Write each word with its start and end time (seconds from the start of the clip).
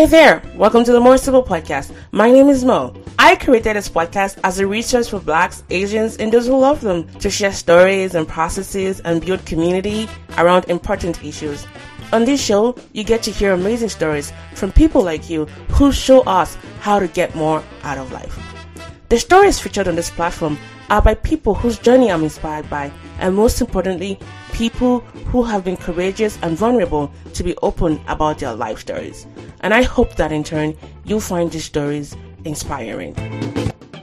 Hey 0.00 0.06
there, 0.06 0.42
welcome 0.54 0.82
to 0.84 0.92
the 0.92 0.98
Mossible 0.98 1.42
Podcast. 1.42 1.94
My 2.10 2.30
name 2.30 2.48
is 2.48 2.64
Mo. 2.64 2.94
I 3.18 3.36
created 3.36 3.76
this 3.76 3.90
podcast 3.90 4.40
as 4.42 4.58
a 4.58 4.66
resource 4.66 5.10
for 5.10 5.20
blacks, 5.20 5.62
Asians, 5.68 6.16
and 6.16 6.32
those 6.32 6.46
who 6.46 6.56
love 6.56 6.80
them 6.80 7.06
to 7.18 7.28
share 7.28 7.52
stories 7.52 8.14
and 8.14 8.26
processes 8.26 9.00
and 9.00 9.22
build 9.22 9.44
community 9.44 10.08
around 10.38 10.64
important 10.70 11.22
issues. 11.22 11.66
On 12.14 12.24
this 12.24 12.42
show, 12.42 12.76
you 12.94 13.04
get 13.04 13.22
to 13.24 13.30
hear 13.30 13.52
amazing 13.52 13.90
stories 13.90 14.32
from 14.54 14.72
people 14.72 15.02
like 15.02 15.28
you 15.28 15.44
who 15.68 15.92
show 15.92 16.22
us 16.22 16.56
how 16.80 16.98
to 16.98 17.06
get 17.06 17.34
more 17.34 17.62
out 17.82 17.98
of 17.98 18.10
life. 18.10 18.38
The 19.10 19.18
stories 19.18 19.60
featured 19.60 19.86
on 19.86 19.96
this 19.96 20.08
platform 20.08 20.56
are 20.88 21.02
by 21.02 21.12
people 21.12 21.52
whose 21.52 21.78
journey 21.78 22.10
I'm 22.10 22.22
inspired 22.22 22.70
by, 22.70 22.90
and 23.20 23.36
most 23.36 23.60
importantly, 23.60 24.18
people 24.52 25.00
who 25.30 25.42
have 25.42 25.62
been 25.64 25.76
courageous 25.76 26.38
and 26.42 26.56
vulnerable 26.56 27.12
to 27.34 27.44
be 27.44 27.54
open 27.58 28.00
about 28.08 28.38
their 28.38 28.54
life 28.54 28.80
stories. 28.80 29.26
And 29.60 29.74
I 29.74 29.82
hope 29.82 30.16
that 30.16 30.32
in 30.32 30.42
turn, 30.42 30.74
you'll 31.04 31.20
find 31.20 31.52
these 31.52 31.64
stories 31.64 32.16
inspiring. 32.44 33.14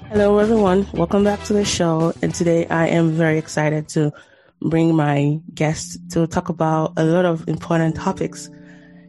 Hello, 0.09 0.37
everyone. 0.37 0.87
Welcome 0.93 1.23
back 1.23 1.43
to 1.45 1.53
the 1.53 1.65
show. 1.65 2.13
And 2.21 2.33
today 2.33 2.67
I 2.67 2.87
am 2.87 3.11
very 3.11 3.37
excited 3.37 3.89
to 3.89 4.13
bring 4.61 4.95
my 4.95 5.39
guest 5.53 5.99
to 6.11 6.27
talk 6.27 6.49
about 6.49 6.93
a 6.95 7.03
lot 7.03 7.25
of 7.25 7.47
important 7.47 7.95
topics. 7.95 8.49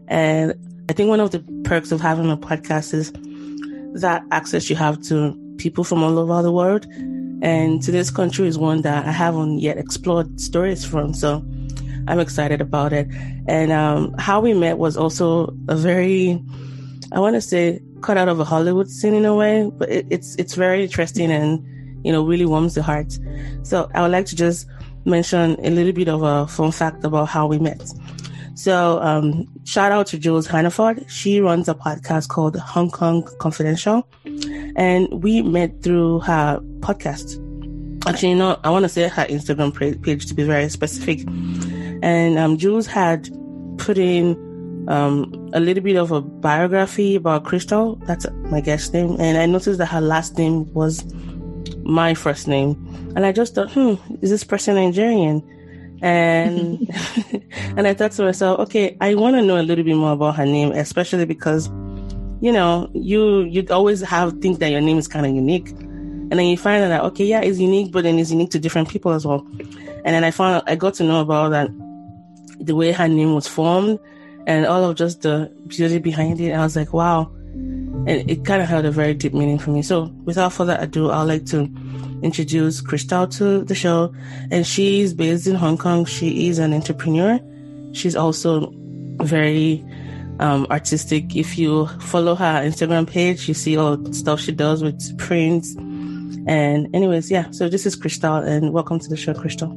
And 0.08 0.54
I 0.88 0.94
think 0.94 1.10
one 1.10 1.20
of 1.20 1.30
the 1.30 1.40
perks 1.64 1.92
of 1.92 2.00
having 2.00 2.30
a 2.30 2.36
podcast 2.36 2.94
is 2.94 3.12
that 4.00 4.22
access 4.30 4.70
you 4.70 4.76
have 4.76 5.02
to 5.02 5.38
people 5.58 5.84
from 5.84 6.02
all 6.02 6.18
over 6.18 6.42
the 6.42 6.52
world. 6.52 6.86
And 7.40 7.82
today's 7.82 8.10
country 8.10 8.48
is 8.48 8.58
one 8.58 8.82
that 8.82 9.06
I 9.06 9.12
haven't 9.12 9.60
yet 9.60 9.78
explored 9.78 10.40
stories 10.40 10.84
from. 10.84 11.14
So 11.14 11.44
I'm 12.08 12.18
excited 12.18 12.60
about 12.60 12.92
it. 12.92 13.06
And 13.46 13.70
um, 13.70 14.14
how 14.18 14.40
we 14.40 14.54
met 14.54 14.78
was 14.78 14.96
also 14.96 15.54
a 15.68 15.76
very, 15.76 16.42
I 17.12 17.20
want 17.20 17.34
to 17.34 17.40
say, 17.40 17.80
cut 18.00 18.16
out 18.16 18.28
of 18.28 18.40
a 18.40 18.44
Hollywood 18.44 18.88
scene 18.88 19.14
in 19.14 19.24
a 19.24 19.34
way, 19.34 19.70
but 19.72 19.88
it, 19.90 20.06
it's 20.10 20.34
it's 20.36 20.54
very 20.54 20.82
interesting 20.82 21.30
and 21.30 21.64
you 22.04 22.12
know 22.12 22.24
really 22.24 22.46
warms 22.46 22.74
the 22.74 22.82
heart. 22.82 23.18
So 23.62 23.90
I 23.94 24.02
would 24.02 24.10
like 24.10 24.26
to 24.26 24.36
just 24.36 24.66
mention 25.04 25.56
a 25.64 25.70
little 25.70 25.92
bit 25.92 26.08
of 26.08 26.22
a 26.22 26.46
fun 26.46 26.72
fact 26.72 27.04
about 27.04 27.28
how 27.28 27.46
we 27.46 27.58
met. 27.58 27.82
So 28.54 29.00
um, 29.00 29.46
shout 29.64 29.92
out 29.92 30.06
to 30.08 30.18
Jules 30.18 30.46
Hannaford. 30.46 31.08
She 31.08 31.40
runs 31.40 31.68
a 31.68 31.74
podcast 31.74 32.28
called 32.28 32.56
Hong 32.56 32.90
Kong 32.90 33.28
Confidential, 33.38 34.08
and 34.76 35.08
we 35.22 35.42
met 35.42 35.82
through 35.82 36.20
her 36.20 36.60
podcast. 36.80 37.44
Actually, 38.06 38.30
you 38.30 38.36
know, 38.36 38.58
I 38.64 38.70
want 38.70 38.84
to 38.84 38.88
say 38.88 39.08
her 39.08 39.24
Instagram 39.26 40.02
page 40.02 40.26
to 40.26 40.34
be 40.34 40.44
very 40.44 40.68
specific. 40.68 41.26
And 42.02 42.38
um, 42.38 42.56
Jules 42.56 42.86
had 42.86 43.28
put 43.76 43.98
in 43.98 44.36
um, 44.88 45.50
a 45.52 45.60
little 45.60 45.82
bit 45.82 45.96
of 45.96 46.12
a 46.12 46.20
biography 46.20 47.16
about 47.16 47.44
Krystal. 47.44 48.04
That's 48.06 48.26
my 48.50 48.60
guest 48.60 48.94
name. 48.94 49.16
And 49.18 49.36
I 49.36 49.46
noticed 49.46 49.78
that 49.78 49.86
her 49.86 50.00
last 50.00 50.38
name 50.38 50.72
was 50.72 51.04
my 51.82 52.14
first 52.14 52.48
name. 52.48 52.70
And 53.16 53.26
I 53.26 53.32
just 53.32 53.54
thought, 53.54 53.72
hmm, 53.72 53.94
is 54.22 54.30
this 54.30 54.44
person 54.44 54.76
Nigerian? 54.76 55.42
And 56.00 56.88
and 57.76 57.86
I 57.86 57.94
thought 57.94 58.12
to 58.12 58.22
myself, 58.22 58.60
okay, 58.60 58.96
I 59.00 59.14
want 59.14 59.36
to 59.36 59.42
know 59.42 59.60
a 59.60 59.62
little 59.62 59.84
bit 59.84 59.96
more 59.96 60.12
about 60.12 60.36
her 60.36 60.46
name, 60.46 60.72
especially 60.72 61.24
because 61.24 61.68
you 62.40 62.52
know, 62.52 62.88
you 62.94 63.40
you'd 63.42 63.70
always 63.70 64.00
have 64.02 64.40
think 64.40 64.60
that 64.60 64.70
your 64.70 64.80
name 64.80 64.98
is 64.98 65.08
kind 65.08 65.26
of 65.26 65.34
unique, 65.34 65.72
and 66.30 66.38
then 66.38 66.46
you 66.46 66.56
find 66.56 66.84
out 66.84 66.88
that 66.88 67.02
okay, 67.04 67.24
yeah, 67.24 67.40
it's 67.40 67.58
unique, 67.58 67.92
but 67.92 68.04
then 68.04 68.18
it's 68.18 68.30
unique 68.30 68.50
to 68.50 68.58
different 68.58 68.88
people 68.88 69.12
as 69.12 69.26
well. 69.26 69.46
And 70.04 70.14
then 70.14 70.24
I 70.24 70.30
found 70.30 70.62
I 70.66 70.76
got 70.76 70.94
to 70.94 71.04
know 71.04 71.20
about 71.20 71.50
that 71.50 71.70
the 72.60 72.74
way 72.74 72.92
her 72.92 73.08
name 73.08 73.34
was 73.34 73.46
formed 73.46 73.98
and 74.46 74.66
all 74.66 74.84
of 74.84 74.96
just 74.96 75.22
the 75.22 75.52
beauty 75.66 75.98
behind 75.98 76.40
it. 76.40 76.52
I 76.52 76.62
was 76.62 76.76
like, 76.76 76.92
wow. 76.92 77.30
And 77.54 78.30
it 78.30 78.44
kind 78.44 78.62
of 78.62 78.68
held 78.68 78.84
a 78.86 78.90
very 78.90 79.14
deep 79.14 79.34
meaning 79.34 79.58
for 79.58 79.70
me. 79.70 79.82
So 79.82 80.04
without 80.24 80.52
further 80.52 80.76
ado, 80.80 81.10
I'd 81.10 81.22
like 81.24 81.46
to 81.46 81.70
introduce 82.22 82.80
Krystal 82.80 83.30
to 83.36 83.64
the 83.64 83.74
show. 83.74 84.14
And 84.50 84.66
she's 84.66 85.12
based 85.12 85.46
in 85.46 85.54
Hong 85.54 85.76
Kong. 85.76 86.04
She 86.04 86.48
is 86.48 86.58
an 86.58 86.72
entrepreneur. 86.72 87.38
She's 87.92 88.16
also 88.16 88.72
very 89.20 89.84
um, 90.40 90.66
artistic. 90.70 91.36
If 91.36 91.58
you 91.58 91.86
follow 92.00 92.34
her 92.34 92.62
Instagram 92.64 93.06
page, 93.06 93.48
you 93.48 93.54
see 93.54 93.76
all 93.76 93.96
the 93.96 94.14
stuff 94.14 94.40
she 94.40 94.52
does 94.52 94.82
with 94.82 95.18
prints. 95.18 95.76
And 96.48 96.88
anyways, 96.96 97.30
yeah. 97.30 97.50
So 97.50 97.68
this 97.68 97.84
is 97.84 97.94
Krystal 97.94 98.44
and 98.44 98.72
welcome 98.72 98.98
to 98.98 99.08
the 99.08 99.16
show, 99.16 99.34
Krystal. 99.34 99.68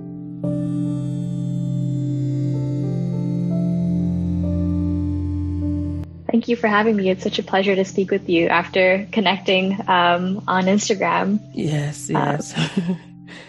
Thank 6.32 6.48
you 6.48 6.56
for 6.56 6.68
having 6.68 6.96
me. 6.96 7.10
It's 7.10 7.24
such 7.24 7.40
a 7.40 7.44
pleasure 7.44 7.76
to 7.76 7.84
speak 7.84 8.10
with 8.10 8.30
you 8.30 8.48
after 8.48 9.06
connecting 9.12 9.74
um, 9.90 10.42
on 10.48 10.64
Instagram. 10.64 11.42
Yes, 11.54 12.10
yes. 12.10 12.58
Um. 12.58 12.98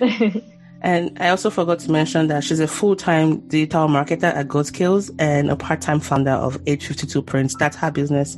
and 0.82 1.16
I 1.20 1.28
also 1.28 1.48
forgot 1.48 1.78
to 1.80 1.92
mention 1.92 2.26
that 2.26 2.42
she's 2.42 2.58
a 2.58 2.66
full 2.66 2.96
time 2.96 3.38
digital 3.46 3.86
marketer 3.86 4.34
at 4.34 4.48
GoSkills 4.48 5.14
and 5.20 5.48
a 5.48 5.54
part 5.54 5.80
time 5.80 6.00
founder 6.00 6.32
of 6.32 6.56
852 6.66 7.22
Prints. 7.22 7.54
That's 7.56 7.76
her 7.76 7.92
business. 7.92 8.36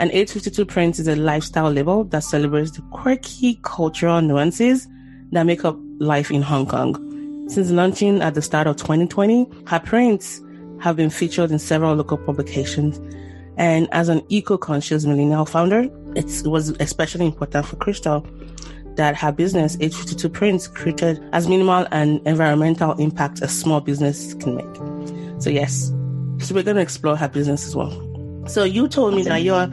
And 0.00 0.10
852 0.12 0.64
Prints 0.64 0.98
is 0.98 1.06
a 1.08 1.14
lifestyle 1.14 1.70
label 1.70 2.04
that 2.04 2.24
celebrates 2.24 2.70
the 2.70 2.80
quirky 2.90 3.60
cultural 3.62 4.22
nuances 4.22 4.88
that 5.30 5.44
make 5.44 5.62
up 5.62 5.76
life 5.98 6.30
in 6.30 6.40
Hong 6.40 6.66
Kong. 6.66 6.96
Since 7.50 7.70
launching 7.70 8.22
at 8.22 8.32
the 8.32 8.40
start 8.40 8.66
of 8.66 8.76
2020, 8.76 9.46
her 9.66 9.78
prints 9.78 10.40
have 10.80 10.96
been 10.96 11.10
featured 11.10 11.50
in 11.50 11.58
several 11.58 11.94
local 11.94 12.16
publications 12.16 12.98
and 13.58 13.88
as 13.92 14.08
an 14.08 14.22
eco-conscious 14.30 15.04
millennial 15.04 15.44
founder, 15.44 15.86
it 16.16 16.46
was 16.46 16.70
especially 16.80 17.26
important 17.26 17.66
for 17.66 17.76
Krystal 17.76 18.26
that 18.96 19.16
her 19.16 19.32
business, 19.32 19.76
852 19.80 20.28
Prints, 20.30 20.66
created 20.66 21.22
as 21.34 21.46
minimal 21.46 21.86
an 21.92 22.22
environmental 22.24 22.92
impact 22.92 23.42
a 23.42 23.48
small 23.48 23.82
business 23.82 24.32
can 24.32 24.54
make. 24.54 25.42
So 25.42 25.50
yes, 25.50 25.92
so 26.38 26.54
we're 26.54 26.62
going 26.62 26.76
to 26.76 26.82
explore 26.82 27.16
her 27.16 27.28
business 27.28 27.66
as 27.66 27.76
well. 27.76 28.09
So 28.46 28.64
you 28.64 28.88
told 28.88 29.14
me 29.14 29.22
that 29.22 29.42
your, 29.42 29.70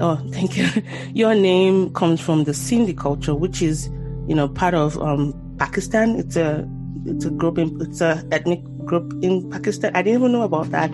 oh, 0.00 0.16
thank 0.30 0.56
you. 0.56 0.68
Your 1.14 1.34
name 1.34 1.92
comes 1.94 2.20
from 2.20 2.44
the 2.44 2.52
Sindhi 2.52 2.96
culture, 2.96 3.34
which 3.34 3.62
is, 3.62 3.88
you 4.28 4.34
know, 4.34 4.48
part 4.48 4.74
of 4.74 4.96
um, 4.98 5.34
Pakistan. 5.58 6.16
It's 6.16 6.36
a, 6.36 6.68
it's 7.06 7.24
a 7.24 7.30
group 7.30 7.58
in, 7.58 7.80
it's 7.80 8.00
a 8.00 8.24
ethnic 8.30 8.62
group 8.84 9.12
in 9.22 9.50
Pakistan. 9.50 9.94
I 9.94 10.02
didn't 10.02 10.20
even 10.20 10.32
know 10.32 10.42
about 10.42 10.70
that 10.70 10.90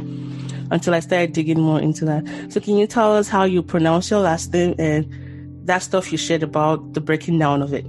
until 0.70 0.94
I 0.94 1.00
started 1.00 1.32
digging 1.32 1.60
more 1.60 1.80
into 1.80 2.04
that. 2.06 2.24
So 2.52 2.60
can 2.60 2.76
you 2.76 2.86
tell 2.86 3.16
us 3.16 3.28
how 3.28 3.44
you 3.44 3.62
pronounce 3.62 4.10
your 4.10 4.20
last 4.20 4.52
name 4.52 4.74
and 4.78 5.06
that 5.66 5.82
stuff 5.82 6.12
you 6.12 6.18
shared 6.18 6.42
about 6.42 6.94
the 6.94 7.00
breaking 7.00 7.38
down 7.38 7.62
of 7.62 7.72
it? 7.72 7.84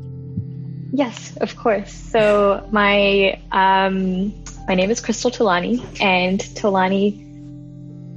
Yes, 0.94 1.36
of 1.38 1.56
course. 1.58 1.92
So 1.94 2.68
my 2.72 3.40
um, 3.52 4.34
my 4.68 4.76
name 4.76 4.90
is 4.90 5.02
Krystal 5.02 5.32
Tolani, 5.32 5.80
and 6.02 6.40
Tolani 6.40 7.24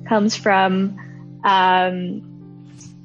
comes 0.09 0.37
from 0.37 0.99
um, 1.45 2.27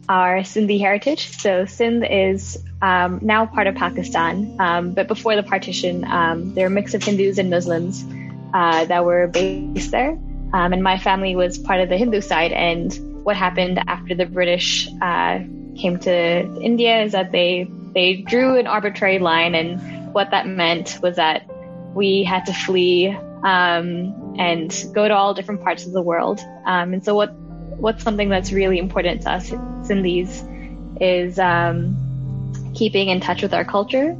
our 0.07 0.39
Sindhi 0.39 0.79
heritage. 0.79 1.37
So 1.39 1.65
Sindh 1.65 2.05
is 2.05 2.63
um, 2.81 3.19
now 3.21 3.45
part 3.45 3.67
of 3.67 3.75
Pakistan, 3.75 4.55
um, 4.59 4.93
but 4.93 5.07
before 5.07 5.35
the 5.35 5.43
partition, 5.43 6.03
um, 6.03 6.53
there 6.53 6.65
were 6.65 6.71
a 6.71 6.75
mix 6.75 6.93
of 6.93 7.03
Hindus 7.03 7.37
and 7.37 7.49
Muslims 7.49 8.05
uh, 8.53 8.85
that 8.85 9.03
were 9.03 9.27
based 9.27 9.91
there. 9.91 10.11
Um, 10.53 10.71
and 10.71 10.83
my 10.83 10.97
family 10.97 11.35
was 11.35 11.57
part 11.57 11.81
of 11.81 11.89
the 11.89 11.97
Hindu 11.97 12.21
side. 12.21 12.51
And 12.51 12.93
what 13.25 13.35
happened 13.35 13.81
after 13.87 14.15
the 14.15 14.25
British 14.25 14.87
uh, 15.01 15.39
came 15.75 15.99
to 15.99 16.61
India 16.61 17.01
is 17.03 17.11
that 17.11 17.31
they 17.31 17.69
they 17.93 18.17
drew 18.17 18.57
an 18.57 18.67
arbitrary 18.67 19.19
line, 19.19 19.55
and 19.55 20.13
what 20.13 20.31
that 20.31 20.47
meant 20.47 20.99
was 21.01 21.15
that 21.15 21.49
we 21.95 22.23
had 22.23 22.45
to 22.45 22.53
flee 22.53 23.07
um, 23.43 24.35
and 24.37 24.85
go 24.93 25.07
to 25.07 25.13
all 25.13 25.33
different 25.33 25.61
parts 25.61 25.85
of 25.85 25.93
the 25.93 26.01
world. 26.01 26.41
Um, 26.65 26.93
and 26.93 27.03
so, 27.03 27.15
what 27.15 27.33
what's 27.77 28.03
something 28.03 28.29
that's 28.29 28.51
really 28.51 28.79
important 28.79 29.21
to 29.23 29.31
us 29.31 29.49
Sindhis 29.49 31.01
is 31.01 31.37
um, 31.39 32.71
keeping 32.73 33.09
in 33.09 33.19
touch 33.19 33.41
with 33.41 33.53
our 33.53 33.65
culture 33.65 34.17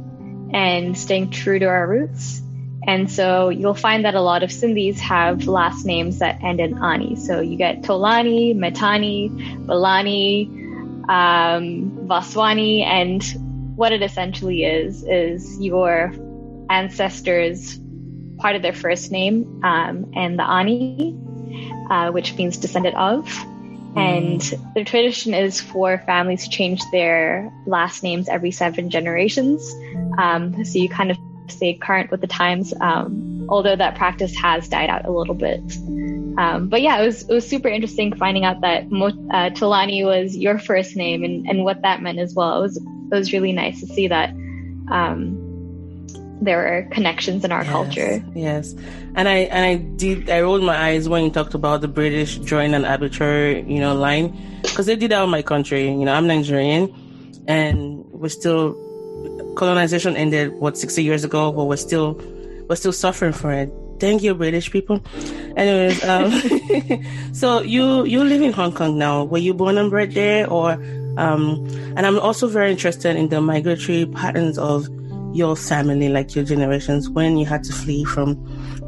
and 0.52 0.96
staying 0.96 1.30
true 1.30 1.58
to 1.58 1.66
our 1.66 1.86
roots 1.86 2.42
and 2.86 3.10
so 3.10 3.48
you'll 3.48 3.74
find 3.74 4.04
that 4.04 4.14
a 4.14 4.20
lot 4.20 4.44
of 4.44 4.50
Sindhis 4.50 4.98
have 5.00 5.48
last 5.48 5.84
names 5.84 6.20
that 6.20 6.42
end 6.42 6.60
in 6.60 6.78
Ani. 6.78 7.16
So 7.16 7.40
you 7.40 7.56
get 7.56 7.82
Tolani, 7.82 8.54
Metani, 8.54 9.66
Balani, 9.66 10.46
um, 11.08 12.06
Vaswani. 12.06 12.84
And 12.84 13.76
what 13.76 13.90
it 13.92 14.02
essentially 14.02 14.64
is, 14.64 15.02
is 15.02 15.60
your 15.60 16.14
ancestors, 16.70 17.78
part 18.38 18.54
of 18.54 18.62
their 18.62 18.72
first 18.72 19.10
name, 19.10 19.62
um, 19.64 20.12
and 20.14 20.38
the 20.38 20.44
Ani, 20.44 21.18
uh, 21.90 22.10
which 22.10 22.34
means 22.34 22.56
descendant 22.56 22.96
of. 22.96 23.28
And 23.96 24.42
the 24.74 24.84
tradition 24.84 25.32
is 25.32 25.58
for 25.58 25.98
families 26.04 26.44
to 26.44 26.50
change 26.50 26.82
their 26.92 27.50
last 27.64 28.02
names 28.02 28.28
every 28.28 28.50
seven 28.50 28.90
generations. 28.90 29.74
Um, 30.18 30.64
so 30.66 30.78
you 30.78 30.88
kind 30.90 31.10
of 31.10 31.16
stay 31.48 31.74
current 31.74 32.10
with 32.10 32.20
the 32.20 32.26
times, 32.26 32.74
um, 32.80 33.46
although 33.48 33.74
that 33.74 33.94
practice 33.94 34.36
has 34.36 34.68
died 34.68 34.90
out 34.90 35.06
a 35.06 35.10
little 35.10 35.34
bit. 35.34 35.62
Um, 36.38 36.68
but 36.68 36.82
yeah, 36.82 37.00
it 37.00 37.06
was 37.06 37.22
it 37.22 37.32
was 37.32 37.48
super 37.48 37.68
interesting 37.68 38.14
finding 38.14 38.44
out 38.44 38.60
that 38.60 38.82
uh, 38.84 39.50
Tolani 39.50 40.04
was 40.04 40.36
your 40.36 40.58
first 40.58 40.94
name 40.94 41.24
and, 41.24 41.48
and 41.48 41.64
what 41.64 41.80
that 41.82 42.02
meant 42.02 42.18
as 42.18 42.34
well. 42.34 42.58
It 42.58 42.62
was 42.62 42.76
it 42.76 43.14
was 43.14 43.32
really 43.32 43.52
nice 43.52 43.80
to 43.80 43.86
see 43.86 44.08
that 44.08 44.30
um, 44.90 45.45
there 46.40 46.58
were 46.58 46.88
connections 46.90 47.44
in 47.44 47.52
our 47.52 47.64
yes, 47.64 47.72
culture. 47.72 48.24
Yes, 48.34 48.74
and 49.14 49.28
I 49.28 49.48
and 49.48 49.64
I 49.64 49.76
did 49.96 50.28
I 50.30 50.42
rolled 50.42 50.62
my 50.62 50.76
eyes 50.76 51.08
when 51.08 51.24
you 51.24 51.30
talked 51.30 51.54
about 51.54 51.80
the 51.80 51.88
British 51.88 52.38
drawing 52.38 52.74
an 52.74 52.84
arbitrary 52.84 53.62
you 53.62 53.80
know 53.80 53.94
line 53.94 54.36
because 54.62 54.86
they 54.86 54.96
did 54.96 55.10
that 55.10 55.24
in 55.24 55.30
my 55.30 55.42
country. 55.42 55.88
You 55.88 56.04
know, 56.04 56.12
I'm 56.12 56.26
Nigerian, 56.26 56.92
and 57.46 58.04
we're 58.12 58.28
still 58.28 58.74
colonization 59.56 60.16
ended 60.16 60.52
what 60.54 60.76
60 60.76 61.02
years 61.02 61.24
ago, 61.24 61.52
but 61.52 61.64
we're 61.64 61.76
still 61.76 62.20
we're 62.68 62.76
still 62.76 62.92
suffering 62.92 63.32
for 63.32 63.52
it. 63.52 63.72
Thank 63.98 64.22
you, 64.22 64.34
British 64.34 64.70
people. 64.70 65.02
Anyways, 65.56 66.04
um, 66.04 66.30
so 67.32 67.62
you 67.62 68.04
you 68.04 68.22
live 68.24 68.42
in 68.42 68.52
Hong 68.52 68.72
Kong 68.72 68.98
now. 68.98 69.24
Were 69.24 69.38
you 69.38 69.54
born 69.54 69.78
and 69.78 69.88
bred 69.90 70.12
there, 70.12 70.48
or 70.50 70.72
um, 71.16 71.66
and 71.96 72.06
I'm 72.06 72.18
also 72.18 72.46
very 72.46 72.70
interested 72.70 73.16
in 73.16 73.30
the 73.30 73.40
migratory 73.40 74.04
patterns 74.04 74.58
of 74.58 74.86
your 75.36 75.56
family, 75.56 76.08
like 76.08 76.34
your 76.34 76.44
generations, 76.44 77.08
when 77.08 77.36
you 77.36 77.46
had 77.46 77.62
to 77.64 77.72
flee 77.72 78.04
from 78.04 78.36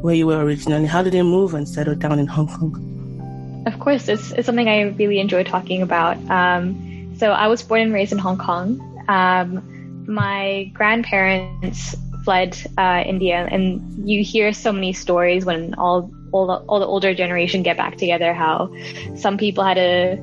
where 0.01 0.15
you 0.15 0.27
were 0.27 0.43
originally. 0.43 0.87
How 0.87 1.03
did 1.03 1.13
they 1.13 1.21
move 1.21 1.53
and 1.53 1.67
settle 1.67 1.95
down 1.95 2.19
in 2.19 2.27
Hong 2.27 2.47
Kong? 2.47 3.63
Of 3.65 3.79
course, 3.79 4.07
it's, 4.07 4.31
it's 4.31 4.45
something 4.45 4.67
I 4.67 4.81
really 4.81 5.19
enjoy 5.19 5.43
talking 5.43 5.81
about. 5.81 6.17
Um, 6.29 7.15
so 7.17 7.31
I 7.31 7.47
was 7.47 7.61
born 7.61 7.81
and 7.81 7.93
raised 7.93 8.11
in 8.11 8.17
Hong 8.17 8.37
Kong. 8.37 8.79
Um, 9.07 10.05
my 10.07 10.71
grandparents 10.73 11.95
fled 12.23 12.57
uh, 12.77 13.03
India, 13.05 13.47
and 13.51 14.07
you 14.09 14.23
hear 14.23 14.53
so 14.53 14.71
many 14.71 14.93
stories 14.93 15.45
when 15.45 15.73
all 15.75 16.11
all 16.31 16.47
the, 16.47 16.57
all 16.67 16.79
the 16.79 16.85
older 16.85 17.13
generation 17.13 17.63
get 17.63 17.75
back 17.75 17.97
together. 17.97 18.33
How 18.33 18.73
some 19.15 19.37
people 19.37 19.63
had 19.63 19.75
to 19.75 20.17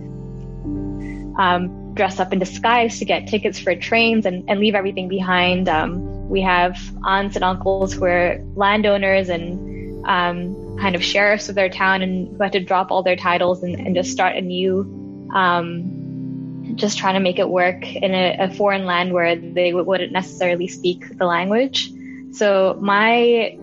um, 1.38 1.85
dress 1.96 2.20
up 2.20 2.32
in 2.32 2.38
disguise 2.38 2.98
to 3.00 3.04
get 3.04 3.26
tickets 3.26 3.58
for 3.58 3.74
trains 3.74 4.26
and, 4.26 4.48
and 4.48 4.60
leave 4.60 4.74
everything 4.74 5.08
behind. 5.08 5.68
Um, 5.68 6.28
we 6.28 6.42
have 6.42 6.78
aunts 7.04 7.34
and 7.36 7.44
uncles 7.44 7.94
who 7.94 8.04
are 8.04 8.38
landowners 8.54 9.28
and 9.28 10.06
um, 10.06 10.76
kind 10.78 10.94
of 10.94 11.02
sheriffs 11.02 11.48
of 11.48 11.54
their 11.54 11.68
town 11.70 12.02
and 12.02 12.36
who 12.36 12.42
had 12.42 12.52
to 12.52 12.60
drop 12.60 12.90
all 12.90 13.02
their 13.02 13.16
titles 13.16 13.62
and, 13.62 13.74
and 13.74 13.94
just 13.94 14.10
start 14.12 14.36
anew. 14.36 15.30
Um, 15.34 16.74
just 16.74 16.98
trying 16.98 17.14
to 17.14 17.20
make 17.20 17.38
it 17.38 17.48
work 17.48 17.86
in 17.86 18.12
a, 18.12 18.36
a 18.40 18.54
foreign 18.54 18.84
land 18.84 19.12
where 19.12 19.36
they 19.36 19.72
wouldn't 19.72 20.12
necessarily 20.12 20.68
speak 20.68 21.16
the 21.16 21.24
language. 21.24 21.90
So 22.32 22.76
my 22.80 23.56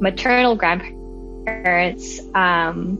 maternal 0.00 0.56
grandparents 0.56 2.20
um, 2.34 2.98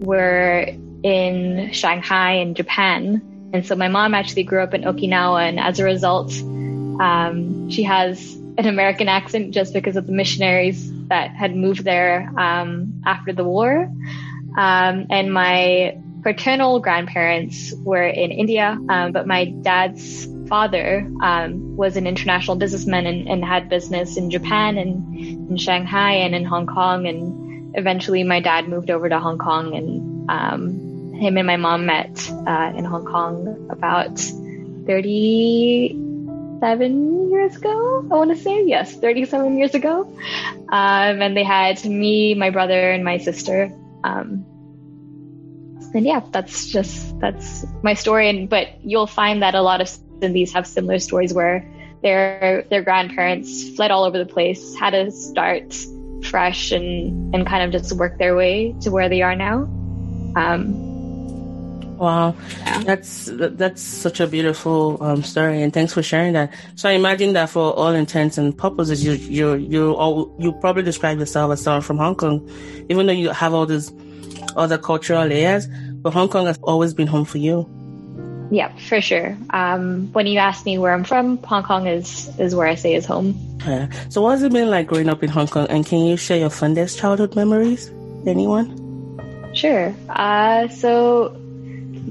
were 0.00 0.66
in 1.02 1.70
Shanghai 1.72 2.32
in 2.36 2.54
Japan. 2.54 3.33
And 3.54 3.64
so 3.64 3.76
my 3.76 3.86
mom 3.86 4.14
actually 4.14 4.42
grew 4.42 4.60
up 4.64 4.74
in 4.74 4.82
Okinawa, 4.82 5.48
and 5.48 5.60
as 5.60 5.78
a 5.78 5.84
result, 5.84 6.32
um, 6.42 7.70
she 7.70 7.84
has 7.84 8.34
an 8.58 8.66
American 8.66 9.08
accent 9.08 9.54
just 9.54 9.72
because 9.72 9.94
of 9.94 10.08
the 10.08 10.12
missionaries 10.12 10.90
that 11.06 11.30
had 11.30 11.54
moved 11.54 11.84
there 11.84 12.32
um, 12.36 13.00
after 13.06 13.32
the 13.32 13.44
war. 13.44 13.88
Um, 14.58 15.06
and 15.08 15.32
my 15.32 15.96
paternal 16.24 16.80
grandparents 16.80 17.72
were 17.78 18.02
in 18.02 18.32
India, 18.32 18.76
um, 18.88 19.12
but 19.12 19.28
my 19.28 19.44
dad's 19.44 20.26
father 20.48 21.08
um, 21.22 21.76
was 21.76 21.96
an 21.96 22.08
international 22.08 22.56
businessman 22.56 23.06
and, 23.06 23.28
and, 23.28 23.44
had 23.44 23.68
business 23.68 24.16
in 24.16 24.30
Japan 24.30 24.78
and 24.78 25.16
in 25.16 25.56
Shanghai 25.56 26.14
and 26.14 26.34
in 26.34 26.44
Hong 26.44 26.66
Kong. 26.66 27.06
And 27.06 27.76
eventually, 27.76 28.24
my 28.24 28.40
dad 28.40 28.68
moved 28.68 28.90
over 28.90 29.08
to 29.08 29.20
Hong 29.20 29.38
Kong, 29.38 29.76
and 29.76 30.30
um, 30.30 30.83
him 31.14 31.38
and 31.38 31.46
my 31.46 31.56
mom 31.56 31.86
met 31.86 32.30
uh, 32.46 32.72
in 32.76 32.84
Hong 32.84 33.04
Kong 33.04 33.68
about 33.70 34.18
37 34.86 37.30
years 37.30 37.56
ago. 37.56 38.06
I 38.10 38.14
want 38.14 38.30
to 38.30 38.36
say 38.36 38.66
yes, 38.66 38.94
37 38.94 39.56
years 39.56 39.74
ago. 39.74 40.02
Um, 40.68 41.22
and 41.22 41.36
they 41.36 41.44
had 41.44 41.84
me, 41.84 42.34
my 42.34 42.50
brother, 42.50 42.90
and 42.90 43.04
my 43.04 43.18
sister. 43.18 43.72
Um, 44.02 44.44
and 45.94 46.04
yeah, 46.04 46.20
that's 46.32 46.66
just 46.66 47.18
that's 47.20 47.64
my 47.82 47.94
story. 47.94 48.28
And 48.28 48.48
but 48.48 48.68
you'll 48.82 49.06
find 49.06 49.42
that 49.42 49.54
a 49.54 49.62
lot 49.62 49.80
of 49.80 49.90
these 50.20 50.52
have 50.52 50.66
similar 50.66 50.98
stories 50.98 51.32
where 51.32 51.70
their 52.02 52.66
their 52.70 52.82
grandparents 52.82 53.76
fled 53.76 53.90
all 53.90 54.04
over 54.04 54.18
the 54.18 54.26
place, 54.26 54.74
had 54.74 54.90
to 54.90 55.10
start 55.10 55.74
fresh 56.24 56.72
and 56.72 57.34
and 57.34 57.46
kind 57.46 57.62
of 57.62 57.70
just 57.70 57.92
work 57.92 58.18
their 58.18 58.34
way 58.34 58.74
to 58.80 58.90
where 58.90 59.08
they 59.08 59.22
are 59.22 59.36
now. 59.36 59.68
Um, 60.36 60.93
Wow, 61.96 62.34
yeah. 62.58 62.82
that's 62.82 63.30
that's 63.32 63.80
such 63.80 64.20
a 64.20 64.26
beautiful 64.26 65.02
um, 65.02 65.22
story, 65.22 65.62
and 65.62 65.72
thanks 65.72 65.92
for 65.92 66.02
sharing 66.02 66.32
that. 66.32 66.52
So 66.74 66.88
I 66.88 66.92
imagine 66.92 67.34
that 67.34 67.50
for 67.50 67.72
all 67.72 67.92
intents 67.92 68.36
and 68.36 68.56
purposes, 68.56 69.04
you 69.04 69.12
you 69.12 69.54
you 69.54 69.92
all 69.94 70.34
you 70.38 70.52
probably 70.54 70.82
describe 70.82 71.18
yourself 71.18 71.52
as 71.52 71.62
someone 71.62 71.82
from 71.82 71.98
Hong 71.98 72.16
Kong, 72.16 72.48
even 72.88 73.06
though 73.06 73.12
you 73.12 73.30
have 73.30 73.54
all 73.54 73.66
these 73.66 73.92
other 74.56 74.78
cultural 74.78 75.26
layers. 75.26 75.68
But 76.02 76.12
Hong 76.12 76.28
Kong 76.28 76.46
has 76.46 76.58
always 76.62 76.92
been 76.94 77.06
home 77.06 77.24
for 77.24 77.38
you. 77.38 77.68
Yeah, 78.50 78.74
for 78.76 79.00
sure. 79.00 79.36
Um, 79.50 80.12
when 80.12 80.26
you 80.26 80.38
ask 80.38 80.66
me 80.66 80.78
where 80.78 80.92
I'm 80.92 81.04
from, 81.04 81.38
Hong 81.44 81.62
Kong 81.62 81.86
is 81.86 82.28
is 82.38 82.54
where 82.54 82.66
I 82.66 82.74
say 82.74 82.94
is 82.94 83.06
home. 83.06 83.38
Yeah. 83.66 83.88
So 84.10 84.20
what 84.20 84.32
has 84.32 84.42
it 84.42 84.52
been 84.52 84.68
like 84.68 84.86
growing 84.86 85.08
up 85.08 85.22
in 85.22 85.30
Hong 85.30 85.46
Kong? 85.46 85.66
And 85.70 85.86
can 85.86 86.04
you 86.04 86.16
share 86.16 86.38
your 86.38 86.50
fondest 86.50 86.98
childhood 86.98 87.34
memories? 87.36 87.90
Anyone? 88.26 88.82
Sure. 89.54 89.94
Uh, 90.08 90.68
so 90.68 91.34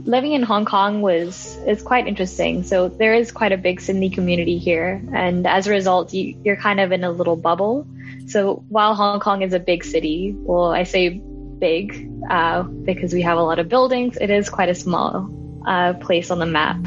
living 0.05 0.33
in 0.33 0.43
Hong 0.43 0.65
Kong 0.65 1.01
was 1.01 1.57
is 1.65 1.81
quite 1.81 2.07
interesting. 2.07 2.63
So 2.63 2.89
there 2.89 3.13
is 3.13 3.31
quite 3.31 3.51
a 3.51 3.57
big 3.57 3.79
Sindhi 3.79 4.13
community 4.13 4.57
here, 4.57 5.01
and 5.13 5.47
as 5.47 5.67
a 5.67 5.71
result, 5.71 6.13
you, 6.13 6.37
you're 6.43 6.57
kind 6.57 6.79
of 6.79 6.91
in 6.91 7.03
a 7.03 7.11
little 7.11 7.35
bubble. 7.35 7.87
So 8.27 8.63
while 8.69 8.95
Hong 8.95 9.19
Kong 9.19 9.41
is 9.41 9.53
a 9.53 9.59
big 9.59 9.83
city, 9.83 10.33
well, 10.35 10.71
I 10.71 10.83
say 10.83 11.09
big 11.09 12.09
uh, 12.29 12.63
because 12.63 13.13
we 13.13 13.21
have 13.21 13.37
a 13.37 13.43
lot 13.43 13.59
of 13.59 13.69
buildings. 13.69 14.17
It 14.19 14.29
is 14.29 14.49
quite 14.49 14.69
a 14.69 14.75
small 14.75 15.29
uh, 15.65 15.93
place 15.93 16.31
on 16.31 16.39
the 16.39 16.45
map. 16.45 16.77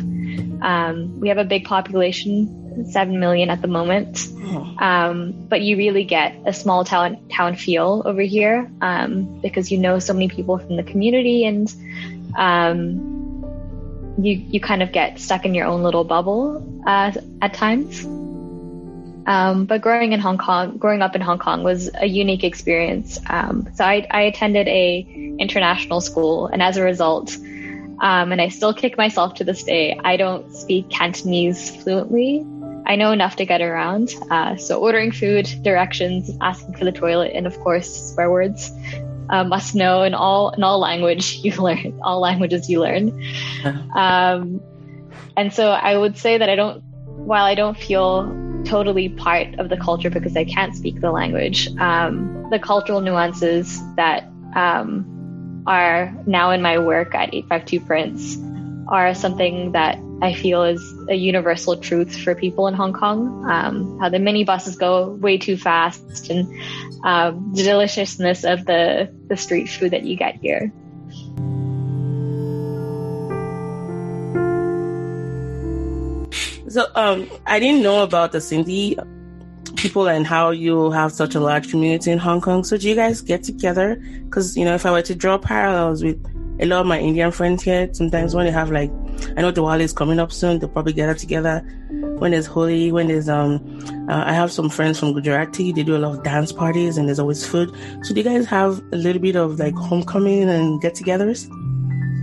Um, 0.62 1.20
we 1.20 1.28
have 1.28 1.38
a 1.38 1.44
big 1.44 1.64
population, 1.64 2.86
seven 2.90 3.20
million 3.20 3.50
at 3.50 3.62
the 3.62 3.68
moment, 3.68 4.26
um, 4.78 5.46
but 5.48 5.62
you 5.62 5.76
really 5.76 6.04
get 6.04 6.36
a 6.46 6.52
small 6.52 6.84
town 6.84 7.28
town 7.28 7.56
feel 7.56 8.02
over 8.04 8.22
here 8.22 8.70
um, 8.80 9.40
because 9.40 9.70
you 9.70 9.78
know 9.78 9.98
so 9.98 10.12
many 10.12 10.28
people 10.28 10.58
from 10.58 10.76
the 10.76 10.82
community 10.82 11.44
and 11.44 11.72
um, 12.36 14.14
you 14.18 14.32
you 14.32 14.60
kind 14.60 14.82
of 14.82 14.92
get 14.92 15.18
stuck 15.18 15.44
in 15.44 15.54
your 15.54 15.66
own 15.66 15.82
little 15.82 16.04
bubble 16.04 16.82
uh, 16.86 17.12
at 17.42 17.54
times. 17.54 18.04
Um, 19.26 19.64
but 19.64 19.80
growing 19.80 20.12
in 20.12 20.20
Hong 20.20 20.38
Kong, 20.38 20.76
growing 20.76 21.02
up 21.02 21.16
in 21.16 21.20
Hong 21.20 21.40
Kong 21.40 21.64
was 21.64 21.90
a 21.98 22.06
unique 22.06 22.44
experience. 22.44 23.18
Um, 23.26 23.68
so 23.74 23.84
I, 23.84 24.06
I, 24.08 24.20
attended 24.22 24.68
a 24.68 25.34
international 25.40 26.00
school, 26.00 26.46
and 26.46 26.62
as 26.62 26.76
a 26.76 26.82
result, 26.84 27.36
um, 27.36 28.30
and 28.30 28.40
I 28.40 28.48
still 28.50 28.72
kick 28.72 28.96
myself 28.96 29.34
to 29.34 29.44
this 29.44 29.64
day, 29.64 29.98
I 30.04 30.16
don't 30.16 30.54
speak 30.54 30.90
Cantonese 30.90 31.74
fluently. 31.82 32.46
I 32.86 32.94
know 32.94 33.10
enough 33.10 33.34
to 33.36 33.46
get 33.46 33.62
around. 33.62 34.14
Uh, 34.30 34.54
so 34.56 34.78
ordering 34.78 35.10
food, 35.10 35.48
directions, 35.62 36.30
asking 36.40 36.76
for 36.76 36.84
the 36.84 36.92
toilet, 36.92 37.32
and 37.34 37.48
of 37.48 37.58
course 37.60 38.12
swear 38.12 38.30
words 38.30 38.70
uh, 39.30 39.44
must 39.44 39.74
know 39.74 40.02
in 40.02 40.14
all 40.14 40.50
in 40.50 40.62
all 40.62 40.78
language 40.78 41.34
you 41.42 41.54
learn, 41.56 41.98
all 42.02 42.20
languages 42.20 42.68
you 42.68 42.80
learn. 42.80 43.22
Um, 43.94 44.60
and 45.36 45.52
so 45.52 45.70
I 45.70 45.96
would 45.96 46.16
say 46.16 46.38
that 46.38 46.48
I 46.48 46.56
don't, 46.56 46.82
while 47.04 47.44
I 47.44 47.54
don't 47.54 47.76
feel 47.76 48.32
totally 48.64 49.08
part 49.08 49.58
of 49.58 49.68
the 49.68 49.76
culture 49.76 50.10
because 50.10 50.36
I 50.36 50.44
can't 50.44 50.74
speak 50.74 51.00
the 51.00 51.10
language, 51.10 51.68
um, 51.78 52.48
the 52.50 52.58
cultural 52.58 53.00
nuances 53.00 53.80
that 53.96 54.24
um, 54.54 55.62
are 55.66 56.14
now 56.26 56.50
in 56.50 56.62
my 56.62 56.78
work 56.78 57.14
at 57.14 57.34
852 57.34 57.80
Prints 57.84 58.38
are 58.88 59.14
something 59.14 59.72
that 59.72 59.98
I 60.22 60.32
feel 60.32 60.62
is 60.62 60.82
a 61.08 61.14
universal 61.14 61.76
truth 61.76 62.16
for 62.18 62.34
people 62.34 62.68
in 62.68 62.74
Hong 62.74 62.92
Kong. 62.92 63.44
Um, 63.50 63.98
how 63.98 64.08
the 64.08 64.18
mini 64.18 64.44
buses 64.44 64.76
go 64.76 65.10
way 65.10 65.36
too 65.36 65.56
fast 65.56 66.30
and 66.30 66.48
um, 67.04 67.52
the 67.54 67.62
deliciousness 67.62 68.44
of 68.44 68.64
the, 68.64 69.12
the 69.28 69.36
street 69.36 69.68
food 69.68 69.90
that 69.90 70.04
you 70.04 70.16
get 70.16 70.36
here. 70.36 70.72
So 76.68 76.86
um, 76.94 77.30
I 77.46 77.60
didn't 77.60 77.82
know 77.82 78.02
about 78.02 78.32
the 78.32 78.38
Sindhi 78.38 78.96
people 79.76 80.08
and 80.08 80.26
how 80.26 80.50
you 80.50 80.90
have 80.90 81.12
such 81.12 81.34
a 81.34 81.40
large 81.40 81.70
community 81.70 82.10
in 82.10 82.18
Hong 82.18 82.40
Kong. 82.40 82.64
So 82.64 82.76
do 82.76 82.88
you 82.88 82.94
guys 82.94 83.20
get 83.20 83.42
together? 83.42 83.96
Because 84.24 84.56
you 84.56 84.64
know, 84.64 84.74
if 84.74 84.86
I 84.86 84.92
were 84.92 85.02
to 85.02 85.14
draw 85.14 85.38
parallels 85.38 86.02
with 86.02 86.22
a 86.58 86.66
lot 86.66 86.80
of 86.80 86.86
my 86.86 86.98
Indian 86.98 87.30
friends 87.30 87.62
here, 87.62 87.88
sometimes 87.92 88.34
when 88.34 88.46
they 88.46 88.52
have 88.52 88.70
like, 88.70 88.90
I 89.36 89.42
know 89.42 89.52
Diwali 89.52 89.80
is 89.80 89.92
coming 89.92 90.18
up 90.18 90.32
soon, 90.32 90.58
they'll 90.58 90.68
probably 90.68 90.92
gather 90.92 91.14
together 91.14 91.60
when 92.18 92.30
there's 92.30 92.46
Holi, 92.46 92.92
when 92.92 93.08
there's 93.08 93.28
um, 93.28 93.60
uh, 94.08 94.24
I 94.26 94.32
have 94.32 94.50
some 94.50 94.70
friends 94.70 94.98
from 94.98 95.12
Gujarati. 95.12 95.72
They 95.72 95.82
do 95.82 95.96
a 95.96 95.98
lot 95.98 96.16
of 96.16 96.24
dance 96.24 96.52
parties, 96.52 96.96
and 96.96 97.08
there's 97.08 97.18
always 97.18 97.46
food. 97.46 97.70
So 98.02 98.14
do 98.14 98.20
you 98.20 98.24
guys 98.24 98.46
have 98.46 98.82
a 98.92 98.96
little 98.96 99.20
bit 99.20 99.36
of 99.36 99.58
like 99.58 99.74
homecoming 99.74 100.48
and 100.48 100.80
get-togethers? 100.80 101.48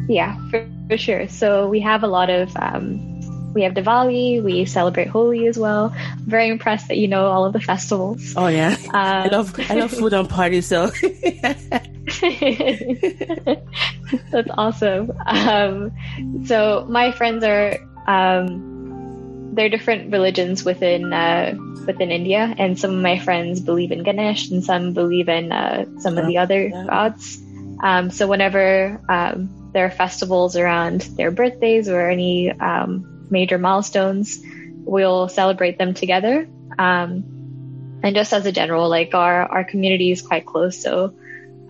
Yeah, 0.10 0.38
for, 0.50 0.70
for 0.90 0.98
sure. 0.98 1.28
So 1.28 1.68
we 1.68 1.80
have 1.82 2.04
a 2.04 2.08
lot 2.08 2.30
of 2.30 2.56
um, 2.58 3.13
we 3.54 3.64
have 3.64 3.74
Diwali. 3.74 4.44
We 4.44 4.66
celebrate 4.66 5.08
Holi 5.08 5.48
as 5.48 5.58
well. 5.58 5.94
I'm 5.96 6.26
very 6.26 6.50
impressed 6.50 6.88
that 6.90 6.98
you 6.98 7.08
know 7.08 7.28
all 7.28 7.46
of 7.46 7.54
the 7.54 7.62
festivals. 7.62 8.34
Oh 8.36 8.48
yeah, 8.48 8.76
uh, 8.88 8.92
I 8.94 9.28
love 9.28 9.56
I 9.70 9.76
love 9.76 9.92
food 10.00 10.14
and 10.14 10.30
parties. 10.30 10.68
So 10.68 10.88
that's 14.32 14.50
awesome. 14.58 15.12
Um, 15.26 15.92
so 16.46 16.86
my 16.90 17.12
friends 17.12 17.44
are 17.44 17.78
um, 18.08 19.54
they're 19.56 19.70
different 19.70 20.12
religions 20.12 20.64
within 20.64 21.14
uh, 21.14 21.56
within 21.86 22.12
India, 22.12 22.54
and 22.58 22.78
some 22.80 22.92
of 22.92 23.02
my 23.02 23.20
friends 23.20 23.62
believe 23.62 23.92
in 23.92 24.04
Ganesh, 24.04 24.50
and 24.50 24.64
some 24.64 24.94
believe 24.94 25.30
in 25.30 25.52
uh, 25.52 25.86
some 26.00 26.18
of 26.18 26.28
the 26.28 26.38
other 26.38 26.68
yeah. 26.68 26.86
gods. 26.86 27.40
Um, 27.82 28.12
so 28.12 28.28
whenever 28.28 29.02
um, 29.10 29.72
there 29.74 29.86
are 29.86 29.92
festivals 29.92 30.56
around 30.56 31.02
their 31.18 31.32
birthdays 31.32 31.90
or 31.90 32.10
any 32.10 32.52
um, 32.52 33.13
major 33.34 33.58
milestones, 33.58 34.40
we'll 34.86 35.28
celebrate 35.28 35.78
them 35.78 35.94
together. 35.94 36.48
Um, 36.80 38.00
and 38.02 38.16
just 38.16 38.32
as 38.32 38.46
a 38.46 38.52
general, 38.52 38.88
like 38.88 39.14
our, 39.14 39.44
our 39.44 39.64
community 39.66 40.12
is 40.12 40.22
quite 40.22 40.46
close. 40.46 40.82
So, 40.82 41.14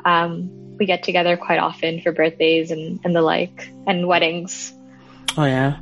um, 0.06 0.50
we 0.78 0.86
get 0.86 1.04
together 1.04 1.38
quite 1.38 1.60
often 1.60 2.02
for 2.02 2.12
birthdays 2.12 2.72
and, 2.72 3.00
and 3.04 3.16
the 3.16 3.22
like 3.22 3.70
and 3.88 4.08
weddings. 4.08 4.74
Oh 5.38 5.46
yeah. 5.46 5.80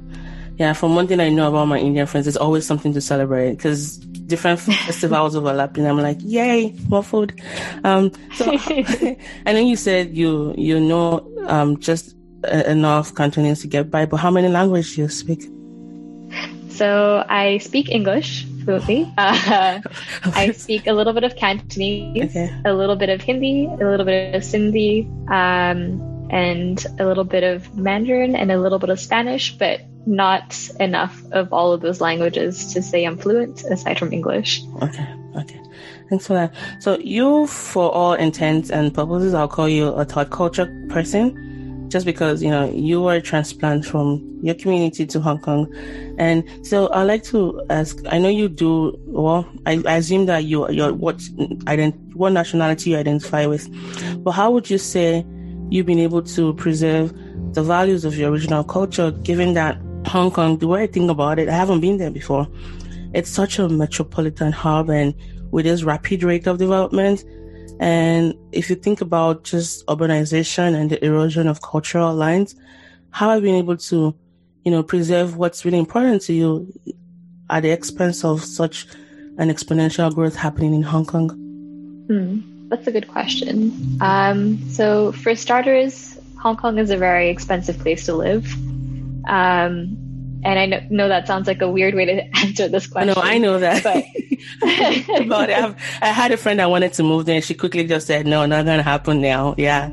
Yeah. 0.58 0.74
From 0.74 0.96
one 0.96 1.08
thing 1.08 1.20
I 1.20 1.30
know 1.30 1.50
about 1.50 1.66
my 1.66 1.80
Indian 1.80 2.06
friends, 2.06 2.26
there's 2.26 2.38
always 2.38 2.66
something 2.66 2.94
to 2.94 3.02
celebrate 3.02 3.52
because 3.52 3.98
different 3.98 4.60
festivals 4.88 5.36
overlapping. 5.36 5.88
I'm 5.88 5.98
like, 5.98 6.18
yay, 6.22 6.76
more 6.88 7.04
food. 7.04 7.42
Um, 7.84 8.12
so 8.36 8.46
I 9.46 9.54
know 9.54 9.60
you 9.60 9.76
said 9.76 10.16
you, 10.16 10.54
you 10.58 10.80
know, 10.80 11.28
um, 11.48 11.80
just 11.80 12.16
enough 12.52 13.14
Cantonese 13.16 13.62
to 13.62 13.68
get 13.68 13.90
by, 13.92 14.06
but 14.06 14.18
how 14.18 14.32
many 14.32 14.48
languages 14.50 14.96
do 14.96 15.02
you 15.02 15.10
speak? 15.10 15.44
So 16.82 17.24
I 17.30 17.60
speak 17.60 17.92
English 17.92 18.44
fluently. 18.66 19.06
Uh, 19.16 19.82
I 20.34 20.50
speak 20.50 20.88
a 20.88 20.94
little 20.94 21.14
bit 21.14 21.24
of 21.24 21.36
Cantonese, 21.36 22.32
okay. 22.32 22.50
a 22.66 22.74
little 22.74 22.96
bit 22.96 23.10
of 23.10 23.22
Hindi, 23.22 23.68
a 23.68 23.86
little 23.86 24.04
bit 24.04 24.34
of 24.34 24.42
Sindhi, 24.42 25.06
um, 25.30 26.02
and 26.32 26.84
a 26.98 27.06
little 27.06 27.24
bit 27.24 27.44
of 27.44 27.78
Mandarin 27.78 28.36
and 28.36 28.52
a 28.52 28.60
little 28.60 28.80
bit 28.80 28.90
of 28.90 29.00
Spanish, 29.00 29.56
but 29.60 29.82
not 30.08 30.58
enough 30.80 31.22
of 31.34 31.54
all 31.54 31.72
of 31.72 31.82
those 31.82 32.02
languages 32.02 32.74
to 32.74 32.82
say 32.82 33.06
I'm 33.06 33.16
fluent 33.16 33.64
aside 33.66 34.00
from 34.00 34.12
English. 34.12 34.64
Okay, 34.82 35.08
okay. 35.36 35.62
Thanks 36.10 36.26
for 36.26 36.34
that. 36.34 36.52
So 36.80 36.98
you, 36.98 37.46
for 37.46 37.92
all 37.92 38.14
intents 38.14 38.72
and 38.72 38.92
purposes, 38.92 39.36
I'll 39.36 39.48
call 39.48 39.70
you 39.70 39.90
a 39.90 40.04
third 40.04 40.32
culture 40.32 40.66
person 40.90 41.51
just 41.92 42.06
because 42.06 42.42
you 42.42 42.50
know 42.50 42.72
you 42.72 43.02
were 43.02 43.16
a 43.16 43.22
transplant 43.22 43.86
from 43.86 44.40
your 44.42 44.56
community 44.56 45.06
to 45.06 45.20
Hong 45.20 45.40
Kong, 45.40 45.72
and 46.18 46.44
so 46.66 46.92
I'd 46.94 47.04
like 47.04 47.24
to 47.26 47.62
ask. 47.70 48.00
I 48.10 48.18
know 48.18 48.30
you 48.30 48.48
do 48.48 48.98
well. 49.06 49.48
I, 49.66 49.84
I 49.86 49.98
assume 49.98 50.26
that 50.28 50.46
you 50.46 50.70
your 50.72 50.94
what 50.94 51.18
ident- 51.18 52.16
what 52.16 52.32
nationality 52.32 52.92
you 52.92 52.98
identify 52.98 53.46
with, 53.46 53.70
but 54.24 54.32
how 54.32 54.52
would 54.52 54.70
you 54.70 54.78
say 54.78 55.26
you've 55.70 55.86
been 55.86 56.00
able 56.00 56.22
to 56.22 56.54
preserve 56.54 57.14
the 57.54 57.62
values 57.62 58.06
of 58.06 58.18
your 58.18 58.32
original 58.32 58.64
culture, 58.64 59.12
given 59.12 59.54
that 59.54 59.78
Hong 60.08 60.32
Kong? 60.32 60.58
The 60.58 60.68
way 60.68 60.84
I 60.84 60.88
think 60.88 61.12
about 61.12 61.40
it, 61.40 61.50
I 61.50 61.54
haven't 61.54 61.82
been 61.82 61.98
there 61.98 62.12
before. 62.12 62.48
It's 63.14 63.30
such 63.30 63.60
a 63.60 63.68
metropolitan 63.68 64.54
hub, 64.54 64.90
and 64.90 65.14
with 65.52 65.66
this 65.66 65.84
rapid 65.84 66.24
rate 66.24 66.48
of 66.48 66.58
development 66.58 67.26
and 67.82 68.36
if 68.52 68.70
you 68.70 68.76
think 68.76 69.02
about 69.02 69.44
just 69.44 69.84
urbanization 69.88 70.76
and 70.76 70.92
the 70.92 71.04
erosion 71.04 71.48
of 71.48 71.64
cultural 71.64 72.14
lines, 72.14 72.56
how 73.10 73.32
have 73.32 73.44
you 73.44 73.50
been 73.50 73.56
able 73.56 73.76
to, 73.76 74.16
you 74.64 74.72
know, 74.72 74.84
preserve 74.84 75.36
what's 75.36 75.66
really 75.66 75.80
important 75.80 76.22
to 76.24 76.34
you 76.34 76.72
at 77.50 77.62
the 77.62 77.72
expense 77.72 78.24
of 78.24 78.44
such 78.44 78.86
an 79.40 79.50
exponential 79.50 80.14
growth 80.14 80.36
happening 80.36 80.76
in 80.76 80.84
Hong 80.84 81.08
Kong? 81.08 81.30
Hmm, 82.08 82.70
that's 82.70 82.86
a 82.86 82.92
good 82.92 83.08
question. 83.08 83.98
Um, 84.00 84.70
so, 84.70 85.12
for 85.14 85.36
starters, 85.36 86.20
Hong 86.40 86.58
Kong 86.58 86.78
is 86.78 86.92
a 86.92 86.98
very 86.98 87.30
expensive 87.30 87.80
place 87.80 88.06
to 88.06 88.14
live. 88.14 88.46
Um, 89.28 89.98
and 90.44 90.60
I 90.60 90.66
know, 90.66 90.82
know, 90.90 91.08
that 91.08 91.28
sounds 91.28 91.48
like 91.48 91.62
a 91.62 91.70
weird 91.70 91.94
way 91.94 92.06
to 92.06 92.38
answer 92.38 92.68
this 92.68 92.88
question. 92.88 93.14
No, 93.14 93.22
I 93.22 93.38
know 93.38 93.60
that. 93.60 93.84
But 93.84 94.04
about 95.22 95.50
it, 95.50 95.58
I've, 95.58 95.76
i 96.02 96.08
had 96.08 96.32
a 96.32 96.38
friend 96.38 96.60
that 96.60 96.70
wanted 96.70 96.94
to 96.94 97.04
move 97.04 97.26
there, 97.26 97.36
and 97.36 97.44
she 97.44 97.54
quickly 97.54 97.86
just 97.86 98.08
said, 98.08 98.26
"No, 98.26 98.46
not 98.46 98.66
gonna 98.66 98.84
happen 98.84 99.22
now." 99.22 99.56
Yeah. 99.58 99.90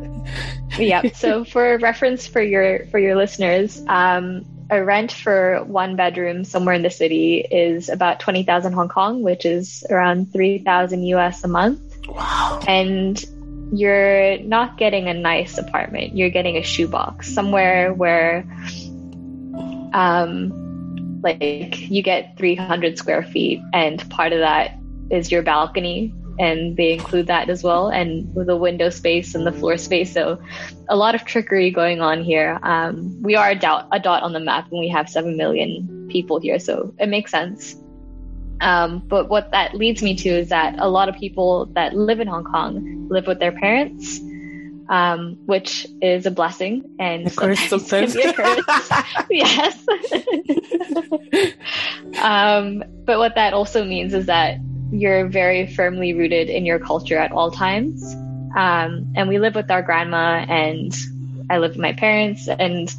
yeah. 0.79 1.03
So, 1.15 1.45
for 1.45 1.79
reference 1.79 2.27
for 2.27 2.43
your 2.43 2.87
for 2.87 2.99
your 2.99 3.17
listeners, 3.17 3.83
um, 3.89 4.45
a 4.71 4.83
rent 4.83 5.13
for 5.13 5.65
one 5.65 5.97
bedroom 5.97 6.45
somewhere 6.45 6.75
in 6.75 6.83
the 6.83 6.91
city 6.91 7.39
is 7.39 7.89
about 7.89 8.21
twenty 8.21 8.43
thousand 8.43 8.73
Hong 8.73 8.89
Kong, 8.89 9.23
which 9.23 9.45
is 9.45 9.85
around 9.91 10.33
three 10.33 10.59
thousand 10.59 11.05
US 11.05 11.45
a 11.45 11.49
month. 11.49 11.81
Wow. 12.09 12.61
And 12.67 13.23
you're 13.73 14.39
not 14.39 14.79
getting 14.79 15.09
a 15.09 15.15
nice 15.15 15.59
apartment. 15.59 16.17
You're 16.17 16.31
getting 16.31 16.57
a 16.57 16.63
shoebox 16.63 17.33
somewhere 17.33 17.93
where 17.93 18.47
um, 19.93 21.21
like 21.23 21.91
you 21.91 22.03
get 22.03 22.37
300 22.37 22.99
square 22.99 23.23
feet, 23.23 23.61
and 23.73 24.09
part 24.11 24.33
of 24.33 24.41
that 24.41 24.79
is 25.11 25.31
your 25.31 25.43
balcony, 25.43 26.15
and 26.39 26.77
they 26.77 26.93
include 26.93 27.27
that 27.27 27.49
as 27.49 27.63
well, 27.63 27.89
and 27.89 28.33
the 28.35 28.57
window 28.57 28.91
space 28.91 29.35
and 29.35 29.47
the 29.47 29.53
floor 29.53 29.77
space. 29.77 30.13
So, 30.13 30.41
a 30.89 30.97
lot 30.97 31.15
of 31.15 31.25
trickery 31.25 31.71
going 31.71 32.01
on 32.01 32.23
here. 32.23 32.59
Um, 32.63 33.23
we 33.23 33.35
are 33.35 33.51
a 33.51 33.55
dot, 33.55 33.89
a 33.93 33.99
dot 33.99 34.23
on 34.23 34.33
the 34.33 34.41
map, 34.41 34.71
and 34.71 34.81
we 34.81 34.89
have 34.89 35.09
seven 35.09 35.37
million 35.37 36.09
people 36.11 36.41
here, 36.41 36.59
so 36.59 36.95
it 36.99 37.09
makes 37.09 37.31
sense. 37.31 37.77
Um, 38.61 39.03
but 39.07 39.29
what 39.29 39.53
that 39.53 39.75
leads 39.75 40.03
me 40.03 40.17
to 40.17 40.29
is 40.29 40.49
that 40.49 40.75
a 40.79 40.89
lot 40.89 41.09
of 41.09 41.15
people 41.15 41.67
that 41.75 41.95
live 41.95 42.21
in 42.21 42.27
Hong 42.27 42.45
Kong 42.45 43.07
live 43.09 43.27
with 43.27 43.39
their 43.39 43.53
parents 43.53 44.21
um, 44.89 45.39
which 45.47 45.87
is 46.01 46.27
a 46.27 46.31
blessing 46.31 46.97
and 46.99 47.27
of 47.27 47.37
course 47.37 47.61
sometimes, 47.69 48.15
yes. 49.31 49.79
um, 52.23 52.83
but 53.05 53.19
what 53.19 53.35
that 53.35 53.53
also 53.53 53.85
means 53.85 54.15
is 54.15 54.27
that 54.27 54.59
you're 54.91 55.29
very 55.29 55.67
firmly 55.67 56.15
rooted 56.15 56.49
in 56.49 56.65
your 56.65 56.79
culture 56.79 57.19
at 57.19 57.33
all 57.33 57.51
times. 57.51 58.15
Um, 58.57 59.13
and 59.15 59.29
we 59.29 59.39
live 59.39 59.55
with 59.55 59.71
our 59.71 59.83
grandma, 59.83 60.45
and 60.49 60.97
I 61.51 61.59
live 61.59 61.73
with 61.73 61.79
my 61.79 61.93
parents, 61.93 62.49
and 62.49 62.93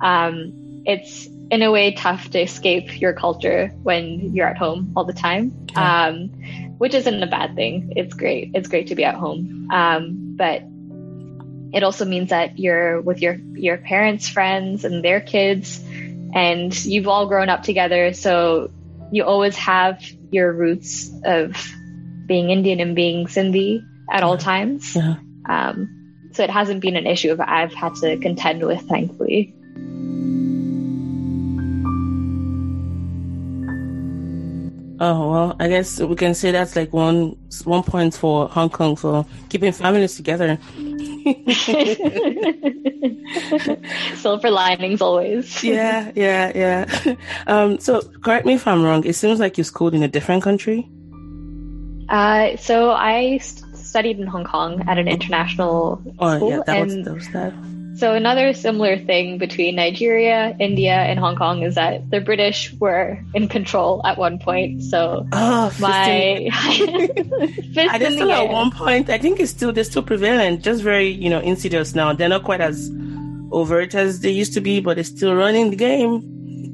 um, 0.00 0.82
it's 0.84 1.26
in 1.50 1.62
a 1.62 1.70
way 1.70 1.92
tough 1.92 2.30
to 2.30 2.40
escape 2.40 3.00
your 3.00 3.12
culture 3.12 3.68
when 3.84 4.34
you're 4.34 4.48
at 4.48 4.58
home 4.58 4.92
all 4.96 5.04
the 5.04 5.12
time. 5.12 5.52
Um, 5.76 6.30
which 6.78 6.94
isn't 6.94 7.22
a 7.22 7.26
bad 7.26 7.54
thing. 7.54 7.92
It's 7.96 8.14
great. 8.14 8.50
It's 8.54 8.68
great 8.68 8.88
to 8.88 8.94
be 8.94 9.04
at 9.04 9.14
home. 9.14 9.68
Um, 9.72 10.34
but 10.36 10.62
it 11.72 11.82
also 11.82 12.04
means 12.04 12.30
that 12.30 12.58
you're 12.58 13.00
with 13.00 13.20
your 13.20 13.34
your 13.54 13.76
parents' 13.76 14.28
friends 14.28 14.84
and 14.84 15.04
their 15.04 15.20
kids, 15.20 15.82
and 16.34 16.72
you've 16.84 17.08
all 17.08 17.26
grown 17.26 17.48
up 17.48 17.62
together. 17.62 18.12
So 18.12 18.70
you 19.10 19.24
always 19.24 19.56
have 19.56 20.02
your 20.30 20.52
roots 20.52 21.10
of 21.24 21.56
being 22.26 22.50
Indian 22.50 22.80
and 22.80 22.96
being 22.96 23.26
Sindhi 23.26 23.84
at 24.10 24.22
all 24.22 24.36
times. 24.36 24.96
Yeah. 24.96 25.16
Um, 25.48 26.28
so 26.32 26.42
it 26.42 26.50
hasn't 26.50 26.80
been 26.80 26.96
an 26.96 27.06
issue 27.06 27.34
that 27.34 27.48
I've 27.48 27.72
had 27.72 27.94
to 27.96 28.16
contend 28.18 28.62
with, 28.64 28.82
thankfully. 28.88 29.54
Oh 34.98 35.30
well, 35.30 35.56
I 35.60 35.68
guess 35.68 36.00
we 36.00 36.16
can 36.16 36.34
say 36.34 36.52
that's 36.52 36.74
like 36.74 36.92
one 36.92 37.36
one 37.64 37.82
point 37.82 38.14
for 38.14 38.48
Hong 38.48 38.70
Kong 38.70 38.96
for 38.96 39.26
keeping 39.50 39.72
families 39.72 40.16
together. 40.16 40.58
Silver 44.14 44.50
linings 44.50 45.00
always. 45.00 45.64
yeah, 45.64 46.12
yeah, 46.14 46.52
yeah. 46.54 47.14
Um, 47.46 47.78
so 47.78 48.00
correct 48.22 48.46
me 48.46 48.54
if 48.54 48.66
I'm 48.66 48.82
wrong. 48.82 49.04
It 49.04 49.14
seems 49.14 49.40
like 49.40 49.58
you 49.58 49.64
schooled 49.64 49.94
in 49.94 50.02
a 50.02 50.08
different 50.08 50.42
country. 50.42 50.88
Uh, 52.08 52.56
so 52.56 52.92
I 52.92 53.38
st- 53.38 53.76
studied 53.76 54.18
in 54.18 54.26
Hong 54.26 54.44
Kong 54.44 54.82
at 54.88 54.98
an 54.98 55.08
international 55.08 56.02
oh, 56.18 56.36
school. 56.36 56.50
yeah, 56.50 56.60
that 56.66 56.84
was, 56.84 57.04
that 57.04 57.14
was 57.14 57.28
that. 57.30 57.52
So 57.96 58.12
another 58.12 58.52
similar 58.52 58.98
thing 58.98 59.38
between 59.38 59.76
Nigeria, 59.76 60.54
India, 60.60 60.92
and 60.92 61.18
Hong 61.18 61.34
Kong 61.34 61.62
is 61.62 61.76
that 61.76 62.10
the 62.10 62.20
British 62.20 62.74
were 62.74 63.18
in 63.32 63.48
control 63.48 64.02
at 64.04 64.18
one 64.18 64.38
point. 64.38 64.82
So 64.82 65.26
oh, 65.32 65.74
my 65.80 66.50
I 66.52 67.98
just 67.98 68.16
still 68.16 68.30
at 68.30 68.50
one 68.50 68.70
point. 68.70 69.08
I 69.08 69.16
think 69.16 69.40
it's 69.40 69.50
still 69.50 69.72
they're 69.72 69.84
still 69.84 70.02
prevalent, 70.02 70.62
just 70.62 70.82
very 70.82 71.08
you 71.08 71.30
know 71.30 71.40
insidious 71.40 71.94
now. 71.94 72.12
They're 72.12 72.28
not 72.28 72.44
quite 72.44 72.60
as 72.60 72.90
overt 73.50 73.94
as 73.94 74.20
they 74.20 74.30
used 74.30 74.52
to 74.54 74.60
be, 74.60 74.80
but 74.80 74.96
they're 74.96 75.04
still 75.04 75.34
running 75.34 75.70
the 75.70 75.76
game. 75.76 76.20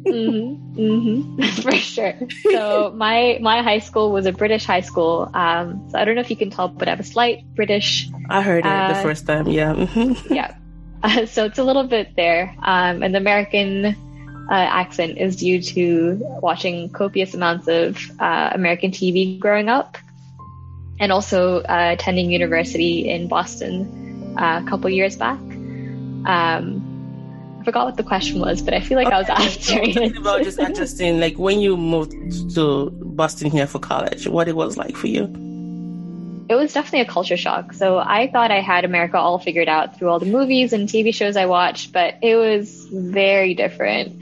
mm-hmm, 0.03 0.81
mm-hmm, 0.81 1.43
for 1.63 1.71
sure. 1.77 2.15
So 2.51 2.93
my 2.97 3.39
my 3.41 3.63
high 3.63 3.79
school 3.79 4.11
was 4.11 4.27
a 4.27 4.33
British 4.33 4.65
high 4.65 4.81
school. 4.81 5.31
Um, 5.35 5.87
so 5.89 5.99
I 5.99 6.05
don't 6.05 6.17
know 6.17 6.21
if 6.21 6.31
you 6.31 6.37
can 6.37 6.51
tell, 6.51 6.67
but 6.67 6.89
I 6.89 6.91
have 6.91 7.01
a 7.01 7.05
slight 7.05 7.45
British. 7.55 8.11
I 8.29 8.43
heard 8.43 8.67
it 8.67 8.69
uh, 8.69 8.95
the 8.95 9.03
first 9.03 9.25
time. 9.25 9.47
Yeah. 9.47 9.73
Mm-hmm. 9.75 10.35
yeah. 10.35 10.57
Uh, 11.03 11.27
so 11.35 11.45
it's 11.45 11.59
a 11.59 11.65
little 11.65 11.85
bit 11.85 12.15
there, 12.17 12.55
um, 12.63 13.03
and 13.03 13.15
the 13.15 13.19
American 13.19 13.87
uh, 14.51 14.55
accent 14.55 15.19
is 15.19 15.37
due 15.37 15.61
to 15.63 16.19
watching 16.43 16.89
copious 16.91 17.35
amounts 17.35 17.69
of 17.69 17.99
uh, 18.21 18.51
American 18.53 18.91
TV 18.91 19.39
growing 19.39 19.69
up, 19.69 19.97
and 21.01 21.13
also 21.13 21.61
uh, 21.63 21.91
attending 21.93 22.31
university 22.31 23.09
in 23.09 23.29
Boston 23.29 24.37
uh, 24.39 24.63
a 24.65 24.69
couple 24.69 24.91
years 24.91 25.17
back. 25.17 25.39
Um, 26.25 26.89
I 27.61 27.65
forgot 27.65 27.87
what 27.87 27.97
the 27.97 28.03
question 28.03 28.41
was, 28.41 28.61
but 28.61 28.75
I 28.75 28.81
feel 28.81 28.97
like 28.97 29.07
okay. 29.07 29.17
I 29.17 29.19
was 29.21 29.29
answering 29.29 29.97
it. 29.97 30.17
about 30.17 30.43
just 30.43 30.59
adjusting, 30.61 31.21
like 31.21 31.39
when 31.39 31.61
you 31.61 31.77
moved 31.77 32.55
to 32.55 32.91
Boston 32.91 33.51
here 33.51 33.67
for 33.67 33.79
college, 33.79 34.27
what 34.27 34.49
it 34.49 34.57
was 34.57 34.77
like 34.77 34.97
for 34.97 35.07
you. 35.07 35.52
It 36.49 36.55
was 36.55 36.73
definitely 36.73 37.01
a 37.01 37.07
culture 37.07 37.37
shock. 37.37 37.73
So 37.73 37.99
I 37.99 38.31
thought 38.31 38.51
I 38.51 38.61
had 38.61 38.85
America 38.85 39.17
all 39.17 39.39
figured 39.39 39.69
out 39.69 39.99
through 39.99 40.09
all 40.09 40.19
the 40.19 40.27
movies 40.27 40.73
and 40.73 40.89
TV 40.89 41.15
shows 41.15 41.37
I 41.37 41.47
watched, 41.47 41.93
but 41.93 42.17
it 42.23 42.37
was 42.37 42.87
very 42.91 43.55
different. 43.55 44.21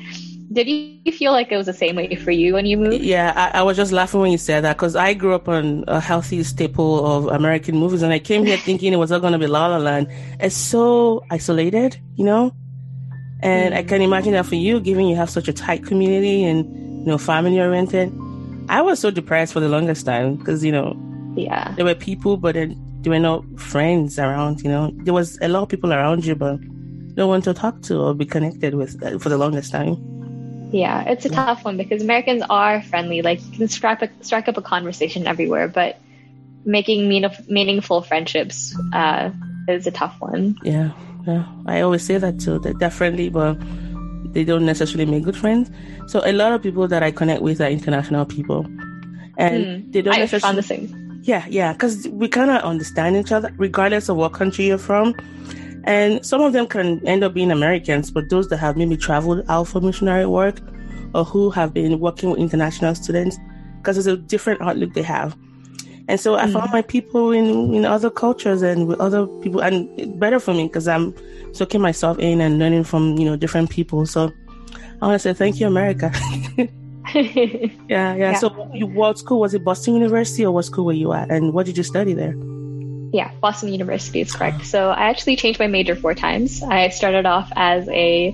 Did 0.52 0.68
you 0.68 1.12
feel 1.12 1.30
like 1.30 1.52
it 1.52 1.56
was 1.56 1.66
the 1.66 1.72
same 1.72 1.94
way 1.94 2.14
for 2.16 2.32
you 2.32 2.54
when 2.54 2.66
you 2.66 2.76
moved? 2.76 3.02
Yeah, 3.02 3.32
I, 3.36 3.60
I 3.60 3.62
was 3.62 3.76
just 3.76 3.92
laughing 3.92 4.20
when 4.20 4.32
you 4.32 4.38
said 4.38 4.64
that 4.64 4.76
because 4.76 4.96
I 4.96 5.14
grew 5.14 5.32
up 5.32 5.48
on 5.48 5.84
a 5.86 6.00
healthy 6.00 6.42
staple 6.42 7.06
of 7.06 7.28
American 7.28 7.76
movies, 7.76 8.02
and 8.02 8.12
I 8.12 8.18
came 8.18 8.44
here 8.44 8.56
thinking 8.56 8.92
it 8.92 8.96
was 8.96 9.12
all 9.12 9.20
going 9.20 9.32
to 9.32 9.38
be 9.38 9.46
La 9.46 9.68
La 9.68 9.76
Land. 9.76 10.08
It's 10.40 10.56
so 10.56 11.24
isolated, 11.30 11.98
you 12.16 12.24
know. 12.24 12.52
And 13.42 13.74
I 13.74 13.84
can 13.84 14.02
imagine 14.02 14.32
that 14.32 14.44
for 14.44 14.56
you, 14.56 14.80
given 14.80 15.06
you 15.06 15.14
have 15.16 15.30
such 15.30 15.46
a 15.46 15.52
tight 15.52 15.86
community 15.86 16.44
and, 16.44 16.66
you 17.00 17.06
know, 17.06 17.16
family 17.16 17.58
oriented, 17.60 18.12
I 18.68 18.82
was 18.82 18.98
so 18.98 19.10
depressed 19.10 19.52
for 19.52 19.60
the 19.60 19.68
longest 19.68 20.04
time 20.04 20.34
because, 20.34 20.64
you 20.64 20.72
know, 20.72 20.94
yeah, 21.36 21.74
there 21.76 21.84
were 21.84 21.94
people, 21.94 22.36
but 22.36 22.54
then 22.54 22.76
there 23.02 23.12
were 23.12 23.18
no 23.18 23.44
friends 23.56 24.18
around, 24.18 24.60
you 24.62 24.70
know, 24.70 24.90
there 25.04 25.14
was 25.14 25.38
a 25.40 25.48
lot 25.48 25.62
of 25.62 25.68
people 25.68 25.92
around 25.92 26.24
you, 26.24 26.34
but 26.34 26.58
no 27.16 27.26
one 27.26 27.42
to 27.42 27.54
talk 27.54 27.80
to 27.82 27.98
or 27.98 28.14
be 28.14 28.26
connected 28.26 28.74
with 28.74 29.02
uh, 29.02 29.18
for 29.18 29.28
the 29.28 29.38
longest 29.38 29.72
time. 29.72 29.96
Yeah, 30.72 31.02
it's 31.02 31.24
a 31.24 31.30
yeah. 31.30 31.46
tough 31.46 31.64
one 31.64 31.76
because 31.76 32.02
Americans 32.02 32.42
are 32.48 32.82
friendly. 32.82 33.22
Like 33.22 33.44
you 33.52 33.58
can 33.58 33.68
strike, 33.68 34.02
a, 34.02 34.10
strike 34.20 34.48
up 34.48 34.56
a 34.56 34.62
conversation 34.62 35.26
everywhere, 35.26 35.66
but 35.66 35.98
making 36.64 37.08
mean, 37.08 37.28
meaningful 37.48 38.02
friendships 38.02 38.76
uh, 38.92 39.30
is 39.68 39.86
a 39.86 39.90
tough 39.90 40.16
one. 40.20 40.56
Yeah. 40.62 40.92
Yeah, 41.26 41.44
I 41.66 41.82
always 41.82 42.02
say 42.02 42.16
that 42.16 42.40
too. 42.40 42.58
That 42.60 42.78
they're 42.78 42.90
friendly, 42.90 43.28
but 43.28 43.58
they 44.32 44.44
don't 44.44 44.64
necessarily 44.64 45.10
make 45.10 45.24
good 45.24 45.36
friends. 45.36 45.70
So 46.06 46.22
a 46.24 46.32
lot 46.32 46.52
of 46.52 46.62
people 46.62 46.88
that 46.88 47.02
I 47.02 47.10
connect 47.10 47.42
with 47.42 47.60
are 47.60 47.68
international 47.68 48.24
people, 48.24 48.64
and 49.36 49.66
mm, 49.66 49.92
they 49.92 50.02
don't 50.02 50.14
I 50.14 50.18
necessarily. 50.18 50.94
Found 51.26 51.44
the 51.44 51.48
same. 51.48 51.50
Yeah, 51.50 51.68
yeah, 51.68 51.72
because 51.72 52.08
we 52.08 52.28
kind 52.28 52.50
of 52.50 52.62
understand 52.62 53.16
each 53.16 53.32
other 53.32 53.52
regardless 53.56 54.08
of 54.08 54.16
what 54.16 54.32
country 54.32 54.66
you're 54.66 54.78
from. 54.78 55.14
And 55.84 56.24
some 56.24 56.42
of 56.42 56.52
them 56.52 56.66
can 56.66 57.06
end 57.06 57.24
up 57.24 57.34
being 57.34 57.50
Americans, 57.50 58.10
but 58.10 58.28
those 58.28 58.48
that 58.48 58.58
have 58.58 58.76
maybe 58.76 58.96
traveled 58.96 59.44
out 59.48 59.68
for 59.68 59.80
missionary 59.80 60.26
work 60.26 60.60
or 61.14 61.24
who 61.24 61.50
have 61.50 61.72
been 61.72 62.00
working 62.00 62.30
with 62.30 62.40
international 62.40 62.94
students, 62.94 63.38
because 63.78 63.96
it's 63.98 64.06
a 64.06 64.16
different 64.16 64.60
outlook 64.62 64.92
they 64.94 65.02
have. 65.02 65.36
And 66.08 66.20
so 66.20 66.36
I 66.36 66.46
mm 66.46 66.52
found 66.52 66.72
my 66.72 66.82
people 66.82 67.30
in 67.30 67.72
in 67.74 67.84
other 67.84 68.10
cultures 68.10 68.62
and 68.62 68.88
with 68.88 69.00
other 69.00 69.26
people, 69.26 69.60
and 69.60 70.18
better 70.18 70.40
for 70.40 70.52
me 70.52 70.64
because 70.64 70.88
I'm 70.88 71.14
soaking 71.52 71.80
myself 71.80 72.18
in 72.18 72.40
and 72.40 72.58
learning 72.58 72.84
from 72.84 73.16
you 73.16 73.24
know 73.24 73.36
different 73.36 73.70
people. 73.70 74.06
So 74.06 74.32
I 75.00 75.06
want 75.06 75.22
to 75.22 75.28
say 75.28 75.34
thank 75.34 75.60
you, 75.60 75.68
America. 75.68 76.12
yeah, 77.14 77.70
yeah, 77.88 78.14
yeah, 78.14 78.34
So, 78.34 78.70
you, 78.74 78.86
what 78.86 79.18
school 79.18 79.40
was 79.40 79.54
it? 79.54 79.64
Boston 79.64 79.94
University, 79.94 80.44
or 80.44 80.52
what 80.52 80.64
school 80.64 80.84
were 80.84 80.92
you 80.92 81.12
at? 81.12 81.30
And 81.30 81.52
what 81.52 81.66
did 81.66 81.76
you 81.76 81.82
study 81.82 82.14
there? 82.14 82.34
Yeah, 83.12 83.32
Boston 83.40 83.70
University 83.70 84.20
is 84.20 84.32
correct. 84.32 84.64
So, 84.66 84.90
I 84.90 85.08
actually 85.08 85.36
changed 85.36 85.58
my 85.58 85.66
major 85.66 85.96
four 85.96 86.14
times. 86.14 86.62
I 86.62 86.88
started 86.88 87.26
off 87.26 87.50
as 87.56 87.88
a 87.88 88.30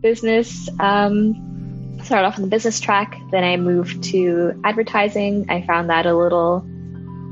business, 0.00 0.68
um, 0.80 1.98
started 2.04 2.26
off 2.26 2.36
on 2.36 2.42
the 2.42 2.48
business 2.48 2.80
track. 2.80 3.16
Then 3.30 3.44
I 3.44 3.56
moved 3.56 4.02
to 4.04 4.60
advertising. 4.64 5.46
I 5.50 5.62
found 5.66 5.90
that 5.90 6.06
a 6.06 6.16
little 6.16 6.66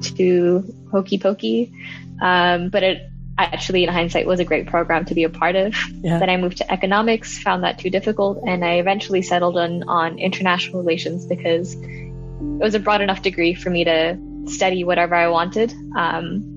too 0.03 0.65
hokey 0.91 1.19
pokey. 1.19 1.73
Um, 2.21 2.71
but 2.71 2.83
it 2.83 3.11
actually, 3.39 3.85
in 3.85 3.91
hindsight, 3.91 4.27
was 4.27 4.41
a 4.41 4.45
great 4.45 4.67
program 4.67 5.05
to 5.07 5.15
be 5.15 5.25
a 5.25 5.31
part 5.31 5.57
of. 5.57 5.75
Yeah. 6.03 6.19
Then 6.19 6.31
I 6.31 6.37
moved 6.37 6.59
to 6.59 6.73
economics, 6.73 7.39
found 7.39 7.65
that 7.65 7.79
too 7.79 7.91
difficult, 7.91 8.43
and 8.47 8.65
I 8.65 8.75
eventually 8.75 9.23
settled 9.23 9.57
on, 9.59 9.83
on 9.85 10.19
international 10.19 10.79
relations 10.79 11.27
because 11.27 11.75
it 11.75 12.13
was 12.41 12.75
a 12.75 12.81
broad 12.81 13.01
enough 13.01 13.23
degree 13.23 13.55
for 13.55 13.71
me 13.71 13.85
to 13.85 14.19
study 14.47 14.85
whatever 14.85 15.15
I 15.15 15.29
wanted. 15.29 15.73
Um, 15.97 16.53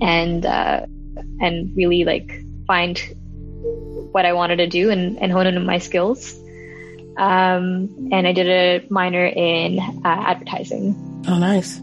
and 0.00 0.44
uh, 0.44 0.86
and 1.40 1.74
really 1.76 2.04
like 2.04 2.42
find 2.66 2.98
what 4.12 4.24
I 4.24 4.32
wanted 4.32 4.56
to 4.56 4.66
do 4.66 4.90
and, 4.90 5.18
and 5.20 5.32
hone 5.32 5.46
in 5.46 5.56
on 5.56 5.66
my 5.66 5.78
skills. 5.78 6.34
Um, 7.16 8.10
and 8.12 8.26
I 8.26 8.32
did 8.32 8.48
a 8.48 8.86
minor 8.90 9.24
in 9.26 9.78
uh, 9.78 9.98
advertising. 10.04 11.24
Oh, 11.28 11.38
nice. 11.38 11.80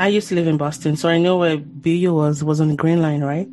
I 0.00 0.08
used 0.08 0.28
to 0.30 0.34
live 0.34 0.46
in 0.46 0.56
Boston, 0.56 0.96
so 0.96 1.10
I 1.10 1.18
know 1.18 1.36
where 1.36 1.58
BU 1.58 2.14
was 2.14 2.42
was 2.42 2.58
on 2.58 2.68
the 2.68 2.74
Green 2.74 3.02
Line, 3.02 3.22
right? 3.22 3.46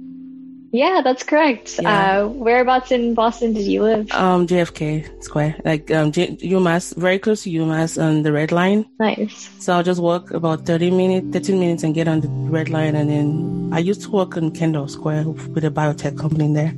Yeah, 0.72 1.02
that's 1.04 1.24
correct. 1.24 1.78
Yeah. 1.82 2.24
Uh, 2.24 2.28
whereabouts 2.28 2.92
in 2.92 3.14
Boston 3.14 3.54
did 3.54 3.66
you 3.66 3.84
live? 3.84 4.10
Um, 4.12 4.48
JFK 4.48 5.24
Square, 5.24 5.60
like 5.66 5.92
um, 5.92 6.14
J- 6.14 6.38
UMass, 6.38 6.96
very 6.96 7.20
close 7.20 7.44
to 7.44 7.50
UMass 7.50 8.02
on 8.02 8.24
the 8.24 8.32
Red 8.32 8.54
Line. 8.54 8.86
Nice. 8.98 9.50
So 9.60 9.74
I'll 9.74 9.84
just 9.84 10.02
walk 10.02 10.32
about 10.32 10.66
30 10.66 10.92
minutes, 10.92 11.28
13 11.32 11.60
minutes 11.60 11.84
and 11.84 11.94
get 11.94 12.08
on 12.08 12.22
the 12.22 12.30
Red 12.30 12.70
Line. 12.70 12.96
And 12.96 13.10
then 13.10 13.70
I 13.74 13.80
used 13.80 14.02
to 14.04 14.12
work 14.12 14.38
in 14.38 14.52
Kendall 14.52 14.88
Square 14.88 15.28
with 15.28 15.66
a 15.66 15.72
biotech 15.72 16.18
company 16.18 16.46
in 16.46 16.54
there. 16.54 16.74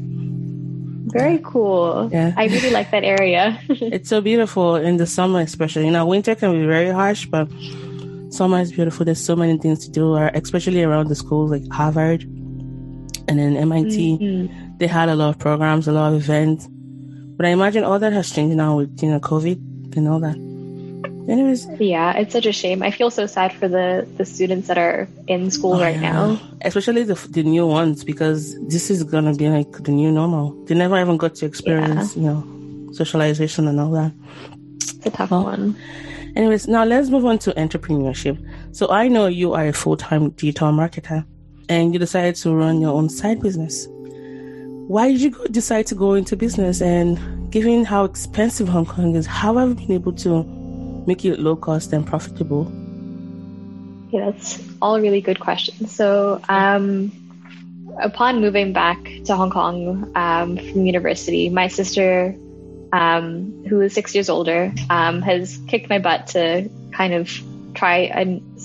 Very 1.12 1.42
cool. 1.44 2.10
Yeah. 2.12 2.34
I 2.38 2.46
really 2.46 2.72
like 2.72 2.90
that 2.92 3.04
area. 3.04 3.60
it's 3.70 4.10
so 4.10 4.22
beautiful 4.22 4.76
in 4.76 4.98
the 4.98 5.08
summer, 5.08 5.42
especially. 5.42 5.86
You 5.86 5.92
know, 5.92 6.06
winter 6.06 6.36
can 6.36 6.54
be 6.54 6.66
very 6.66 6.90
harsh, 6.90 7.26
but 7.26 7.50
summer 8.30 8.60
is 8.60 8.72
beautiful. 8.72 9.06
There's 9.06 9.24
so 9.24 9.36
many 9.36 9.58
things 9.58 9.86
to 9.86 9.92
do, 9.92 10.14
uh, 10.14 10.32
especially 10.34 10.84
around 10.84 11.08
the 11.08 11.16
schools 11.16 11.52
like 11.52 11.68
Harvard 11.72 12.24
and 12.24 13.40
then 13.40 13.56
MIT. 13.56 14.18
Mm-hmm. 14.18 14.78
They 14.78 14.88
had 14.88 15.10
a 15.10 15.16
lot 15.16 15.30
of 15.30 15.40
programs, 15.40 15.88
a 15.88 15.92
lot 15.92 16.14
of 16.14 16.22
events. 16.22 16.68
But 16.70 17.46
I 17.46 17.50
imagine 17.50 17.84
all 17.84 18.00
that 18.00 18.14
has 18.14 18.32
changed 18.32 18.58
now 18.58 18.78
with 18.78 19.02
you 19.02 19.10
know 19.12 19.20
COVID 19.20 19.96
and 19.96 20.08
all 20.08 20.20
that. 20.20 20.36
Anyways, 21.30 21.68
yeah, 21.80 22.18
it's 22.18 22.34
such 22.34 22.48
a 22.48 22.52
shame. 22.52 22.82
I 22.82 22.90
feel 22.90 23.12
so 23.12 23.28
sad 23.28 23.54
for 23.54 23.68
the 23.68 24.08
the 24.18 24.26
students 24.26 24.68
that 24.68 24.78
are 24.78 25.08
in 25.28 25.52
school 25.52 25.76
oh, 25.76 25.82
right 25.82 25.96
yeah. 25.96 26.12
now, 26.12 26.42
especially 26.62 27.04
the 27.04 27.14
the 27.30 27.44
new 27.44 27.68
ones 27.68 28.04
because 28.04 28.60
this 28.68 28.90
is 28.90 29.04
gonna 29.04 29.36
be 29.36 29.48
like 29.48 29.72
the 29.84 29.92
new 29.92 30.12
normal. 30.12 30.52
They 30.66 30.74
never 30.74 31.00
even 31.00 31.18
got 31.18 31.36
to 31.36 31.46
experience 31.46 32.16
yeah. 32.16 32.22
you 32.22 32.28
know 32.30 32.94
socialization 32.94 33.68
and 33.68 33.80
all 33.80 33.92
that. 33.92 34.12
It's 34.78 35.06
a 35.06 35.12
tough 35.12 35.32
well, 35.32 35.44
one. 35.44 35.78
Anyways, 36.40 36.70
now 36.70 36.86
let's 36.86 37.10
move 37.10 37.26
on 37.26 37.38
to 37.40 37.52
entrepreneurship. 37.56 38.40
So 38.72 38.90
I 38.90 39.10
know 39.10 39.28
you 39.28 39.52
are 39.56 39.68
a 39.68 39.74
full 39.74 39.98
time 39.98 40.30
digital 40.30 40.72
marketer 40.72 41.26
and 41.68 41.92
you 41.92 42.00
decided 42.00 42.36
to 42.36 42.56
run 42.56 42.80
your 42.80 42.94
own 42.94 43.10
side 43.10 43.42
business. 43.42 43.90
Why 44.88 45.12
did 45.12 45.20
you 45.20 45.32
go, 45.32 45.44
decide 45.48 45.86
to 45.88 45.96
go 45.96 46.14
into 46.14 46.38
business? 46.38 46.82
And 46.82 47.52
given 47.52 47.84
how 47.84 48.06
expensive 48.06 48.70
Hong 48.70 48.86
Kong 48.86 49.18
is, 49.18 49.26
how 49.26 49.58
have 49.58 49.68
you 49.68 49.76
been 49.76 49.92
able 49.92 50.14
to 50.14 50.46
make 51.06 51.26
it 51.26 51.40
low 51.40 51.58
cost 51.58 51.92
and 51.92 52.08
profitable? 52.08 52.72
Yeah, 54.10 54.32
that's 54.32 54.64
all 54.82 55.02
really 55.02 55.20
good 55.20 55.42
questions. 55.42 55.94
So, 55.94 56.40
um, 56.48 57.12
upon 58.02 58.40
moving 58.40 58.72
back 58.72 59.04
to 59.26 59.36
Hong 59.36 59.50
Kong 59.50 60.10
um, 60.16 60.56
from 60.56 60.86
university, 60.86 61.50
my 61.50 61.68
sister 61.68 62.34
um, 62.92 63.66
who 63.68 63.82
is 63.82 63.94
six 63.94 64.14
years 64.16 64.30
older, 64.30 64.74
um, 64.90 65.22
has 65.22 65.58
kicked 65.68 65.90
my 65.90 66.00
butt 66.00 66.28
to 66.28 66.70
kind 66.92 67.14
of 67.14 67.30
try 67.74 67.98
and 68.00 68.60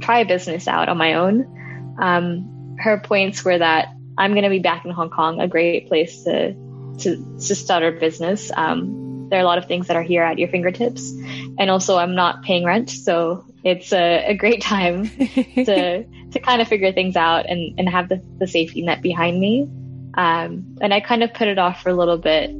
try 0.00 0.20
a 0.20 0.24
business 0.24 0.66
out 0.66 0.88
on 0.88 0.96
my 0.96 1.14
own. 1.14 1.96
Um, 1.98 2.76
her 2.78 2.98
points 2.98 3.44
were 3.44 3.58
that 3.58 3.88
I'm 4.16 4.32
going 4.32 4.44
to 4.44 4.50
be 4.50 4.58
back 4.58 4.84
in 4.84 4.90
Hong 4.90 5.10
Kong, 5.10 5.40
a 5.40 5.48
great 5.48 5.88
place 5.88 6.24
to 6.24 6.54
to, 7.00 7.16
to 7.16 7.54
start 7.54 7.82
a 7.82 7.92
business. 7.92 8.50
Um, 8.54 9.28
there 9.30 9.38
are 9.38 9.42
a 9.42 9.46
lot 9.46 9.58
of 9.58 9.66
things 9.66 9.86
that 9.86 9.96
are 9.96 10.02
here 10.02 10.22
at 10.22 10.38
your 10.38 10.48
fingertips, 10.48 11.10
and 11.58 11.70
also 11.70 11.96
I'm 11.96 12.14
not 12.14 12.42
paying 12.42 12.64
rent, 12.64 12.90
so 12.90 13.44
it's 13.62 13.92
a, 13.92 14.26
a 14.30 14.34
great 14.34 14.62
time 14.62 15.08
to 15.08 16.04
to 16.32 16.40
kind 16.40 16.60
of 16.60 16.68
figure 16.68 16.92
things 16.92 17.16
out 17.16 17.46
and, 17.46 17.78
and 17.78 17.88
have 17.88 18.08
the, 18.08 18.22
the 18.38 18.46
safety 18.46 18.82
net 18.82 19.02
behind 19.02 19.40
me. 19.40 19.68
Um, 20.14 20.76
and 20.80 20.92
I 20.92 21.00
kind 21.00 21.22
of 21.22 21.32
put 21.34 21.48
it 21.48 21.58
off 21.58 21.82
for 21.82 21.88
a 21.88 21.94
little 21.94 22.18
bit. 22.18 22.50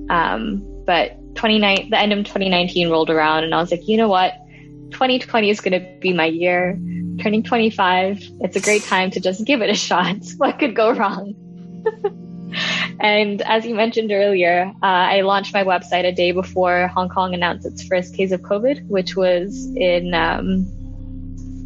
But 0.87 1.17
29, 1.35 1.91
the 1.91 1.99
end 1.99 2.13
of 2.13 2.19
2019 2.21 2.91
rolled 2.91 3.11
around 3.11 3.45
and 3.45 3.55
I 3.55 3.61
was 3.61 3.71
like, 3.71 3.87
you 3.89 3.97
know 3.97 4.09
what? 4.09 4.35
2020 4.91 5.51
is 5.51 5.61
going 5.61 5.81
to 5.81 5.99
be 6.01 6.13
my 6.13 6.27
year. 6.27 6.79
Turning 7.21 7.43
25, 7.43 8.23
it's 8.41 8.57
a 8.57 8.61
great 8.61 8.83
time 8.83 9.11
to 9.13 9.21
just 9.21 9.45
give 9.45 9.63
it 9.63 9.71
a 9.71 9.75
shot. 9.75 10.17
What 10.39 10.59
could 10.59 10.75
go 10.75 10.93
wrong? 10.93 11.35
and 13.01 13.43
as 13.43 13.65
you 13.65 13.75
mentioned 13.75 14.11
earlier, 14.11 14.73
uh, 14.83 14.87
I 14.87 15.21
launched 15.21 15.55
my 15.55 15.65
website 15.65 16.05
a 16.05 16.13
day 16.13 16.33
before 16.33 16.89
Hong 16.89 17.09
Kong 17.09 17.35
announced 17.35 17.67
its 17.67 17.83
first 17.83 18.15
case 18.15 18.33
of 18.33 18.41
COVID, 18.43 18.87
which 18.89 19.17
was 19.17 19.67
in 19.77 20.15
um, 20.15 20.67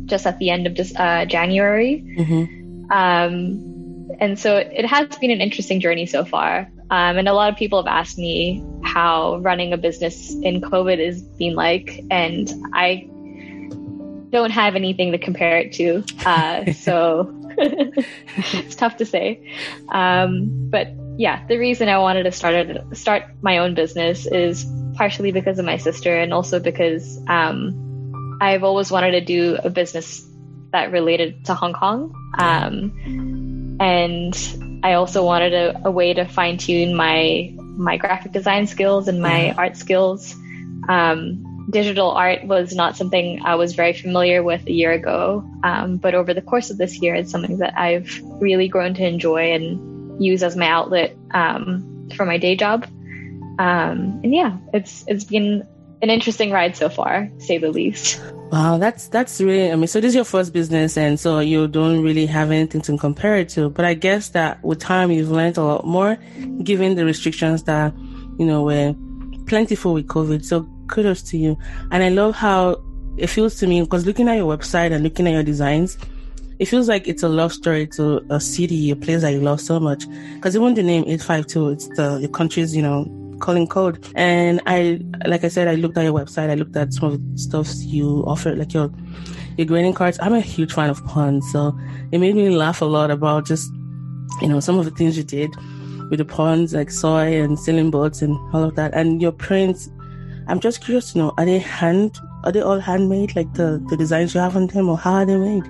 just 0.07 0.27
at 0.27 0.38
the 0.38 0.50
end 0.50 0.66
of 0.66 0.74
just, 0.74 0.98
uh, 0.98 1.24
January. 1.24 2.05
Mm-hmm. 2.18 2.90
Um, 2.90 3.74
and 4.20 4.38
so 4.38 4.57
it 4.57 4.87
has 4.87 5.16
been 5.16 5.31
an 5.31 5.40
interesting 5.40 5.81
journey 5.81 6.07
so 6.07 6.24
far. 6.24 6.68
Um, 6.90 7.16
and 7.18 7.29
a 7.29 7.33
lot 7.33 7.51
of 7.51 7.59
people 7.59 7.83
have 7.83 7.92
asked 7.92 8.18
me 8.18 8.64
how 8.83 9.38
running 9.38 9.73
a 9.73 9.77
business 9.77 10.35
in 10.35 10.61
COVID 10.61 11.05
has 11.05 11.23
been 11.23 11.55
like, 11.55 12.05
and 12.11 12.51
I 12.73 13.09
don't 14.31 14.51
have 14.51 14.75
anything 14.75 15.12
to 15.12 15.18
compare 15.18 15.59
it 15.59 15.73
to. 15.75 16.05
Uh, 16.27 16.73
so 16.73 17.35
it's 17.59 18.75
tough 18.75 18.99
to 18.99 19.07
say. 19.07 19.40
Um, 19.88 20.68
but 20.70 20.88
yeah, 21.16 21.47
the 21.47 21.57
reason 21.57 21.88
I 21.88 21.99
wanted 21.99 22.25
to 22.25 22.33
start 22.33 22.66
start 22.97 23.25
my 23.40 23.59
own 23.59 23.75
business 23.75 24.27
is 24.27 24.66
partially 24.94 25.33
because 25.33 25.59
of 25.59 25.64
my 25.64 25.77
sister, 25.77 26.14
and 26.16 26.35
also 26.35 26.61
because 26.61 27.18
um, 27.29 28.38
I've 28.40 28.64
always 28.64 28.90
wanted 28.90 29.12
to 29.12 29.20
do 29.20 29.57
a 29.62 29.70
business 29.70 30.27
that 30.73 30.90
related 30.90 31.44
to 31.47 31.55
Hong 31.55 31.73
Kong. 31.73 32.14
Um, 32.37 33.77
and 33.81 34.35
I 34.85 34.92
also 34.92 35.25
wanted 35.25 35.55
a, 35.55 35.88
a 35.88 35.90
way 35.90 36.12
to 36.12 36.27
fine 36.27 36.59
tune 36.59 36.94
my 36.94 37.51
my 37.59 37.97
graphic 37.97 38.33
design 38.33 38.66
skills 38.66 39.09
and 39.09 39.20
my 39.20 39.53
art 39.53 39.79
skills. 39.79 40.37
Um, 40.88 41.66
digital 41.70 42.11
art 42.11 42.44
was 42.44 42.75
not 42.75 42.94
something 42.94 43.40
I 43.42 43.55
was 43.55 43.75
very 43.75 43.94
familiar 43.94 44.42
with 44.42 44.66
a 44.66 44.73
year 44.73 44.92
ago, 44.92 45.42
um, 45.64 45.97
but 45.97 46.14
over 46.14 46.35
the 46.35 46.42
course 46.42 46.68
of 46.68 46.77
this 46.77 47.01
year, 47.01 47.14
it's 47.14 47.31
something 47.31 47.59
that 47.59 47.79
I've 47.79 48.20
really 48.40 48.68
grown 48.68 48.92
to 48.94 49.07
enjoy 49.07 49.53
and 49.53 50.23
use 50.23 50.42
as 50.42 50.55
my 50.55 50.68
outlet 50.68 51.16
um, 51.31 52.11
for 52.14 52.27
my 52.27 52.37
day 52.37 52.55
job. 52.55 52.85
Um, 53.59 54.20
and 54.23 54.35
yeah, 54.35 54.59
it's 54.75 55.03
it's 55.09 55.25
been 55.25 55.66
an 56.05 56.11
interesting 56.11 56.51
ride 56.53 56.77
so 56.77 56.88
far, 56.88 57.31
say 57.38 57.59
the 57.59 57.71
least. 57.71 58.21
Wow, 58.53 58.79
that's 58.79 59.09
that's 59.09 59.40
really. 59.40 59.73
I 59.73 59.75
mean, 59.75 59.88
so 59.88 60.01
this 60.01 60.11
is 60.11 60.14
your 60.14 60.25
first 60.25 60.53
business, 60.53 60.97
and 60.97 61.19
so 61.19 61.40
you 61.40 61.67
don't 61.67 62.03
really 62.03 62.27
have 62.27 62.51
anything 62.51 62.83
to 62.83 62.97
compare 62.99 63.37
it 63.37 63.49
to. 63.51 63.71
But 63.71 63.85
I 63.87 63.95
guess 63.95 64.29
that 64.29 64.62
with 64.62 64.79
time, 64.79 65.11
you've 65.11 65.31
learned 65.31 65.57
a 65.57 65.64
lot 65.64 65.87
more, 65.87 66.17
given 66.62 66.95
the 66.95 67.05
restrictions 67.05 67.64
that 67.64 67.93
you 68.38 68.47
know 68.47 68.62
were 68.62 68.95
plentiful 69.47 69.95
with 69.95 70.07
COVID. 70.07 70.45
So 70.45 70.69
kudos 70.88 71.23
to 71.23 71.38
you. 71.38 71.59
And 71.90 72.03
I 72.03 72.11
love 72.11 72.35
how 72.35 72.83
it 73.17 73.29
feels 73.29 73.57
to 73.57 73.67
me 73.67 73.81
because 73.81 74.07
looking 74.07 74.29
at 74.29 74.37
your 74.37 74.57
website 74.57 74.93
and 74.93 75.03
looking 75.03 75.27
at 75.27 75.33
your 75.33 75.43
designs, 75.43 75.97
it 76.59 76.67
feels 76.67 76.88
like 76.88 77.09
it's 77.09 77.23
a 77.23 77.29
love 77.29 77.53
story 77.53 77.87
to 77.97 78.25
a 78.31 78.40
city, 78.40 78.90
a 78.90 78.97
place 78.97 79.23
that 79.23 79.33
you 79.33 79.40
love 79.40 79.61
so 79.61 79.81
much. 79.81 80.05
Because 80.35 80.55
even 80.55 80.75
the 80.75 80.83
name 80.83 81.05
852, 81.07 81.69
it's 81.71 81.88
the 81.97 82.19
your 82.21 82.31
country's, 82.31 82.77
you 82.77 82.83
know, 82.83 83.07
calling 83.40 83.66
code. 83.66 84.07
And 84.14 84.61
I, 84.66 85.01
like 85.27 85.44
I 85.44 85.49
said, 85.49 85.68
I 85.68 85.75
looked 85.75 85.99
at 85.99 86.05
your 86.05 86.12
website. 86.12 86.51
I 86.51 86.55
looked 86.55 86.77
at 86.77 86.92
some 86.92 87.12
of 87.12 87.33
the 87.33 87.38
stuff 87.38 87.68
you 87.81 88.25
offer, 88.27 88.55
like 88.55 88.75
your 88.75 88.92
your 89.57 89.66
greeting 89.66 89.94
cards. 89.94 90.18
I'm 90.20 90.35
a 90.35 90.40
huge 90.40 90.73
fan 90.73 90.90
of 90.90 91.05
puns, 91.07 91.51
so 91.53 91.79
it 92.11 92.18
made 92.18 92.35
me 92.35 92.51
laugh 92.51 92.83
a 92.83 92.87
lot 92.87 93.11
about 93.11 93.47
just, 93.47 93.73
you 94.40 94.49
know, 94.49 94.59
some 94.61 94.79
of 94.79 94.85
the 94.85 94.90
things 94.90 95.16
you 95.16 95.23
did 95.23 95.51
with 96.11 96.18
the 96.18 96.25
puns, 96.25 96.75
like 96.75 96.90
soy 96.90 97.40
and 97.40 97.59
sailing 97.59 97.90
boats 97.90 98.20
and 98.20 98.37
all 98.53 98.64
of 98.64 98.75
that. 98.75 98.92
And 98.94 99.23
your 99.23 99.33
prints 99.33 99.88
I'm 100.47 100.61
just 100.61 100.83
curious 100.83 101.12
to 101.12 101.18
know, 101.18 101.35
are 101.38 101.44
they 101.44 101.59
hand, 101.59 102.18
are 102.44 102.53
they 102.53 102.61
all 102.61 102.79
handmade, 102.79 103.35
like 103.35 103.53
the, 103.55 103.83
the 103.88 103.97
designs 103.97 104.35
you 104.35 104.40
have 104.40 104.57
on 104.57 104.66
them, 104.66 104.88
or 104.88 104.99
how 104.99 105.14
are 105.14 105.27
they 105.27 105.37
made? 105.37 105.64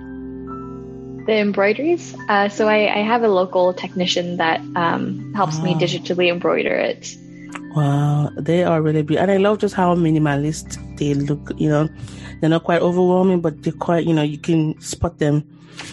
The 1.27 1.37
embroideries. 1.37 2.13
Uh, 2.29 2.49
so 2.49 2.67
I, 2.67 2.93
I, 2.93 3.01
have 3.01 3.23
a 3.23 3.27
local 3.27 3.73
technician 3.73 4.37
that 4.37 4.59
um, 4.75 5.33
helps 5.33 5.57
wow. 5.57 5.63
me 5.63 5.73
digitally 5.75 6.29
embroider 6.31 6.75
it. 6.75 7.17
Wow, 7.75 8.29
they 8.37 8.63
are 8.63 8.81
really 8.81 9.01
beautiful, 9.01 9.23
and 9.23 9.31
I 9.31 9.37
love 9.37 9.59
just 9.59 9.75
how 9.75 9.93
minimalist 9.95 10.79
they 10.97 11.13
look. 11.13 11.51
You 11.57 11.67
know, 11.67 11.89
they're 12.39 12.49
not 12.49 12.63
quite 12.63 12.81
overwhelming, 12.81 13.41
but 13.41 13.63
they're 13.63 13.73
quite. 13.73 14.05
You 14.05 14.13
know, 14.13 14.23
you 14.23 14.37
can 14.37 14.79
spot 14.79 15.19
them. 15.19 15.43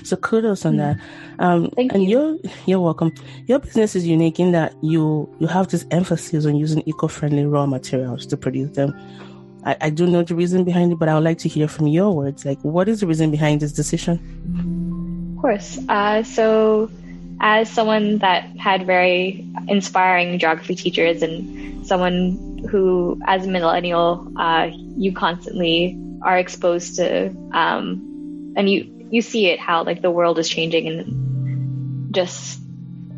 So 0.05 0.17
kudos 0.17 0.65
on 0.65 0.75
mm. 0.75 0.79
that. 0.79 0.97
Um, 1.41 1.71
Thank 1.75 1.93
and 1.93 2.05
you. 2.05 2.09
you're 2.09 2.53
you're 2.67 2.81
welcome. 2.81 3.13
Your 3.47 3.59
business 3.59 3.97
is 3.97 4.07
unique 4.07 4.39
in 4.39 4.53
that 4.53 4.75
you 4.81 5.29
you 5.41 5.49
have 5.49 5.69
this 5.69 5.85
emphasis 5.91 6.47
on 6.47 6.55
using 6.55 6.83
eco-friendly 6.87 7.47
raw 7.47 7.67
materials 7.67 8.27
to 8.27 8.37
produce 8.37 8.77
them. 8.77 8.95
I, 9.65 9.77
I 9.81 9.91
do 9.91 10.07
know 10.07 10.23
the 10.23 10.35
reason 10.35 10.65
behind 10.65 10.93
it, 10.93 10.99
but 10.99 11.09
I 11.09 11.15
would 11.15 11.25
like 11.25 11.39
to 11.39 11.49
hear 11.49 11.69
from 11.69 11.87
your 11.89 12.15
words. 12.15 12.45
Like, 12.45 12.61
what 12.63 12.89
is 12.89 13.01
the 13.01 13.07
reason 13.07 13.31
behind 13.31 13.61
this 13.61 13.73
decision? 13.73 15.35
Of 15.37 15.43
course. 15.43 15.79
Uh, 15.89 16.23
so, 16.23 16.91
as 17.43 17.69
someone 17.69 18.19
that 18.19 18.45
had 18.57 18.87
very 18.87 19.45
inspiring 19.67 20.39
geography 20.39 20.77
teachers 20.77 21.23
and 21.23 21.85
someone 21.85 22.65
who, 22.71 23.21
as 23.27 23.45
a 23.45 23.51
millennial, 23.51 24.33
uh, 24.37 24.71
you 24.97 25.13
constantly 25.13 25.99
are 26.23 26.39
exposed 26.39 26.97
to, 26.97 27.27
um, 27.53 28.55
and 28.57 28.71
you 28.71 29.09
you 29.11 29.21
see 29.21 29.47
it 29.49 29.59
how 29.59 29.83
like 29.83 30.01
the 30.01 30.11
world 30.11 30.39
is 30.39 30.49
changing 30.49 30.87
and 30.87 32.15
just 32.15 32.61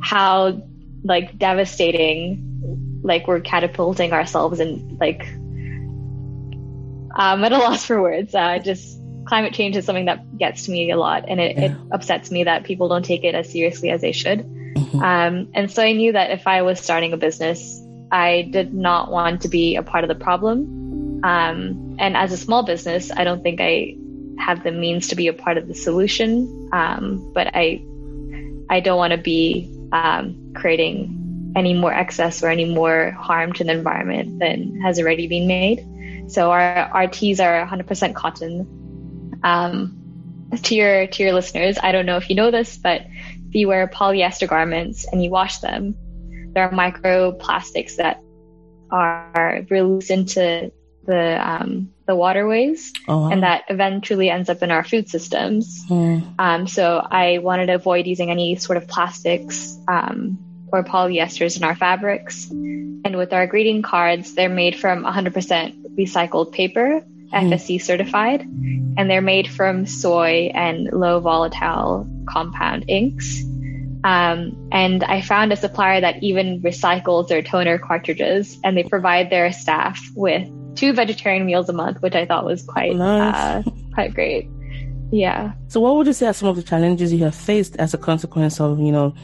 how 0.01 0.61
like 1.05 1.39
devastating 1.39 3.01
like 3.05 3.29
we're 3.29 3.41
catapulting 3.41 4.13
ourselves 4.13 4.59
and 4.59 4.99
like 4.99 5.23
I'm 7.17 7.45
at 7.45 7.53
a 7.53 7.59
loss 7.59 7.85
for 7.85 8.01
words. 8.03 8.35
Uh, 8.35 8.59
just 8.59 8.99
climate 9.25 9.55
change 9.55 9.77
is 9.77 9.85
something 9.85 10.07
that 10.07 10.39
gets 10.39 10.67
to 10.67 10.71
me 10.71 10.91
a 10.91 10.97
lot, 10.97 11.25
and 11.29 11.41
it, 11.41 11.57
yeah. 11.57 11.65
it 11.65 11.77
upsets 11.93 12.31
me 12.31 12.45
that 12.45 12.65
people 12.65 12.89
don't 12.89 13.05
take 13.05 13.25
it 13.25 13.35
as 13.35 13.51
seriously 13.51 13.91
as 13.91 14.01
they 14.01 14.13
should. 14.13 14.41
Mm-hmm. 14.41 15.03
Um, 15.03 15.49
and 15.55 15.71
so 15.71 15.83
I 15.83 15.93
knew 15.93 16.13
that 16.13 16.31
if 16.31 16.47
I 16.47 16.63
was 16.63 16.81
starting 16.81 17.13
a 17.13 17.17
business, 17.17 17.81
I 18.11 18.49
did 18.51 18.75
not 18.75 19.11
want 19.11 19.43
to 19.43 19.49
be 19.49 19.77
a 19.77 19.83
part 19.83 20.05
of 20.05 20.09
the 20.09 20.15
problem. 20.15 21.21
Um, 21.25 21.97
and 21.99 22.17
as 22.17 22.33
a 22.33 22.37
small 22.37 22.65
business, 22.65 23.11
I 23.11 23.25
don't 23.25 23.43
think 23.43 23.61
I 23.61 23.97
have 24.39 24.63
the 24.63 24.73
means 24.73 25.09
to 25.09 25.17
be 25.17 25.29
a 25.29 25.33
part 25.33 25.57
of 25.59 25.69
the 25.69 25.75
solution. 25.75 26.71
Um, 26.73 27.33
but 27.33 27.49
I, 27.55 27.83
I 28.69 28.81
don't 28.81 28.99
want 28.99 29.13
to 29.13 29.19
be 29.19 29.71
um, 29.93 30.53
creating 30.55 31.53
any 31.57 31.73
more 31.73 31.93
excess 31.93 32.43
or 32.43 32.49
any 32.49 32.65
more 32.65 33.13
harm 33.13 33.53
to 33.55 33.65
the 33.65 33.73
environment 33.73 34.39
than 34.41 34.81
has 34.81 34.99
already 34.99 35.27
been 35.27 35.47
made. 35.47 35.87
So 36.31 36.51
our, 36.51 36.63
our 36.63 37.07
tees 37.07 37.41
are 37.41 37.67
100% 37.67 38.15
cotton. 38.15 38.67
Um, 39.45 40.01
to 40.63 40.75
your 40.75 41.07
to 41.07 41.23
your 41.23 41.33
listeners, 41.33 41.79
I 41.83 41.93
don't 41.93 42.07
know 42.07 42.17
if 42.17 42.31
you 42.31 42.37
know 42.37 42.51
this, 42.51 42.77
but 42.77 43.03
if 43.49 43.55
you 43.55 43.69
wear 43.69 43.87
polyester 43.87 44.49
garments 44.49 45.07
and 45.11 45.23
you 45.23 45.31
wash 45.31 45.59
them, 45.59 45.95
there 46.53 46.65
are 46.65 46.73
microplastics 46.73 47.97
that 47.97 48.21
are 48.91 49.65
released 49.71 50.11
into 50.11 50.73
the 51.07 51.51
um, 51.51 51.91
the 52.07 52.15
waterways, 52.15 52.93
oh, 53.09 53.23
wow. 53.23 53.31
and 53.31 53.43
that 53.43 53.65
eventually 53.69 54.31
ends 54.31 54.49
up 54.49 54.63
in 54.63 54.71
our 54.71 54.85
food 54.85 55.09
systems. 55.09 55.85
Mm. 55.89 56.35
Um, 56.39 56.67
so 56.67 56.99
I 56.99 57.39
wanted 57.39 57.67
to 57.67 57.75
avoid 57.75 58.07
using 58.07 58.31
any 58.31 58.57
sort 58.57 58.77
of 58.77 58.89
plastics 58.89 59.79
um, 59.89 60.39
or 60.73 60.85
polyesters 60.85 61.57
in 61.57 61.65
our 61.65 61.75
fabrics. 61.75 62.51
And 62.51 63.17
with 63.17 63.33
our 63.33 63.47
greeting 63.47 63.83
cards, 63.83 64.35
they're 64.35 64.49
made 64.49 64.77
from 64.77 65.05
100% 65.05 65.97
recycled 65.97 66.53
paper. 66.53 67.05
FSC 67.35 67.83
certified, 67.83 68.43
and 68.43 69.11
they're 69.11 69.21
made 69.21 69.49
from 69.49 69.87
soy 69.87 70.51
and 70.55 70.93
low 70.93 71.21
volatile 71.21 72.09
compound 72.29 72.85
inks. 72.89 73.43
Um, 74.05 74.69
and 74.71 75.03
I 75.03 75.23
found 75.23 75.53
a 75.53 75.57
supplier 75.57 76.01
that 76.01 76.23
even 76.23 76.61
recycles 76.61 77.29
their 77.29 77.43
toner 77.43 77.79
cartridges 77.79 78.59
and 78.63 78.77
they 78.77 78.83
provide 78.83 79.31
their 79.31 79.51
staff 79.51 79.99
with 80.15 80.47
two 80.77 80.93
vegetarian 80.93 81.47
meals 81.47 81.69
a 81.69 81.73
month, 81.73 82.03
which 82.03 82.15
I 82.15 82.27
thought 82.27 82.45
was 82.45 82.63
quite 82.63 82.95
nice. 82.95 83.35
uh, 83.67 83.71
quite 83.95 84.15
great. 84.15 84.49
Yeah. 85.11 85.53
So, 85.69 85.81
what 85.81 85.97
would 85.97 86.07
you 86.07 86.13
say 86.13 86.27
are 86.27 86.33
some 86.33 86.49
of 86.49 86.57
the 86.57 86.63
challenges 86.63 87.13
you 87.13 87.25
have 87.25 87.35
faced 87.35 87.77
as 87.77 87.95
a 87.95 87.99
consequence 87.99 88.61
of 88.61 88.79
you 88.79 88.93
know 88.93 89.15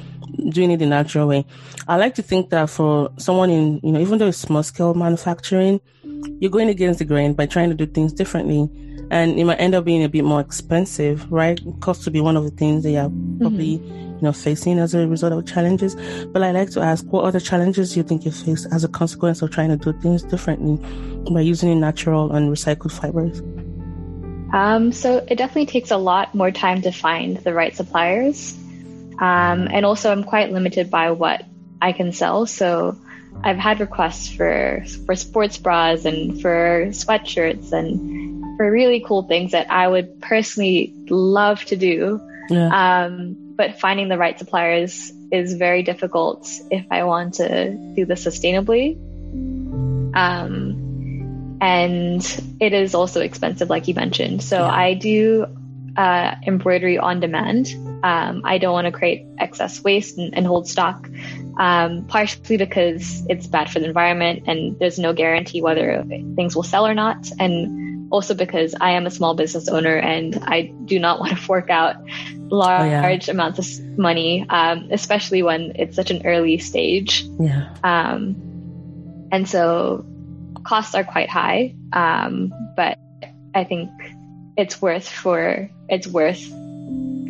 doing 0.49 0.71
it 0.71 0.79
the 0.79 0.87
natural 0.87 1.27
way? 1.27 1.45
I 1.89 1.97
like 1.97 2.15
to 2.15 2.23
think 2.23 2.51
that 2.51 2.71
for 2.71 3.11
someone 3.19 3.51
in 3.51 3.81
you 3.83 3.93
know 3.93 4.01
even 4.01 4.19
though 4.19 4.29
it's 4.29 4.39
small 4.39 4.63
scale 4.63 4.95
manufacturing, 4.95 5.81
you're 6.41 6.51
going 6.51 6.69
against 6.69 6.99
the 6.99 7.05
grain 7.05 7.35
by 7.35 7.47
trying 7.47 7.69
to 7.71 7.75
do 7.75 7.87
things 7.87 8.13
differently, 8.13 8.69
and 9.11 9.39
it 9.39 9.45
might 9.45 9.61
end 9.61 9.75
up 9.75 9.85
being 9.85 10.05
a 10.05 10.09
bit 10.09 10.25
more 10.25 10.41
expensive, 10.41 11.31
right? 11.31 11.61
Cost 11.81 12.05
to 12.05 12.11
be 12.11 12.21
one 12.21 12.37
of 12.37 12.45
the 12.45 12.51
things 12.51 12.83
that 12.85 12.91
you're 12.91 13.11
probably. 13.39 13.79
Mm-hmm 13.79 14.11
you 14.21 14.27
know, 14.27 14.33
facing 14.33 14.79
as 14.79 14.95
a 14.95 15.09
result 15.09 15.33
of 15.33 15.47
challenges. 15.47 15.95
But 16.27 16.43
I'd 16.43 16.55
like 16.55 16.71
to 16.73 16.81
ask, 16.81 17.07
what 17.07 17.25
other 17.25 17.41
challenges 17.41 17.95
do 17.95 18.01
you 18.01 18.05
think 18.05 18.25
you 18.27 18.31
face 18.31 18.67
as 18.67 18.85
a 18.85 18.89
consequence 18.89 19.41
of 19.41 19.51
trying 19.51 19.71
to 19.71 19.77
do 19.77 19.99
things 20.01 20.23
differently 20.23 20.77
by 21.33 21.41
using 21.41 21.81
natural 21.81 22.31
and 22.33 22.51
recycled 22.51 22.93
fibers? 22.93 23.41
Um, 24.53 24.93
so 24.93 25.25
it 25.29 25.37
definitely 25.37 25.67
takes 25.67 25.91
a 25.91 25.97
lot 25.97 26.35
more 26.35 26.51
time 26.51 26.83
to 26.83 26.93
find 26.93 27.39
the 27.39 27.55
right 27.55 27.75
suppliers. 27.75 28.55
Um, 29.19 29.69
and 29.71 29.87
also 29.87 30.13
I'm 30.13 30.25
quite 30.25 30.53
limited 30.53 30.91
by 30.91 31.13
what 31.13 31.45
I 31.81 31.93
can 31.93 32.13
sell. 32.13 32.45
So 32.47 32.99
I've 33.43 33.59
had 33.59 33.81
requests 33.81 34.29
for, 34.29 34.85
for 35.07 35.17
sports 35.17 35.57
bras 35.57 36.05
and 36.05 36.41
for 36.41 36.87
sweatshirts 36.89 37.73
and 37.73 38.57
for 38.57 38.71
really 38.71 39.01
cool 39.01 39.23
things 39.23 39.53
that 39.53 39.71
I 39.71 39.89
would 39.89 40.21
personally 40.21 40.95
love 41.09 41.65
to 41.67 41.77
do. 41.77 42.21
Yeah. 42.51 43.05
Um, 43.05 43.55
but 43.57 43.81
finding 43.81 44.09
the 44.09 44.19
right 44.19 44.39
suppliers 44.39 45.13
is 45.31 45.55
very 45.55 45.83
difficult 45.83 46.51
if 46.71 46.87
I 46.91 47.05
want 47.05 47.35
to 47.35 47.71
do 47.95 48.05
this 48.05 48.25
sustainably. 48.25 48.97
Um, 50.15 51.59
and 51.61 52.43
it 52.59 52.73
is 52.73 52.95
also 52.95 53.21
expensive, 53.21 53.71
like 53.71 53.87
you 53.89 53.95
mentioned. 53.95 54.43
So 54.43 54.59
yeah. 54.59 54.71
I 54.71 54.95
do 54.95 55.47
uh, 56.01 56.35
embroidery 56.47 56.97
on 56.97 57.21
demand. 57.21 57.69
Um, 58.03 58.41
I 58.43 58.57
don't 58.57 58.73
want 58.73 58.87
to 58.87 58.93
create 58.93 59.27
excess 59.39 59.85
waste 59.85 60.17
and, 60.17 60.35
and 60.35 60.47
hold 60.47 60.67
stock, 60.67 61.07
um, 61.59 62.07
partially 62.07 62.57
because 62.57 63.23
it's 63.29 63.47
bad 63.47 63.71
for 63.71 63.81
the 63.81 63.85
environment 63.85 64.45
and 64.47 64.79
there's 64.79 64.99
no 64.99 65.13
guarantee 65.13 65.61
whether 65.61 66.03
things 66.37 66.57
will 66.57 66.63
sell 66.63 66.87
or 66.87 66.95
not. 66.95 67.31
And 67.39 68.11
also 68.11 68.33
because 68.33 68.75
I 68.81 68.93
am 68.93 69.07
a 69.07 69.11
small 69.11 69.35
business 69.35 69.69
owner 69.69 69.95
and 69.95 70.39
I 70.43 70.73
do 70.87 70.99
not 70.99 71.21
want 71.21 71.33
to 71.33 71.37
fork 71.37 71.69
out 71.69 71.97
large, 72.49 72.81
oh, 72.81 72.87
yeah. 72.87 73.31
amounts 73.31 73.59
of 73.59 73.99
money, 73.99 74.47
um, 74.49 74.89
especially 74.91 75.43
when 75.43 75.73
it's 75.75 75.97
such 75.97 76.11
an 76.11 76.27
early 76.27 76.57
stage. 76.57 77.27
Yeah. 77.39 77.75
Um, 77.85 79.29
and 79.31 79.47
so 79.47 80.07
costs 80.65 80.95
are 80.95 81.05
quite 81.05 81.29
high, 81.29 81.75
um, 81.93 82.55
but 82.75 82.99
I 83.55 83.65
think 83.65 83.91
it's 84.57 84.81
worth 84.81 85.09
for 85.09 85.71
it's 85.91 86.07
worth 86.07 86.49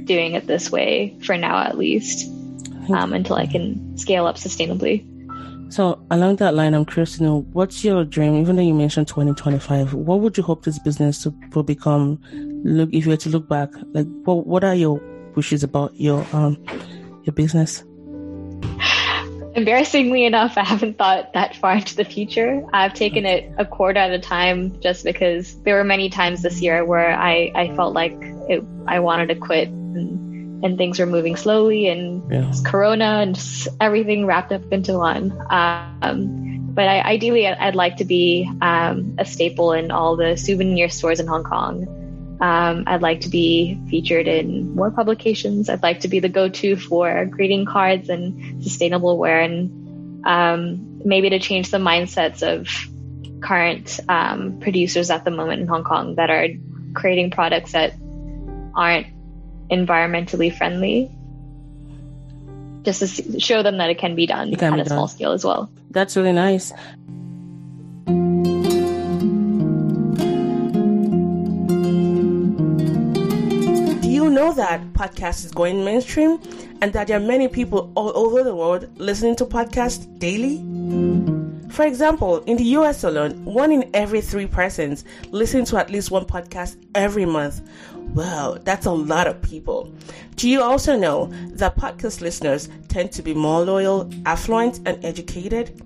doing 0.04 0.34
it 0.34 0.46
this 0.46 0.70
way 0.70 1.16
for 1.22 1.36
now 1.36 1.58
at 1.62 1.78
least 1.78 2.28
um, 2.90 3.12
until 3.12 3.36
I 3.36 3.46
can 3.46 3.96
scale 3.96 4.26
up 4.26 4.36
sustainably. 4.36 5.06
So 5.72 6.04
along 6.10 6.36
that 6.36 6.54
line, 6.54 6.74
I'm 6.74 6.84
curious 6.84 7.16
to 7.18 7.22
know 7.22 7.46
what's 7.52 7.84
your 7.84 8.04
dream. 8.04 8.34
Even 8.34 8.56
though 8.56 8.62
you 8.62 8.74
mentioned 8.74 9.06
2025, 9.06 9.94
what 9.94 10.18
would 10.18 10.36
you 10.36 10.42
hope 10.42 10.64
this 10.64 10.80
business 10.80 11.22
to, 11.22 11.34
to 11.52 11.62
become? 11.62 12.20
Look, 12.64 12.92
if 12.92 13.04
you 13.04 13.10
were 13.10 13.16
to 13.18 13.28
look 13.28 13.48
back, 13.48 13.70
like 13.92 14.06
what 14.24 14.46
what 14.46 14.64
are 14.64 14.74
your 14.74 15.00
wishes 15.36 15.62
about 15.62 15.94
your 15.94 16.26
um 16.32 16.58
your 17.22 17.32
business? 17.32 17.84
Embarrassingly 19.54 20.24
enough, 20.24 20.56
I 20.56 20.64
haven't 20.64 20.96
thought 20.96 21.32
that 21.34 21.56
far 21.56 21.74
into 21.74 21.96
the 21.96 22.04
future. 22.04 22.64
I've 22.72 22.94
taken 22.94 23.26
it 23.26 23.52
a 23.58 23.64
quarter 23.64 23.98
at 23.98 24.10
a 24.10 24.18
time 24.18 24.80
just 24.80 25.04
because 25.04 25.60
there 25.62 25.74
were 25.74 25.84
many 25.84 26.08
times 26.08 26.42
this 26.42 26.62
year 26.62 26.84
where 26.84 27.12
I, 27.12 27.50
I 27.54 27.74
felt 27.74 27.92
like 27.92 28.16
it, 28.50 28.64
I 28.86 29.00
wanted 29.00 29.28
to 29.28 29.36
quit 29.36 29.68
and, 29.68 30.64
and 30.64 30.76
things 30.76 30.98
were 30.98 31.06
moving 31.06 31.36
slowly 31.36 31.88
and 31.88 32.30
yeah. 32.30 32.52
Corona 32.64 33.20
and 33.22 33.68
everything 33.80 34.26
wrapped 34.26 34.52
up 34.52 34.72
into 34.72 34.98
one. 34.98 35.32
Um, 35.48 36.50
but 36.74 36.88
I, 36.88 37.00
ideally, 37.00 37.46
I'd 37.46 37.74
like 37.74 37.96
to 37.96 38.04
be 38.04 38.50
um, 38.60 39.16
a 39.18 39.24
staple 39.24 39.72
in 39.72 39.90
all 39.90 40.16
the 40.16 40.36
souvenir 40.36 40.88
stores 40.88 41.20
in 41.20 41.26
Hong 41.26 41.44
Kong. 41.44 41.86
Um, 42.40 42.84
I'd 42.86 43.02
like 43.02 43.22
to 43.22 43.28
be 43.28 43.78
featured 43.88 44.26
in 44.26 44.74
more 44.74 44.90
publications. 44.90 45.68
I'd 45.68 45.82
like 45.82 46.00
to 46.00 46.08
be 46.08 46.20
the 46.20 46.28
go-to 46.28 46.76
for 46.76 47.26
greeting 47.26 47.66
cards 47.66 48.08
and 48.08 48.62
sustainable 48.62 49.18
wear, 49.18 49.40
and 49.40 50.24
um, 50.24 51.00
maybe 51.04 51.30
to 51.30 51.38
change 51.38 51.70
the 51.70 51.78
mindsets 51.78 52.42
of 52.42 52.66
current 53.42 54.00
um, 54.08 54.58
producers 54.60 55.10
at 55.10 55.24
the 55.24 55.30
moment 55.30 55.60
in 55.60 55.68
Hong 55.68 55.84
Kong 55.84 56.14
that 56.14 56.30
are 56.30 56.48
creating 56.94 57.30
products 57.30 57.72
that 57.72 57.94
aren't 58.74 59.06
environmentally 59.70 60.56
friendly. 60.56 61.10
Just 62.82 63.00
to 63.00 63.40
show 63.40 63.62
them 63.62 63.76
that 63.78 63.90
it 63.90 63.98
can 63.98 64.14
be 64.14 64.26
done 64.26 64.54
can 64.56 64.74
at 64.74 64.80
a 64.80 64.84
done. 64.84 64.88
small 64.88 65.08
scale 65.08 65.32
as 65.32 65.44
well. 65.44 65.70
That's 65.90 66.16
really 66.16 66.32
nice. 66.32 66.72
Do 74.00 74.08
you 74.08 74.30
know 74.30 74.54
that 74.54 74.80
podcast 74.94 75.44
is 75.44 75.50
going 75.50 75.84
mainstream 75.84 76.40
and 76.80 76.92
that 76.94 77.08
there 77.08 77.18
are 77.18 77.20
many 77.20 77.48
people 77.48 77.92
all 77.94 78.16
over 78.16 78.42
the 78.42 78.54
world 78.54 78.88
listening 78.98 79.36
to 79.36 79.44
podcasts 79.44 80.06
daily? 80.18 81.29
For 81.70 81.86
example, 81.86 82.38
in 82.44 82.56
the 82.56 82.64
US 82.76 83.04
alone, 83.04 83.44
one 83.44 83.70
in 83.70 83.88
every 83.94 84.20
three 84.20 84.46
persons 84.46 85.04
listen 85.30 85.64
to 85.66 85.78
at 85.78 85.88
least 85.88 86.10
one 86.10 86.24
podcast 86.24 86.76
every 86.94 87.24
month. 87.24 87.62
Wow, 88.12 88.58
that's 88.60 88.86
a 88.86 88.92
lot 88.92 89.28
of 89.28 89.40
people. 89.40 89.92
Do 90.34 90.48
you 90.48 90.62
also 90.62 90.96
know 90.98 91.26
that 91.50 91.76
podcast 91.76 92.20
listeners 92.20 92.68
tend 92.88 93.12
to 93.12 93.22
be 93.22 93.34
more 93.34 93.60
loyal, 93.60 94.10
affluent, 94.26 94.80
and 94.84 95.02
educated? 95.04 95.80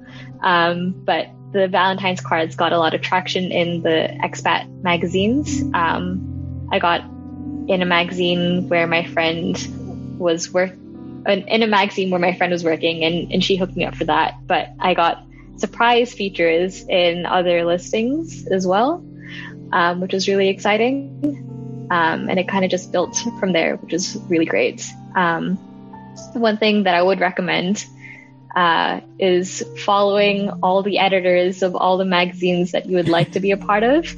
Um, 0.41 0.91
but 0.91 1.27
the 1.51 1.67
Valentine's 1.67 2.21
cards 2.21 2.55
got 2.55 2.73
a 2.73 2.77
lot 2.77 2.93
of 2.93 3.01
traction 3.01 3.51
in 3.51 3.81
the 3.81 4.09
expat 4.23 4.69
magazines. 4.83 5.61
Um, 5.73 6.67
I 6.71 6.79
got 6.79 7.01
in 7.67 7.81
a 7.81 7.85
magazine 7.85 8.69
where 8.69 8.87
my 8.87 9.05
friend 9.05 9.57
was 10.19 10.53
work 10.53 10.73
in 11.27 11.63
a 11.63 11.67
magazine 11.67 12.11
where 12.11 12.19
my 12.19 12.33
friend 12.33 12.51
was 12.51 12.63
working 12.63 13.03
and, 13.03 13.31
and 13.31 13.43
she 13.43 13.55
hooked 13.55 13.75
me 13.75 13.83
up 13.83 13.95
for 13.95 14.05
that. 14.05 14.35
But 14.45 14.69
I 14.79 14.93
got 14.93 15.25
surprise 15.57 16.13
features 16.13 16.85
in 16.87 17.25
other 17.25 17.65
listings 17.65 18.45
as 18.47 18.67
well, 18.67 19.03
um, 19.71 20.01
which 20.01 20.13
was 20.13 20.27
really 20.27 20.49
exciting. 20.49 21.44
Um, 21.91 22.29
and 22.29 22.39
it 22.39 22.47
kind 22.47 22.65
of 22.65 22.71
just 22.71 22.91
built 22.91 23.17
from 23.39 23.53
there, 23.53 23.75
which 23.77 23.93
is 23.93 24.17
really 24.27 24.45
great. 24.45 24.87
Um, 25.15 25.57
one 26.33 26.57
thing 26.57 26.83
that 26.83 26.95
I 26.95 27.01
would 27.01 27.19
recommend 27.19 27.85
uh, 28.55 29.01
is 29.19 29.63
following 29.83 30.49
all 30.63 30.81
the 30.81 30.97
editors 30.97 31.61
of 31.61 31.75
all 31.75 31.97
the 31.97 32.05
magazines 32.05 32.71
that 32.71 32.87
you 32.87 32.95
would 32.95 33.09
like 33.09 33.33
to 33.33 33.39
be 33.39 33.51
a 33.51 33.57
part 33.57 33.83
of 33.83 34.15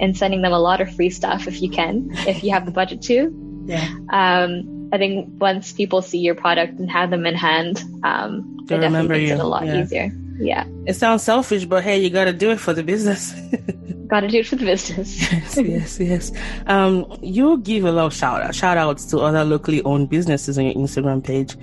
and 0.00 0.16
sending 0.16 0.42
them 0.42 0.52
a 0.52 0.58
lot 0.58 0.80
of 0.80 0.94
free 0.94 1.10
stuff 1.10 1.46
if 1.46 1.62
you 1.62 1.70
can, 1.70 2.10
if 2.26 2.42
you 2.42 2.50
have 2.50 2.66
the 2.66 2.72
budget 2.72 3.02
to. 3.02 3.42
Yeah. 3.66 3.84
Um, 4.10 4.90
I 4.92 4.98
think 4.98 5.28
once 5.40 5.72
people 5.72 6.00
see 6.00 6.18
your 6.18 6.36
product 6.36 6.78
and 6.78 6.88
have 6.88 7.10
them 7.10 7.26
in 7.26 7.34
hand, 7.34 7.82
um, 8.04 8.58
it 8.60 8.68
definitely 8.68 9.08
makes 9.08 9.28
you. 9.28 9.34
it 9.34 9.40
a 9.40 9.44
lot 9.44 9.66
yeah. 9.66 9.82
easier. 9.82 10.12
Yeah. 10.38 10.66
It 10.86 10.94
sounds 10.94 11.22
selfish, 11.22 11.64
but 11.64 11.82
hey, 11.82 11.98
you 11.98 12.10
got 12.10 12.24
to 12.24 12.32
do 12.32 12.50
it 12.50 12.60
for 12.60 12.72
the 12.72 12.82
business. 12.82 13.32
got 14.06 14.20
to 14.20 14.28
do 14.28 14.38
it 14.38 14.46
for 14.46 14.56
the 14.56 14.64
business. 14.64 15.20
yes, 15.32 15.58
yes, 15.58 16.00
yes. 16.00 16.32
Um, 16.66 17.06
you 17.22 17.58
give 17.58 17.84
a 17.84 17.92
lot 17.92 18.06
of 18.06 18.14
shout 18.14 18.42
out, 18.42 18.54
shout 18.54 18.76
outs 18.76 19.06
to 19.06 19.18
other 19.20 19.44
locally 19.44 19.82
owned 19.82 20.10
businesses 20.10 20.58
on 20.58 20.64
your 20.64 20.74
Instagram 20.74 21.24
page. 21.24 21.56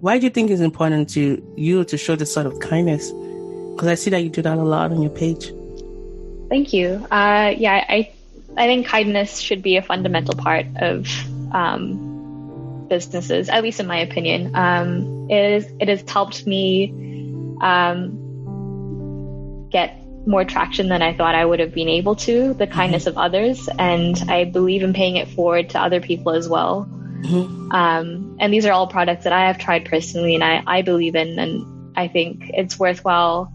Why 0.00 0.18
do 0.18 0.24
you 0.24 0.30
think 0.30 0.50
it's 0.50 0.60
important 0.60 1.08
to 1.10 1.42
you 1.56 1.84
to 1.84 1.96
show 1.96 2.14
this 2.16 2.32
sort 2.32 2.46
of 2.46 2.60
kindness? 2.60 3.10
Because 3.72 3.88
I 3.88 3.94
see 3.94 4.10
that 4.10 4.22
you 4.22 4.30
do 4.30 4.42
that 4.42 4.58
a 4.58 4.62
lot 4.62 4.92
on 4.92 5.02
your 5.02 5.10
page. 5.10 5.52
Thank 6.48 6.72
you. 6.72 7.06
Uh, 7.10 7.54
yeah, 7.56 7.84
I, 7.88 8.12
I 8.56 8.66
think 8.66 8.86
kindness 8.86 9.38
should 9.38 9.62
be 9.62 9.76
a 9.76 9.82
fundamental 9.82 10.34
part 10.34 10.66
of 10.76 11.08
um, 11.52 12.86
businesses, 12.88 13.48
at 13.48 13.62
least 13.62 13.80
in 13.80 13.86
my 13.86 13.98
opinion. 13.98 14.54
Um, 14.54 15.28
it, 15.30 15.50
is, 15.52 15.72
it 15.80 15.88
has 15.88 16.08
helped 16.08 16.46
me 16.46 17.17
um, 17.60 19.68
get 19.70 19.96
more 20.26 20.44
traction 20.44 20.88
than 20.88 21.02
I 21.02 21.14
thought 21.14 21.34
I 21.34 21.44
would 21.44 21.60
have 21.60 21.72
been 21.72 21.88
able 21.88 22.16
to, 22.16 22.54
the 22.54 22.64
mm-hmm. 22.64 22.72
kindness 22.72 23.04
mm-hmm. 23.04 23.18
of 23.18 23.18
others. 23.18 23.68
And 23.78 24.18
I 24.28 24.44
believe 24.44 24.82
in 24.82 24.92
paying 24.92 25.16
it 25.16 25.28
forward 25.28 25.70
to 25.70 25.80
other 25.80 26.00
people 26.00 26.32
as 26.32 26.48
well. 26.48 26.88
Mm-hmm. 27.22 27.72
Um, 27.72 28.36
and 28.38 28.52
these 28.52 28.66
are 28.66 28.72
all 28.72 28.86
products 28.86 29.24
that 29.24 29.32
I 29.32 29.46
have 29.46 29.58
tried 29.58 29.86
personally 29.86 30.34
and 30.34 30.44
I, 30.44 30.62
I 30.66 30.82
believe 30.82 31.14
in. 31.14 31.38
And 31.38 31.96
I 31.96 32.08
think 32.08 32.50
it's 32.54 32.78
worthwhile 32.78 33.52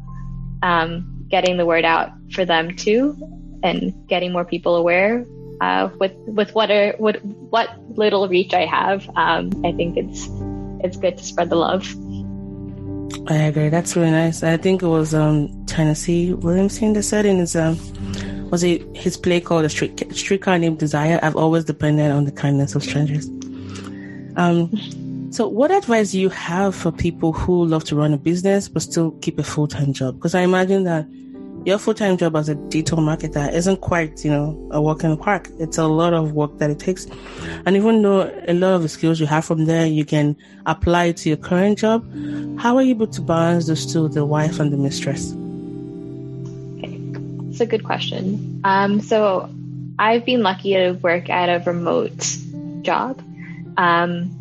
um, 0.64 1.26
getting 1.30 1.58
the 1.58 1.66
word 1.66 1.86
out 1.86 2.12
for 2.32 2.46
them 2.46 2.76
too, 2.76 3.16
and 3.64 4.08
getting 4.08 4.32
more 4.32 4.46
people 4.46 4.76
aware. 4.76 5.26
Uh, 5.62 5.90
with 6.00 6.14
with 6.26 6.54
what 6.54 6.72
are, 6.72 6.94
what 6.98 7.24
what 7.24 7.70
little 7.90 8.28
reach 8.28 8.54
I 8.54 8.66
have, 8.66 9.08
um, 9.16 9.52
I 9.64 9.72
think 9.72 9.98
it's 9.98 10.28
it's 10.84 10.98
good 10.98 11.18
to 11.18 11.24
spread 11.24 11.50
the 11.50 11.56
love. 11.56 11.88
I 13.28 13.36
agree. 13.36 13.70
That's 13.70 13.96
really 13.96 14.12
nice. 14.12 14.44
I 14.44 14.58
think 14.58 14.84
it 14.84 14.88
was 14.88 15.14
um, 15.14 15.66
Tennessee 15.66 16.34
Williamson 16.34 16.94
that 16.94 17.04
said 17.04 17.26
in 17.26 17.38
his 17.38 17.56
um, 17.56 17.78
was 18.50 18.64
it 18.64 18.84
his 18.96 19.18
play 19.18 19.40
called 19.40 19.66
a 19.66 19.70
street 19.70 20.04
streetcar 20.16 20.60
named 20.60 20.80
Desire. 20.80 21.20
I've 21.24 21.36
always 21.36 21.64
depended 21.64 22.12
on 22.12 22.26
the 22.26 22.32
kindness 22.32 22.76
of 22.76 22.84
strangers. 22.84 23.28
Um, 24.36 24.70
so, 25.32 25.48
what 25.48 25.72
advice 25.72 26.12
do 26.12 26.20
you 26.20 26.30
have 26.30 26.76
for 26.76 26.92
people 26.92 27.34
who 27.34 27.66
love 27.66 27.84
to 27.86 27.96
run 27.96 28.14
a 28.14 28.18
business 28.18 28.70
but 28.70 28.84
still 28.84 29.12
keep 29.22 29.40
a 29.40 29.44
full 29.44 29.68
time 29.68 29.94
job? 29.94 30.16
Because 30.16 30.36
I 30.36 30.42
imagine 30.42 30.84
that 30.84 31.08
your 31.66 31.78
full 31.78 31.94
time 31.94 32.18
job 32.18 32.36
as 32.36 32.50
a 32.50 32.56
digital 32.56 32.98
marketer 33.00 33.52
isn't 33.52 33.82
quite, 33.82 34.24
you 34.24 34.32
know, 34.32 34.70
a 34.72 34.82
walk 34.82 35.04
in 35.04 35.12
the 35.12 35.18
park. 35.18 35.50
It's 35.60 35.78
a 35.78 35.88
lot 35.88 36.14
of 36.14 36.34
work 36.34 36.58
that 36.58 36.70
it 36.70 36.80
takes. 36.80 37.08
And 37.66 37.76
even 37.76 38.02
though 38.02 38.24
a 38.48 38.54
lot 38.54 38.76
of 38.76 38.82
the 38.82 38.90
skills 38.90 39.20
you 39.20 39.26
have 39.28 39.46
from 39.46 39.66
there, 39.66 39.86
you 39.86 40.06
can 40.06 40.36
apply 40.66 41.14
to 41.14 41.30
your 41.30 41.38
current 41.38 41.78
job, 41.80 42.06
how 42.60 42.76
are 42.76 42.84
you 42.84 42.92
able 42.92 43.08
to 43.08 43.22
balance 43.22 43.68
those 43.68 43.92
two, 43.92 44.10
the 44.10 44.26
wife 44.26 44.60
and 44.60 44.74
the 44.74 44.78
mistress? 44.78 45.34
It's 47.50 47.62
a 47.62 47.66
good 47.66 47.84
question. 47.84 48.62
Um, 48.64 49.00
so 49.00 49.50
I've 50.00 50.26
been 50.26 50.42
lucky 50.42 50.74
to 50.74 50.94
work 50.94 51.30
at 51.30 51.50
a 51.50 51.64
remote 51.64 52.38
job. 52.82 53.22
Um, 53.78 54.40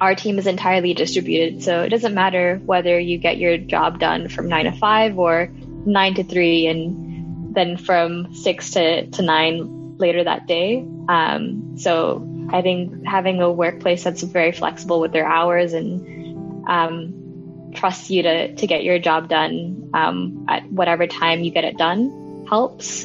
our 0.00 0.14
team 0.14 0.38
is 0.38 0.46
entirely 0.46 0.94
distributed, 0.94 1.62
so 1.62 1.82
it 1.82 1.90
doesn't 1.90 2.14
matter 2.14 2.60
whether 2.64 2.98
you 2.98 3.18
get 3.18 3.36
your 3.36 3.56
job 3.56 4.00
done 4.00 4.28
from 4.28 4.48
nine 4.48 4.64
to 4.64 4.72
five 4.72 5.18
or 5.18 5.50
nine 5.86 6.14
to 6.14 6.24
three 6.24 6.66
and 6.66 7.54
then 7.54 7.76
from 7.76 8.34
six 8.34 8.72
to, 8.72 9.06
to 9.06 9.22
nine 9.22 9.96
later 9.98 10.24
that 10.24 10.46
day. 10.46 10.86
Um, 11.08 11.76
so 11.76 12.26
I 12.50 12.62
think 12.62 13.06
having 13.06 13.40
a 13.40 13.50
workplace 13.50 14.04
that's 14.04 14.22
very 14.22 14.52
flexible 14.52 15.00
with 15.00 15.12
their 15.12 15.26
hours 15.26 15.72
and 15.72 16.68
um, 16.68 17.72
trusts 17.74 18.10
you 18.10 18.22
to, 18.22 18.54
to 18.54 18.66
get 18.66 18.84
your 18.84 18.98
job 18.98 19.28
done 19.28 19.90
um, 19.94 20.46
at 20.48 20.70
whatever 20.70 21.06
time 21.06 21.42
you 21.42 21.50
get 21.50 21.64
it 21.64 21.76
done 21.76 22.46
helps. 22.48 23.04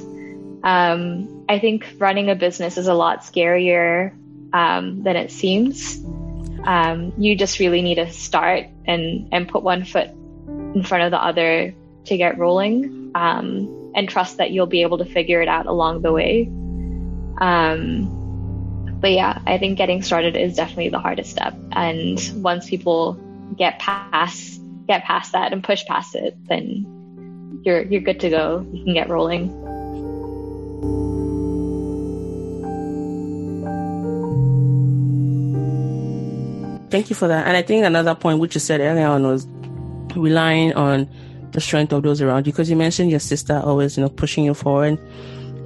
Um, 0.64 1.46
I 1.48 1.60
think 1.60 1.86
running 1.98 2.30
a 2.30 2.36
business 2.36 2.78
is 2.78 2.88
a 2.88 2.94
lot 2.94 3.22
scarier 3.22 4.14
um, 4.54 5.04
than 5.04 5.16
it 5.16 5.32
seems. 5.32 6.04
Um, 6.64 7.14
you 7.18 7.36
just 7.36 7.60
really 7.60 7.84
need 7.84 7.96
to 7.96 8.12
start 8.12 8.66
and, 8.86 9.30
and 9.32 9.48
put 9.48 9.62
one 9.62 9.84
foot 9.84 10.10
in 10.74 10.84
front 10.84 11.04
of 11.04 11.12
the 11.12 11.24
other 11.24 11.76
to 12.06 12.18
get 12.18 12.38
rolling 12.38 13.12
um, 13.16 13.92
and 13.96 14.08
trust 14.10 14.38
that 14.38 14.52
you'll 14.52 14.66
be 14.66 14.82
able 14.82 14.98
to 14.98 15.06
figure 15.06 15.42
it 15.42 15.48
out 15.48 15.66
along 15.66 16.02
the 16.02 16.12
way. 16.12 16.48
Um, 17.40 18.16
but 19.00 19.12
yeah, 19.12 19.40
I 19.46 19.58
think 19.58 19.78
getting 19.78 20.02
started 20.02 20.36
is 20.36 20.56
definitely 20.56 20.90
the 20.90 21.00
hardest 21.00 21.30
step. 21.30 21.56
And 21.72 22.20
once 22.42 22.70
people 22.70 23.14
get 23.58 23.80
past 23.80 24.62
get 24.88 25.04
past 25.04 25.32
that 25.32 25.52
and 25.52 25.64
push 25.64 25.84
past 25.86 26.16
it, 26.16 26.36
then 26.48 27.62
you're 27.64 27.82
you're 27.84 28.02
good 28.02 28.20
to 28.22 28.30
go. 28.30 28.66
You 28.72 28.84
can 28.84 28.94
get 28.94 29.10
rolling. 29.10 29.50
Thank 36.90 37.10
you 37.10 37.16
for 37.16 37.28
that. 37.28 37.48
And 37.48 37.58
I 37.58 37.62
think 37.62 37.84
another 37.84 38.16
point 38.16 38.40
which 38.40 38.56
you 38.56 38.62
said 38.62 38.80
earlier 38.80 39.08
on 39.08 39.24
was 39.24 39.46
relying 40.16 40.74
on 40.74 41.10
the 41.56 41.62
strength 41.62 41.94
of 41.94 42.04
those 42.04 42.22
around 42.22 42.46
you. 42.46 42.54
Because 42.54 42.70
you 42.70 42.76
mentioned 42.76 43.10
your 43.10 43.20
sister 43.20 43.60
always 43.64 43.98
you 43.98 44.04
know 44.04 44.10
pushing 44.10 44.44
you 44.44 44.54
forward. 44.54 45.00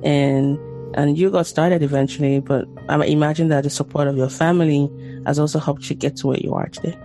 And 0.03 0.57
and 0.95 1.17
you 1.17 1.29
got 1.29 1.45
started 1.45 1.83
eventually 1.83 2.39
but 2.39 2.65
i 2.87 2.95
imagine 3.05 3.47
that 3.49 3.63
the 3.63 3.69
support 3.69 4.07
of 4.07 4.17
your 4.17 4.27
family 4.27 4.89
has 5.27 5.37
also 5.37 5.59
helped 5.59 5.87
you 5.87 5.95
get 5.95 6.15
to 6.17 6.27
where 6.27 6.39
you 6.39 6.53
are 6.53 6.67
today. 6.69 6.97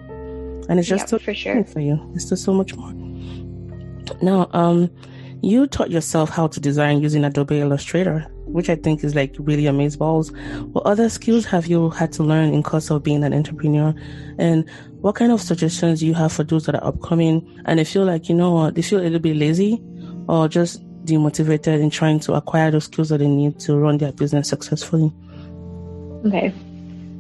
And 0.69 0.79
it's 0.79 0.89
just 0.89 1.13
yeah, 1.13 1.19
for 1.19 1.35
sure. 1.35 1.65
for 1.65 1.81
you. 1.81 2.01
It's 2.15 2.25
still 2.25 2.39
so 2.39 2.55
much 2.55 2.75
more. 2.77 2.93
Now 4.23 4.49
um 4.53 4.91
you 5.43 5.67
taught 5.67 5.91
yourself 5.91 6.31
how 6.31 6.47
to 6.47 6.61
design 6.61 7.03
using 7.03 7.25
adobe 7.25 7.61
illustrator 7.61 8.27
which 8.55 8.71
I 8.71 8.77
think 8.77 9.03
is 9.03 9.17
like 9.17 9.35
really 9.41 9.67
amazing 9.67 9.99
balls. 9.99 10.31
What 10.73 10.87
other 10.87 11.09
skills 11.09 11.45
have 11.47 11.67
you 11.67 11.91
had 11.91 12.13
to 12.13 12.23
learn 12.23 12.55
in 12.55 12.63
course 12.63 12.89
of 12.89 13.03
being 13.03 13.25
an 13.25 13.35
entrepreneur? 13.35 13.93
And 14.39 14.71
what 15.01 15.17
kind 15.17 15.33
of 15.33 15.41
suggestions 15.41 15.99
do 15.99 16.07
you 16.07 16.15
have 16.15 16.33
for 16.33 16.45
those 16.45 16.67
that 16.67 16.77
are 16.77 16.85
upcoming 16.85 17.45
and 17.65 17.81
they 17.81 17.85
feel 17.85 18.05
like, 18.05 18.29
you 18.29 18.35
know 18.37 18.71
they 18.71 18.81
feel 18.81 19.01
a 19.01 19.03
little 19.03 19.19
bit 19.19 19.37
lazy 19.37 19.83
or 20.29 20.47
just 20.47 20.81
demotivated 21.05 21.81
in 21.81 21.91
trying 21.91 22.21
to 22.21 22.35
acquire 22.35 22.71
those 22.71 22.85
skills 22.85 23.09
that 23.09 23.19
they 23.19 23.27
need 23.27 23.59
to 23.59 23.77
run 23.77 23.99
their 23.99 24.13
business 24.13 24.51
successfully? 24.51 25.13
Okay. 26.25 26.55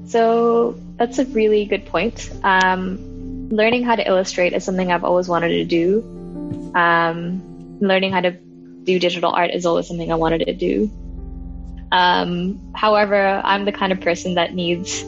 So 0.06 0.78
that's 0.98 1.18
a 1.18 1.24
really 1.24 1.64
good 1.64 1.84
point. 1.84 2.30
Um, 2.44 3.48
learning 3.48 3.82
how 3.82 3.96
to 3.96 4.06
illustrate 4.06 4.52
is 4.52 4.62
something 4.62 4.92
I've 4.92 5.02
always 5.02 5.26
wanted 5.26 5.48
to 5.48 5.64
do. 5.64 6.00
Um, 6.76 7.80
learning 7.80 8.12
how 8.12 8.20
to 8.20 8.30
do 8.30 9.00
digital 9.00 9.32
art 9.32 9.50
is 9.50 9.66
always 9.66 9.88
something 9.88 10.12
I 10.12 10.14
wanted 10.14 10.46
to 10.46 10.54
do. 10.54 10.92
Um, 11.94 12.72
however, 12.74 13.40
I'm 13.44 13.64
the 13.64 13.72
kind 13.72 13.92
of 13.92 14.00
person 14.00 14.34
that 14.34 14.52
needs 14.52 15.02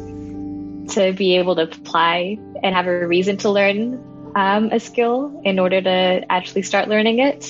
to 0.94 1.12
be 1.12 1.36
able 1.38 1.56
to 1.56 1.62
apply 1.62 2.38
and 2.62 2.74
have 2.76 2.86
a 2.86 3.06
reason 3.08 3.38
to 3.38 3.50
learn 3.50 4.32
um, 4.36 4.70
a 4.70 4.78
skill 4.78 5.40
in 5.44 5.58
order 5.58 5.82
to 5.82 6.24
actually 6.30 6.62
start 6.62 6.88
learning 6.88 7.18
it. 7.18 7.42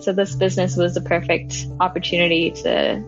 So 0.00 0.12
this 0.12 0.36
business 0.36 0.76
was 0.76 0.94
the 0.94 1.00
perfect 1.00 1.66
opportunity 1.80 2.52
to 2.52 3.02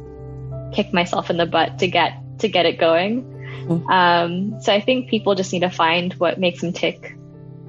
kick 0.75 0.93
myself 0.93 1.31
in 1.31 1.37
the 1.37 1.47
butt 1.47 1.79
to 1.79 1.87
get 1.87 2.15
to 2.41 2.49
get 2.49 2.67
it 2.67 2.81
going. 2.81 3.23
Mm-hmm. 3.69 3.89
Um, 3.89 4.61
so 4.63 4.73
I 4.73 4.81
think 4.81 5.09
people 5.09 5.37
just 5.37 5.53
need 5.53 5.61
to 5.61 5.71
find 5.71 6.13
what 6.15 6.41
makes 6.41 6.63
them 6.63 6.73
tick 6.73 7.17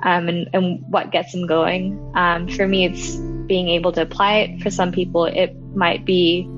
um, 0.04 0.28
and, 0.28 0.50
and, 0.54 0.84
what 0.90 1.12
gets 1.12 1.34
them 1.34 1.46
going. 1.46 2.14
Um, 2.16 2.48
for 2.48 2.68
me, 2.68 2.86
it's 2.86 3.16
being 3.16 3.70
able 3.70 3.92
to 3.92 4.02
apply 4.02 4.38
it. 4.40 4.62
For 4.64 4.72
some 4.72 4.92
people, 4.92 5.26
it 5.26 5.56
might 5.76 6.04
be 6.04 6.50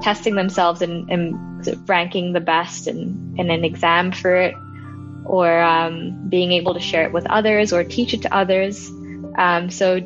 testing 0.00 0.34
themselves 0.34 0.82
and, 0.82 1.10
and 1.10 1.88
ranking 1.88 2.32
the 2.32 2.40
best 2.40 2.86
in, 2.86 3.34
in 3.36 3.50
an 3.50 3.64
exam 3.64 4.12
for 4.12 4.34
it, 4.34 4.54
or 5.24 5.60
um, 5.60 6.28
being 6.28 6.52
able 6.52 6.74
to 6.74 6.80
share 6.80 7.04
it 7.04 7.12
with 7.12 7.26
others 7.26 7.72
or 7.72 7.84
teach 7.84 8.14
it 8.14 8.22
to 8.22 8.34
others. 8.34 8.88
Um, 9.36 9.70
so 9.70 10.00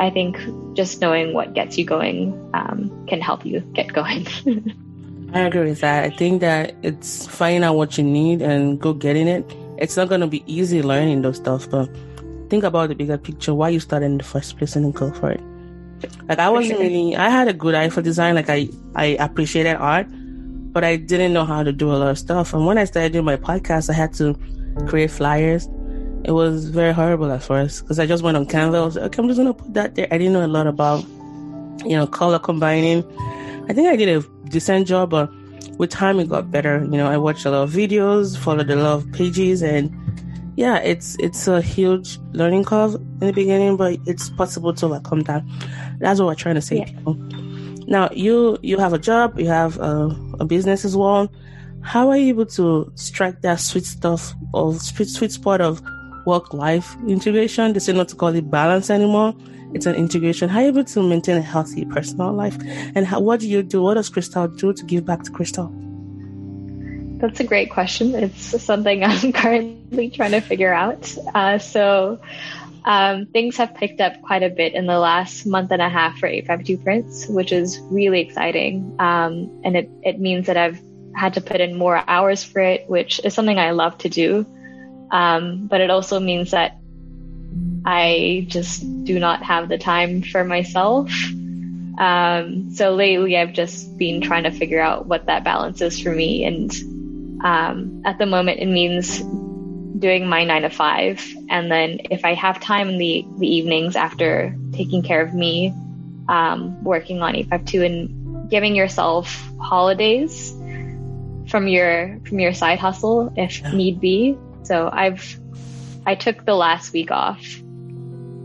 I 0.00 0.10
think 0.10 0.38
just 0.74 1.00
knowing 1.00 1.32
what 1.32 1.54
gets 1.54 1.78
you 1.78 1.84
going 1.84 2.32
um, 2.54 3.06
can 3.06 3.20
help 3.20 3.44
you 3.44 3.60
get 3.60 3.92
going. 3.92 4.26
I 5.34 5.40
agree 5.40 5.68
with 5.70 5.80
that. 5.80 6.04
I 6.04 6.10
think 6.10 6.40
that 6.40 6.74
it's 6.82 7.26
finding 7.26 7.64
out 7.64 7.76
what 7.76 7.96
you 7.96 8.04
need 8.04 8.42
and 8.42 8.78
go 8.80 8.92
getting 8.92 9.28
it. 9.28 9.50
It's 9.78 9.96
not 9.96 10.08
going 10.08 10.20
to 10.20 10.26
be 10.26 10.44
easy 10.46 10.82
learning 10.82 11.22
those 11.22 11.36
stuff, 11.36 11.70
but 11.70 11.88
think 12.50 12.64
about 12.64 12.90
the 12.90 12.94
bigger 12.94 13.16
picture, 13.16 13.54
why 13.54 13.70
you 13.70 13.80
started 13.80 14.06
in 14.06 14.18
the 14.18 14.24
first 14.24 14.58
place 14.58 14.76
and 14.76 14.84
then 14.84 14.92
go 14.92 15.10
for 15.12 15.30
it. 15.30 15.40
Like 16.28 16.38
I 16.38 16.50
wasn't 16.50 16.80
really 16.80 17.16
I 17.16 17.28
had 17.28 17.48
a 17.48 17.52
good 17.52 17.74
eye 17.74 17.88
for 17.88 18.02
design. 18.02 18.34
Like 18.34 18.50
I 18.50 18.68
I 18.94 19.16
appreciated 19.20 19.76
art, 19.76 20.06
but 20.72 20.84
I 20.84 20.96
didn't 20.96 21.32
know 21.32 21.44
how 21.44 21.62
to 21.62 21.72
do 21.72 21.90
a 21.92 21.96
lot 21.96 22.10
of 22.10 22.18
stuff. 22.18 22.54
And 22.54 22.66
when 22.66 22.78
I 22.78 22.84
started 22.84 23.12
doing 23.12 23.24
my 23.24 23.36
podcast, 23.36 23.90
I 23.90 23.94
had 23.94 24.12
to 24.14 24.36
create 24.86 25.10
flyers. 25.10 25.68
It 26.24 26.32
was 26.32 26.68
very 26.68 26.92
horrible 26.92 27.30
at 27.32 27.42
first 27.42 27.82
because 27.82 27.98
I 27.98 28.06
just 28.06 28.22
went 28.22 28.36
on 28.36 28.46
Canva. 28.46 28.76
I 28.76 28.84
was 28.84 28.96
like, 28.96 29.06
okay, 29.06 29.22
I'm 29.22 29.28
just 29.28 29.38
gonna 29.38 29.54
put 29.54 29.74
that 29.74 29.94
there. 29.94 30.08
I 30.10 30.18
didn't 30.18 30.32
know 30.32 30.44
a 30.44 30.48
lot 30.48 30.66
about 30.66 31.04
you 31.84 31.96
know 31.96 32.06
color 32.06 32.38
combining. 32.38 33.04
I 33.68 33.72
think 33.72 33.88
I 33.88 33.96
did 33.96 34.08
a 34.08 34.22
decent 34.48 34.86
job, 34.86 35.10
but 35.10 35.30
with 35.78 35.90
time 35.90 36.20
it 36.20 36.28
got 36.28 36.50
better. 36.50 36.80
You 36.84 36.96
know, 36.96 37.08
I 37.08 37.16
watched 37.16 37.44
a 37.44 37.50
lot 37.50 37.62
of 37.62 37.70
videos, 37.70 38.36
followed 38.36 38.70
a 38.70 38.76
lot 38.76 38.94
of 38.98 39.12
pages, 39.12 39.62
and 39.62 39.90
yeah, 40.56 40.78
it's 40.78 41.16
it's 41.18 41.48
a 41.48 41.62
huge 41.62 42.18
learning 42.32 42.64
curve 42.64 42.94
in 42.94 43.18
the 43.18 43.32
beginning, 43.32 43.76
but 43.76 43.98
it's 44.06 44.28
possible 44.30 44.74
to 44.74 44.86
overcome 44.86 45.20
that. 45.22 45.42
That's 45.98 46.20
what 46.20 46.26
we're 46.26 46.34
trying 46.34 46.56
to 46.56 46.60
say, 46.60 46.78
yeah. 46.78 46.84
people. 46.84 47.14
Now, 47.86 48.10
you 48.12 48.58
you 48.62 48.78
have 48.78 48.92
a 48.92 48.98
job, 48.98 49.38
you 49.38 49.48
have 49.48 49.78
a, 49.78 50.14
a, 50.40 50.44
business 50.44 50.84
as 50.84 50.96
well. 50.96 51.32
How 51.80 52.10
are 52.10 52.16
you 52.16 52.28
able 52.28 52.46
to 52.46 52.92
strike 52.94 53.40
that 53.42 53.60
sweet 53.60 53.84
stuff 53.84 54.34
of 54.54 54.80
sweet 54.80 55.08
sweet 55.08 55.32
spot 55.32 55.60
of 55.60 55.82
work 56.26 56.52
life 56.52 56.96
integration? 57.08 57.72
They 57.72 57.80
say 57.80 57.92
not 57.92 58.08
to 58.08 58.16
call 58.16 58.34
it 58.34 58.50
balance 58.50 58.90
anymore. 58.90 59.34
It's 59.74 59.86
an 59.86 59.94
integration. 59.94 60.50
How 60.50 60.58
are 60.58 60.62
you 60.62 60.68
able 60.68 60.84
to 60.84 61.02
maintain 61.02 61.38
a 61.38 61.42
healthy 61.42 61.86
personal 61.86 62.32
life? 62.32 62.58
And 62.94 63.06
how, 63.06 63.20
what 63.20 63.40
do 63.40 63.48
you 63.48 63.62
do? 63.62 63.82
What 63.82 63.94
does 63.94 64.10
Krystal 64.10 64.54
do 64.58 64.74
to 64.74 64.84
give 64.84 65.06
back 65.06 65.22
to 65.22 65.30
Krystal? 65.30 65.72
That's 67.22 67.38
a 67.38 67.44
great 67.44 67.70
question. 67.70 68.16
It's 68.16 68.60
something 68.64 69.04
I'm 69.04 69.32
currently 69.32 70.10
trying 70.10 70.32
to 70.32 70.40
figure 70.40 70.74
out. 70.74 71.16
Uh, 71.32 71.58
so, 71.58 72.18
um, 72.84 73.26
things 73.26 73.58
have 73.58 73.76
picked 73.76 74.00
up 74.00 74.20
quite 74.22 74.42
a 74.42 74.50
bit 74.50 74.74
in 74.74 74.86
the 74.86 74.98
last 74.98 75.46
month 75.46 75.70
and 75.70 75.80
a 75.80 75.88
half 75.88 76.18
for 76.18 76.26
852 76.26 76.82
Prints, 76.82 77.28
which 77.28 77.52
is 77.52 77.78
really 77.78 78.20
exciting. 78.22 78.96
Um, 78.98 79.60
and 79.62 79.76
it, 79.76 79.88
it 80.02 80.18
means 80.18 80.48
that 80.48 80.56
I've 80.56 80.80
had 81.14 81.34
to 81.34 81.40
put 81.40 81.60
in 81.60 81.78
more 81.78 82.02
hours 82.08 82.42
for 82.42 82.58
it, 82.58 82.90
which 82.90 83.20
is 83.22 83.34
something 83.34 83.56
I 83.56 83.70
love 83.70 83.98
to 83.98 84.08
do. 84.08 84.44
Um, 85.12 85.68
but 85.68 85.80
it 85.80 85.90
also 85.90 86.18
means 86.18 86.50
that 86.50 86.76
I 87.84 88.46
just 88.48 89.04
do 89.04 89.20
not 89.20 89.44
have 89.44 89.68
the 89.68 89.78
time 89.78 90.22
for 90.22 90.42
myself. 90.42 91.12
Um, 91.98 92.74
so 92.74 92.96
lately, 92.96 93.36
I've 93.36 93.52
just 93.52 93.96
been 93.96 94.22
trying 94.22 94.42
to 94.42 94.50
figure 94.50 94.80
out 94.80 95.06
what 95.06 95.26
that 95.26 95.44
balance 95.44 95.80
is 95.80 96.00
for 96.00 96.10
me. 96.10 96.44
And 96.44 96.72
um, 97.42 98.02
at 98.04 98.18
the 98.18 98.26
moment, 98.26 98.60
it 98.60 98.66
means 98.66 99.20
doing 99.98 100.26
my 100.26 100.44
nine 100.44 100.62
to 100.62 100.70
five. 100.70 101.24
And 101.48 101.70
then 101.70 102.00
if 102.10 102.24
I 102.24 102.34
have 102.34 102.60
time 102.60 102.88
in 102.88 102.98
the, 102.98 103.24
the 103.38 103.46
evenings 103.46 103.96
after 103.96 104.54
taking 104.72 105.02
care 105.02 105.22
of 105.22 105.32
me, 105.32 105.72
um, 106.28 106.82
working 106.82 107.22
on 107.22 107.34
852 107.36 107.82
and 107.82 108.50
giving 108.50 108.74
yourself 108.74 109.48
holidays 109.60 110.52
from 111.48 111.68
your 111.68 112.18
from 112.24 112.38
your 112.38 112.54
side 112.54 112.78
hustle 112.78 113.32
if 113.36 113.62
need 113.72 114.00
be. 114.00 114.36
So 114.62 114.88
I've 114.92 115.38
I 116.06 116.14
took 116.14 116.44
the 116.44 116.54
last 116.54 116.92
week 116.92 117.10
off 117.10 117.44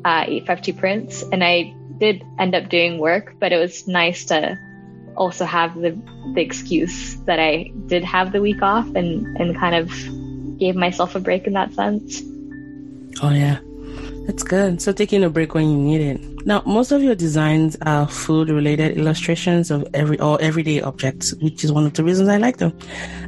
uh, 0.06 0.26
852 0.28 0.74
Prints 0.74 1.24
and 1.24 1.44
I 1.44 1.74
did 1.98 2.24
end 2.38 2.56
up 2.56 2.70
doing 2.70 3.00
work, 3.00 3.36
but 3.40 3.52
it 3.52 3.58
was 3.58 3.88
nice 3.88 4.26
to 4.26 4.58
also 5.18 5.46
have 5.46 5.76
the 5.76 5.98
the 6.34 6.42
excuse 6.42 7.16
that 7.26 7.40
I 7.40 7.72
did 7.88 8.04
have 8.04 8.32
the 8.32 8.42
week 8.42 8.62
off 8.62 8.88
and 8.96 9.38
and 9.38 9.56
kind 9.56 9.76
of 9.76 9.90
gave 10.58 10.76
myself 10.76 11.16
a 11.16 11.20
break 11.20 11.48
in 11.48 11.54
that 11.54 11.74
sense. 11.74 12.22
Oh 13.22 13.32
yeah. 13.32 13.60
That's 14.28 14.44
good. 14.44 14.82
So 14.82 14.92
taking 14.92 15.24
a 15.24 15.30
break 15.30 15.54
when 15.54 15.72
you 15.72 15.78
need 15.78 16.02
it. 16.02 16.46
Now, 16.46 16.62
most 16.66 16.92
of 16.92 17.02
your 17.02 17.16
designs 17.16 17.78
are 17.84 18.10
food 18.10 18.50
related 18.50 18.98
illustrations 18.98 19.72
of 19.72 19.88
every 19.94 20.20
or 20.20 20.40
everyday 20.42 20.82
objects, 20.82 21.34
which 21.36 21.64
is 21.64 21.72
one 21.72 21.86
of 21.86 21.94
the 21.94 22.04
reasons 22.04 22.28
I 22.28 22.36
like 22.36 22.58
them. 22.58 22.78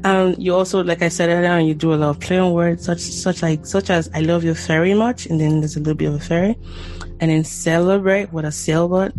Um, 0.03 0.35
you 0.37 0.53
also, 0.53 0.83
like 0.83 1.01
I 1.01 1.07
said 1.07 1.29
earlier, 1.29 1.57
you 1.59 1.73
do 1.73 1.93
a 1.93 1.95
lot 1.95 2.09
of 2.09 2.19
play 2.19 2.37
on 2.37 2.51
words, 2.51 2.83
such 2.83 2.99
such 2.99 3.41
like 3.41 3.65
such 3.65 3.89
as 3.89 4.09
"I 4.13 4.19
love 4.19 4.43
you 4.43 4.53
very 4.53 4.93
much," 4.93 5.25
and 5.25 5.39
then 5.39 5.61
there's 5.61 5.77
a 5.77 5.79
little 5.79 5.95
bit 5.95 6.07
of 6.07 6.15
a 6.15 6.19
fairy, 6.19 6.57
and 7.21 7.31
then 7.31 7.45
"celebrate" 7.45 8.33
with 8.33 8.43
a 8.43 8.51
sailboat. 8.51 9.13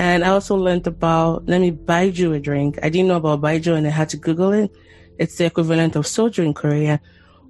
And 0.00 0.24
I 0.24 0.28
also 0.28 0.56
learned 0.56 0.86
about 0.86 1.46
let 1.46 1.60
me 1.60 1.70
buy 1.70 2.02
you 2.02 2.32
a 2.32 2.40
drink. 2.40 2.78
I 2.82 2.88
didn't 2.88 3.08
know 3.08 3.16
about 3.16 3.42
baijiu, 3.42 3.76
and 3.76 3.86
I 3.86 3.90
had 3.90 4.08
to 4.10 4.16
Google 4.16 4.52
it. 4.52 4.70
It's 5.18 5.36
the 5.36 5.44
equivalent 5.44 5.94
of 5.94 6.06
soju 6.06 6.42
in 6.42 6.54
Korea 6.54 7.00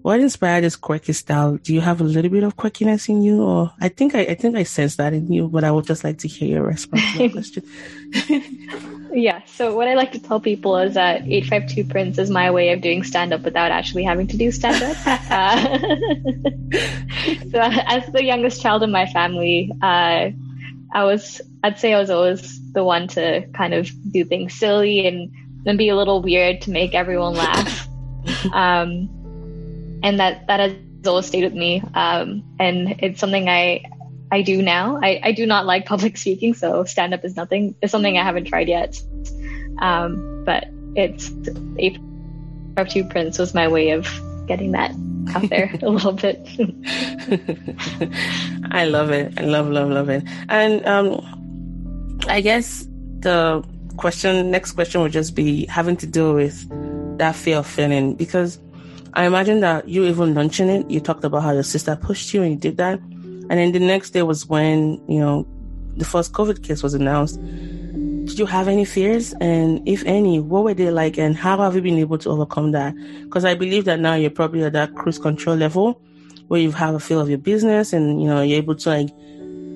what 0.02 0.20
inspired 0.20 0.64
this 0.64 0.76
quirky 0.76 1.12
style? 1.12 1.56
Do 1.56 1.74
you 1.74 1.80
have 1.80 2.00
a 2.00 2.04
little 2.04 2.30
bit 2.30 2.42
of 2.42 2.56
quirkiness 2.56 3.08
in 3.08 3.22
you, 3.22 3.42
or 3.42 3.72
I 3.80 3.88
think 3.88 4.14
I, 4.14 4.20
I 4.20 4.34
think 4.34 4.56
I 4.56 4.62
sense 4.62 4.96
that 4.96 5.12
in 5.12 5.30
you, 5.30 5.48
but 5.48 5.62
I 5.64 5.70
would 5.70 5.86
just 5.86 6.04
like 6.04 6.18
to 6.18 6.28
hear 6.28 6.48
your 6.48 6.62
response 6.62 7.02
to 7.12 7.18
that 7.18 7.32
question. 7.32 9.12
yeah. 9.12 9.44
So 9.44 9.74
what 9.74 9.88
I 9.88 9.94
like 9.94 10.12
to 10.12 10.18
tell 10.18 10.40
people 10.40 10.76
is 10.78 10.94
that 10.94 11.22
852 11.22 11.84
Prints 11.84 12.18
is 12.18 12.30
my 12.30 12.50
way 12.50 12.72
of 12.72 12.80
doing 12.80 13.02
stand 13.02 13.34
up 13.34 13.42
without 13.42 13.70
actually 13.70 14.04
having 14.04 14.26
to 14.28 14.36
do 14.36 14.50
stand 14.50 14.82
up. 14.82 14.96
uh, 15.30 15.78
so 17.50 17.60
as 17.60 18.06
the 18.12 18.24
youngest 18.24 18.62
child 18.62 18.82
in 18.82 18.90
my 18.90 19.06
family, 19.06 19.70
uh, 19.82 20.30
I 20.92 21.04
was, 21.04 21.40
I'd 21.62 21.78
say 21.78 21.94
I 21.94 22.00
was 22.00 22.10
always 22.10 22.72
the 22.72 22.84
one 22.84 23.08
to 23.08 23.46
kind 23.54 23.74
of 23.74 23.90
do 24.12 24.24
things 24.24 24.54
silly 24.54 25.06
and 25.06 25.32
then 25.64 25.76
be 25.76 25.88
a 25.88 25.96
little 25.96 26.22
weird 26.22 26.62
to 26.62 26.70
make 26.70 26.94
everyone 26.94 27.34
laugh. 27.34 27.86
Um, 28.52 29.08
and 30.02 30.20
that 30.20 30.46
that 30.46 30.60
has 30.60 30.74
always 31.06 31.26
stayed 31.26 31.44
with 31.44 31.54
me. 31.54 31.82
Um, 31.94 32.44
and 32.58 32.96
it's 33.00 33.18
something 33.18 33.48
I 33.48 33.84
I 34.30 34.42
do 34.42 34.62
now. 34.62 35.00
I, 35.02 35.20
I 35.22 35.32
do 35.32 35.46
not 35.46 35.66
like 35.66 35.86
public 35.86 36.16
speaking, 36.16 36.54
so 36.54 36.84
stand 36.84 37.14
up 37.14 37.24
is 37.24 37.36
nothing. 37.36 37.74
It's 37.82 37.90
something 37.90 38.16
I 38.16 38.22
haven't 38.22 38.44
tried 38.44 38.68
yet. 38.68 39.00
Um, 39.78 40.44
but 40.44 40.68
it's 40.94 41.30
a 41.78 41.98
two 42.84 43.04
prints 43.04 43.38
was 43.38 43.52
my 43.52 43.68
way 43.68 43.90
of 43.90 44.08
getting 44.46 44.72
that 44.72 44.94
out 45.34 45.48
there 45.48 45.70
a 45.82 45.88
little 45.88 46.12
bit. 46.12 46.40
I 48.70 48.84
love 48.84 49.10
it. 49.10 49.38
I 49.38 49.44
love, 49.44 49.68
love, 49.68 49.90
love 49.90 50.08
it. 50.08 50.24
And 50.48 50.84
um, 50.86 51.20
I 52.28 52.40
guess 52.40 52.86
the 53.20 53.64
question, 53.96 54.50
next 54.50 54.72
question 54.72 55.00
would 55.02 55.12
just 55.12 55.34
be 55.34 55.66
having 55.66 55.96
to 55.98 56.06
do 56.06 56.34
with 56.34 56.68
that 57.18 57.36
fear 57.36 57.58
of 57.58 57.66
failing 57.66 58.14
because 58.14 58.58
I 59.14 59.24
imagine 59.24 59.60
that 59.60 59.88
you 59.88 60.04
even 60.04 60.34
launching 60.34 60.68
it, 60.68 60.90
you 60.90 61.00
talked 61.00 61.24
about 61.24 61.42
how 61.42 61.52
your 61.52 61.64
sister 61.64 61.96
pushed 61.96 62.32
you 62.32 62.42
and 62.42 62.52
you 62.52 62.58
did 62.58 62.76
that. 62.76 62.98
And 62.98 63.50
then 63.50 63.72
the 63.72 63.80
next 63.80 64.10
day 64.10 64.22
was 64.22 64.46
when, 64.46 65.00
you 65.08 65.18
know, 65.18 65.46
the 65.96 66.04
first 66.04 66.32
COVID 66.32 66.62
case 66.62 66.82
was 66.82 66.94
announced. 66.94 67.40
Did 68.30 68.38
you 68.38 68.46
have 68.46 68.68
any 68.68 68.84
fears? 68.84 69.34
And 69.40 69.86
if 69.88 70.04
any, 70.06 70.40
what 70.40 70.64
were 70.64 70.74
they 70.74 70.90
like? 70.90 71.18
And 71.18 71.36
how 71.36 71.58
have 71.58 71.74
you 71.74 71.82
been 71.82 71.98
able 71.98 72.18
to 72.18 72.30
overcome 72.30 72.72
that? 72.72 72.94
Because 73.24 73.44
I 73.44 73.54
believe 73.54 73.84
that 73.84 74.00
now 74.00 74.14
you're 74.14 74.30
probably 74.30 74.62
at 74.64 74.72
that 74.72 74.94
cruise 74.94 75.18
control 75.18 75.56
level 75.56 76.00
where 76.48 76.60
you 76.60 76.70
have 76.72 76.94
a 76.94 77.00
feel 77.00 77.20
of 77.20 77.28
your 77.28 77.38
business 77.38 77.92
and, 77.92 78.20
you 78.20 78.28
know, 78.28 78.42
you're 78.42 78.58
able 78.58 78.74
to 78.76 78.88
like 78.88 79.10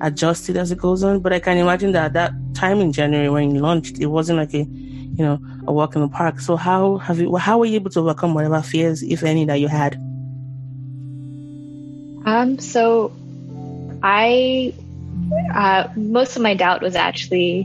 adjust 0.01 0.49
it 0.49 0.57
as 0.57 0.71
it 0.71 0.77
goes 0.77 1.03
on. 1.03 1.19
But 1.19 1.33
I 1.33 1.39
can 1.39 1.57
imagine 1.57 1.91
that 1.93 2.13
that 2.13 2.33
time 2.53 2.79
in 2.79 2.91
January 2.91 3.29
when 3.29 3.55
you 3.55 3.61
launched, 3.61 3.99
it 3.99 4.07
wasn't 4.07 4.39
like 4.39 4.53
a 4.53 4.65
you 5.17 5.23
know, 5.23 5.39
a 5.67 5.71
walk 5.71 5.95
in 5.95 6.01
the 6.01 6.07
park. 6.09 6.39
So 6.41 6.57
how 6.57 6.97
have 6.97 7.19
you, 7.19 7.35
how 7.37 7.59
were 7.59 7.65
you 7.65 7.75
able 7.75 7.89
to 7.91 8.01
overcome 8.01 8.33
whatever 8.33 8.61
fears, 8.61 9.01
if 9.01 9.23
any, 9.23 9.45
that 9.45 9.59
you 9.59 9.67
had? 9.67 9.95
Um, 12.25 12.59
so 12.59 13.13
I, 14.03 14.73
uh, 15.53 15.87
most 15.95 16.35
of 16.35 16.41
my 16.41 16.53
doubt 16.53 16.81
was 16.81 16.95
actually, 16.95 17.61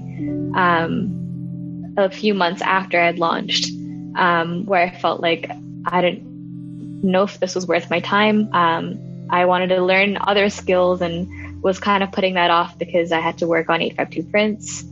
um, 0.54 1.94
a 1.96 2.10
few 2.10 2.34
months 2.34 2.62
after 2.62 3.00
I'd 3.00 3.18
launched, 3.18 3.70
um, 4.16 4.66
where 4.66 4.82
I 4.82 4.90
felt 4.90 5.20
like 5.20 5.50
I 5.84 6.00
didn't 6.00 7.02
know 7.02 7.24
if 7.24 7.38
this 7.38 7.54
was 7.54 7.66
worth 7.66 7.90
my 7.90 8.00
time. 8.00 8.52
Um, 8.52 9.26
I 9.30 9.46
wanted 9.46 9.68
to 9.68 9.82
learn 9.82 10.18
other 10.20 10.50
skills 10.50 11.00
and 11.00 11.62
was 11.62 11.78
kind 11.78 12.02
of 12.02 12.12
putting 12.12 12.34
that 12.34 12.50
off 12.50 12.78
because 12.78 13.12
I 13.12 13.20
had 13.20 13.38
to 13.38 13.46
work 13.46 13.68
on 13.68 13.80
852 13.80 14.30
Prints. 14.30 14.84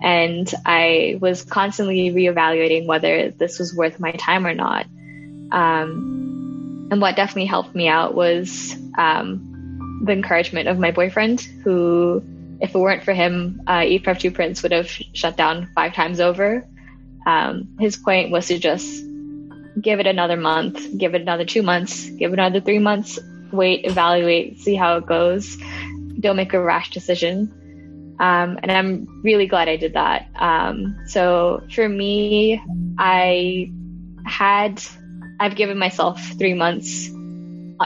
And 0.00 0.48
I 0.64 1.18
was 1.20 1.42
constantly 1.42 2.10
reevaluating 2.10 2.86
whether 2.86 3.30
this 3.30 3.58
was 3.58 3.74
worth 3.74 3.98
my 3.98 4.12
time 4.12 4.46
or 4.46 4.54
not. 4.54 4.86
Um, 5.50 6.88
and 6.90 7.00
what 7.00 7.16
definitely 7.16 7.46
helped 7.46 7.74
me 7.74 7.88
out 7.88 8.14
was 8.14 8.76
um, 8.96 9.47
the 10.02 10.12
encouragement 10.12 10.68
of 10.68 10.78
my 10.78 10.90
boyfriend, 10.90 11.40
who, 11.40 12.22
if 12.60 12.74
it 12.74 12.78
weren't 12.78 13.04
for 13.04 13.12
him, 13.12 13.62
uh, 13.66 13.80
852 13.82 14.30
Prints 14.30 14.62
would 14.62 14.72
have 14.72 14.88
shut 14.88 15.36
down 15.36 15.70
five 15.74 15.94
times 15.94 16.20
over. 16.20 16.66
Um, 17.26 17.76
his 17.78 17.96
point 17.96 18.30
was 18.30 18.48
to 18.48 18.58
just 18.58 19.04
give 19.80 20.00
it 20.00 20.06
another 20.06 20.36
month, 20.36 20.96
give 20.96 21.14
it 21.14 21.22
another 21.22 21.44
two 21.44 21.62
months, 21.62 22.08
give 22.10 22.32
it 22.32 22.38
another 22.38 22.60
three 22.60 22.78
months, 22.78 23.18
wait, 23.52 23.84
evaluate, 23.84 24.58
see 24.60 24.74
how 24.74 24.96
it 24.96 25.06
goes. 25.06 25.56
Don't 26.20 26.36
make 26.36 26.52
a 26.54 26.60
rash 26.60 26.90
decision. 26.90 27.54
Um, 28.20 28.58
and 28.62 28.72
I'm 28.72 29.22
really 29.22 29.46
glad 29.46 29.68
I 29.68 29.76
did 29.76 29.92
that. 29.94 30.28
Um, 30.36 30.98
so 31.06 31.62
for 31.72 31.88
me, 31.88 32.60
I 32.98 33.70
had, 34.26 34.82
I've 35.38 35.54
given 35.54 35.78
myself 35.78 36.20
three 36.36 36.54
months, 36.54 37.10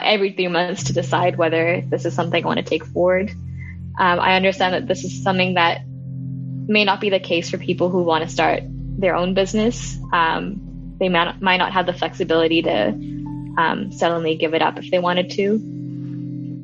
every 0.01 0.33
three 0.33 0.49
months 0.49 0.85
to 0.85 0.93
decide 0.93 1.37
whether 1.37 1.83
this 1.87 2.05
is 2.05 2.15
something 2.15 2.43
I 2.43 2.47
want 2.47 2.59
to 2.59 2.65
take 2.65 2.85
forward. 2.85 3.31
Um, 3.99 4.21
I 4.21 4.37
understand 4.37 4.75
that 4.75 4.87
this 4.87 5.05
is 5.05 5.23
something 5.23 5.55
that 5.55 5.83
may 5.87 6.85
not 6.85 7.01
be 7.01 7.11
the 7.11 7.21
case 7.21 7.51
for 7.51 7.59
people 7.59 7.91
who 7.91 8.03
want 8.03 8.25
to 8.25 8.31
start 8.31 8.63
their 8.65 9.15
own 9.15 9.35
business. 9.35 9.99
Um, 10.13 10.97
they 10.99 11.09
might 11.09 11.25
not, 11.25 11.43
might 11.43 11.57
not 11.59 11.73
have 11.73 11.87
the 11.87 11.93
flexibility 11.93 12.63
to 12.63 12.89
um, 13.59 13.93
suddenly 13.93 14.37
give 14.37 14.55
it 14.55 14.63
up 14.63 14.79
if 14.79 14.91
they 14.91 14.99
wanted 14.99 15.31
to. 15.33 15.55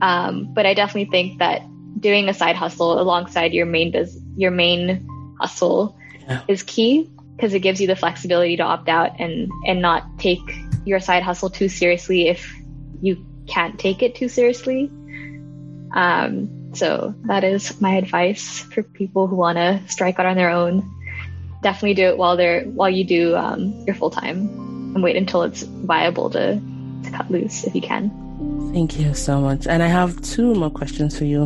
Um, 0.01 0.53
but 0.55 0.65
I 0.65 0.75
definitely 0.75 1.11
think 1.11 1.41
that 1.41 1.63
doing 2.01 2.29
a 2.29 2.35
side 2.35 2.57
hustle 2.57 3.01
alongside 3.01 3.53
your 3.53 3.67
main 3.67 3.91
biz- 3.91 4.21
your 4.37 4.53
main 4.53 5.07
hustle 5.41 5.97
yeah. 6.29 6.43
is 6.47 6.63
key 6.63 7.11
because 7.35 7.55
it 7.55 7.61
gives 7.61 7.81
you 7.81 7.87
the 7.87 7.97
flexibility 7.97 8.57
to 8.57 8.63
opt 8.63 8.89
out 8.89 9.19
and 9.19 9.51
and 9.67 9.83
not 9.83 10.19
take 10.19 10.41
your 10.85 11.01
side 11.01 11.23
hustle 11.23 11.51
too 11.51 11.69
seriously 11.69 12.29
if 12.29 12.55
you 13.01 13.25
can't 13.47 13.79
take 13.79 14.03
it 14.03 14.15
too 14.15 14.29
seriously. 14.29 14.91
Um, 15.93 16.75
so 16.75 17.15
that 17.25 17.45
is 17.45 17.81
my 17.81 17.97
advice 17.97 18.61
for 18.61 18.83
people 18.83 19.27
who 19.27 19.37
want 19.37 19.57
to 19.57 19.81
strike 19.89 20.19
out 20.19 20.27
on 20.27 20.37
their 20.37 20.51
own. 20.51 20.89
Definitely 21.63 21.95
do 21.95 22.07
it 22.09 22.19
while 22.19 22.37
they're 22.37 22.65
while 22.65 22.91
you 22.91 23.05
do 23.05 23.37
um, 23.37 23.73
your 23.87 23.97
full 23.97 24.11
time, 24.11 24.37
and 24.95 25.03
wait 25.03 25.17
until 25.17 25.43
it's 25.43 25.63
viable 25.63 26.31
to 26.31 26.61
to 27.05 27.11
cut 27.11 27.31
loose 27.31 27.65
if 27.65 27.75
you 27.75 27.81
can. 27.81 28.11
Thank 28.73 29.01
you 29.01 29.15
so 29.15 29.41
much. 29.41 29.67
And 29.67 29.83
I 29.83 29.89
have 29.89 30.21
two 30.23 30.55
more 30.55 30.71
questions 30.71 31.19
for 31.19 31.25
you. 31.25 31.45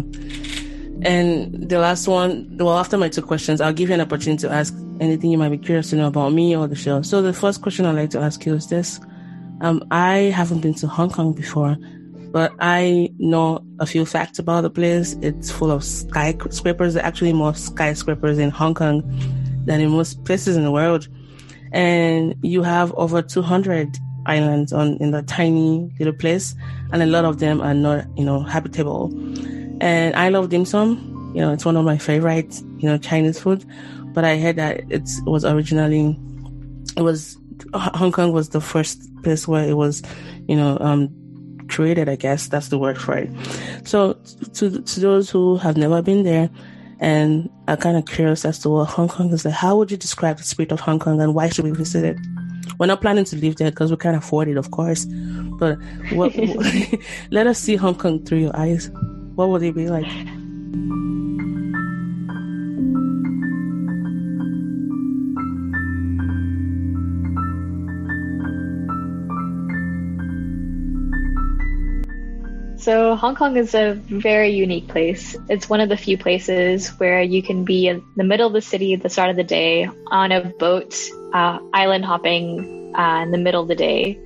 And 1.05 1.69
the 1.69 1.79
last 1.79 2.07
one, 2.07 2.57
well, 2.59 2.79
after 2.79 2.99
my 2.99 3.09
two 3.09 3.23
questions, 3.23 3.61
I'll 3.61 3.73
give 3.73 3.89
you 3.89 3.95
an 3.95 4.01
opportunity 4.01 4.43
to 4.43 4.53
ask 4.53 4.75
anything 5.01 5.31
you 5.31 5.39
might 5.39 5.49
be 5.49 5.59
curious 5.59 5.91
to 5.91 5.97
know 5.97 6.09
about 6.09 6.33
me 6.33 6.55
or 6.55 6.69
the 6.69 6.77
show. 6.77 7.03
So 7.03 7.23
the 7.23 7.33
first 7.33 7.63
question 7.63 7.87
I'd 7.87 7.97
like 7.97 8.11
to 8.11 8.21
ask 8.21 8.45
you 8.45 8.55
is 8.55 8.69
this. 8.69 9.01
Um, 9.63 9.85
I 9.93 10.33
haven't 10.35 10.61
been 10.61 10.75
to 10.75 10.89
Hong 10.89 11.09
Kong 11.09 11.33
before, 11.33 11.77
but 12.33 12.53
I 12.59 13.13
know 13.19 13.65
a 13.79 13.87
few 13.87 14.05
facts 14.05 14.41
about 14.41 14.63
the 14.63 14.71
place. 14.71 15.17
It's 15.23 15.53
full 15.53 15.71
of 15.71 15.85
skyscrapers. 15.85 16.95
There 16.95 17.03
are 17.03 17.07
actually 17.07 17.33
more 17.33 17.55
skyscrapers 17.55 18.39
in 18.39 18.51
Hong 18.51 18.75
Kong 18.75 19.03
than 19.65 19.81
in 19.81 19.91
most 19.91 20.25
places 20.25 20.57
in 20.57 20.65
the 20.65 20.73
world. 20.73 21.07
And 21.71 22.35
you 22.43 22.65
have 22.65 22.93
over 22.95 23.23
200 23.23 23.97
islands 24.27 24.73
on 24.73 24.97
in 24.97 25.13
the 25.13 25.23
tiny 25.23 25.89
little 26.01 26.13
place, 26.13 26.57
and 26.93 27.01
a 27.01 27.07
lot 27.07 27.25
of 27.25 27.39
them 27.39 27.61
are 27.61 27.73
not, 27.73 28.07
you 28.19 28.25
know, 28.25 28.43
habitable. 28.43 29.13
and 29.81 30.15
I 30.17 30.29
love 30.29 30.49
dim 30.49 30.65
sum. 30.65 31.33
You 31.37 31.41
know, 31.41 31.53
it's 31.53 31.65
one 31.65 31.77
of 31.77 31.85
my 31.85 31.99
favorite, 31.99 32.61
you 32.79 32.89
know, 32.89 32.99
Chinese 32.99 33.39
food. 33.39 33.65
But 34.13 34.25
I 34.25 34.39
heard 34.39 34.57
that 34.57 34.81
it 34.91 35.09
was 35.25 35.45
originally, 35.45 36.19
it 36.97 37.03
was 37.03 37.39
Hong 37.75 38.13
Kong 38.13 38.33
was 38.33 38.51
the 38.51 38.61
first 38.61 39.09
place 39.23 39.47
where 39.47 39.69
it 39.69 39.75
was, 39.75 40.03
you 40.49 40.57
know, 40.57 40.79
um, 40.81 41.09
created. 41.69 42.09
I 42.09 42.17
guess 42.17 42.49
that's 42.49 42.69
the 42.69 42.79
word 42.79 43.01
for 43.01 43.17
it. 43.17 43.31
So 43.85 44.15
to 44.55 44.83
to 44.83 45.01
those 45.01 45.31
who 45.31 45.57
have 45.59 45.77
never 45.77 46.03
been 46.03 46.23
there, 46.23 46.51
and 47.03 47.51
are 47.67 47.77
kind 47.77 47.97
of 47.97 48.07
curious 48.07 48.45
as 48.45 48.61
to 48.61 48.71
what 48.71 48.85
Hong 48.85 49.09
Kong 49.09 49.33
is 49.33 49.45
like, 49.45 49.55
how 49.55 49.77
would 49.77 49.91
you 49.91 49.97
describe 49.97 50.39
the 50.39 50.45
spirit 50.45 50.71
of 50.71 50.81
Hong 50.81 51.01
Kong, 51.01 51.21
and 51.21 51.35
why 51.35 51.49
should 51.49 51.65
we 51.65 51.73
visit 51.73 52.05
it? 52.05 52.17
We're 52.79 52.87
not 52.87 53.01
planning 53.01 53.25
to 53.25 53.37
live 53.37 53.57
there 53.57 53.71
because 53.71 53.91
we 53.91 53.97
can't 53.97 54.17
afford 54.17 54.49
it, 54.49 54.57
of 54.57 54.71
course. 54.71 55.05
But 55.59 55.79
what, 56.13 56.33
let 57.31 57.47
us 57.49 57.59
see 57.59 57.75
Hong 57.75 57.97
Kong 57.97 58.25
through 58.25 58.39
your 58.39 58.57
eyes. 58.57 58.91
What 59.35 59.49
would 59.49 59.63
it 59.63 59.75
be 59.75 59.89
like? 59.89 60.07
So, 72.83 73.15
Hong 73.15 73.37
Kong 73.37 73.57
is 73.57 73.77
a 73.77 73.95
very 73.95 74.51
unique 74.51 74.89
place. 74.89 75.37
It's 75.49 75.71
one 75.71 75.81
of 75.81 75.89
the 75.89 75.97
few 75.97 76.19
places 76.19 76.89
where 76.99 77.23
you 77.23 77.41
can 77.41 77.65
be 77.65 77.87
in 77.87 78.03
the 78.17 78.25
middle 78.25 78.49
of 78.49 78.53
the 78.53 78.61
city 78.61 78.93
at 78.93 79.03
the 79.05 79.09
start 79.09 79.31
of 79.31 79.37
the 79.37 79.45
day 79.45 79.89
on 80.09 80.33
a 80.33 80.47
boat, 80.47 81.01
uh, 81.33 81.61
island 81.73 82.05
hopping 82.05 82.93
uh, 82.99 83.21
in 83.23 83.31
the 83.31 83.39
middle 83.39 83.63
of 83.63 83.69
the 83.69 83.77
day, 83.77 84.19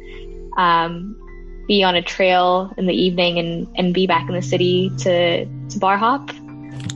um, 0.57 1.21
be 1.69 1.83
on 1.83 1.97
a 1.97 2.03
trail 2.03 2.73
in 2.79 2.87
the 2.87 2.95
evening, 2.95 3.39
and, 3.39 3.69
and 3.77 3.93
be 3.93 4.07
back 4.07 4.27
in 4.27 4.35
the 4.35 4.41
city 4.41 4.91
to, 5.01 5.45
to 5.45 5.79
bar 5.79 5.99
hop. 5.99 6.31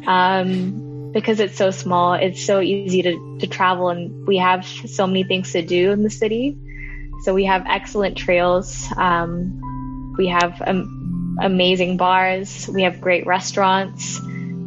Um, 0.07 1.13
because 1.13 1.41
it's 1.41 1.59
so 1.59 1.71
small, 1.71 2.15
it's 2.15 2.43
so 2.43 2.63
easy 2.63 3.03
to, 3.03 3.39
to 3.41 3.47
travel, 3.47 3.91
and 3.91 4.27
we 4.27 4.39
have 4.39 4.65
so 4.65 5.07
many 5.07 5.25
things 5.25 5.53
to 5.53 5.61
do 5.61 5.91
in 5.91 6.05
the 6.05 6.11
city. 6.11 6.57
So, 7.25 7.35
we 7.35 7.45
have 7.45 7.65
excellent 7.67 8.17
trails. 8.17 8.91
Um, 8.97 10.15
we 10.17 10.29
have 10.29 10.63
um, 10.67 11.00
amazing 11.41 11.97
bars. 11.97 12.69
We 12.69 12.83
have 12.83 13.01
great 13.01 13.27
restaurants. 13.27 14.21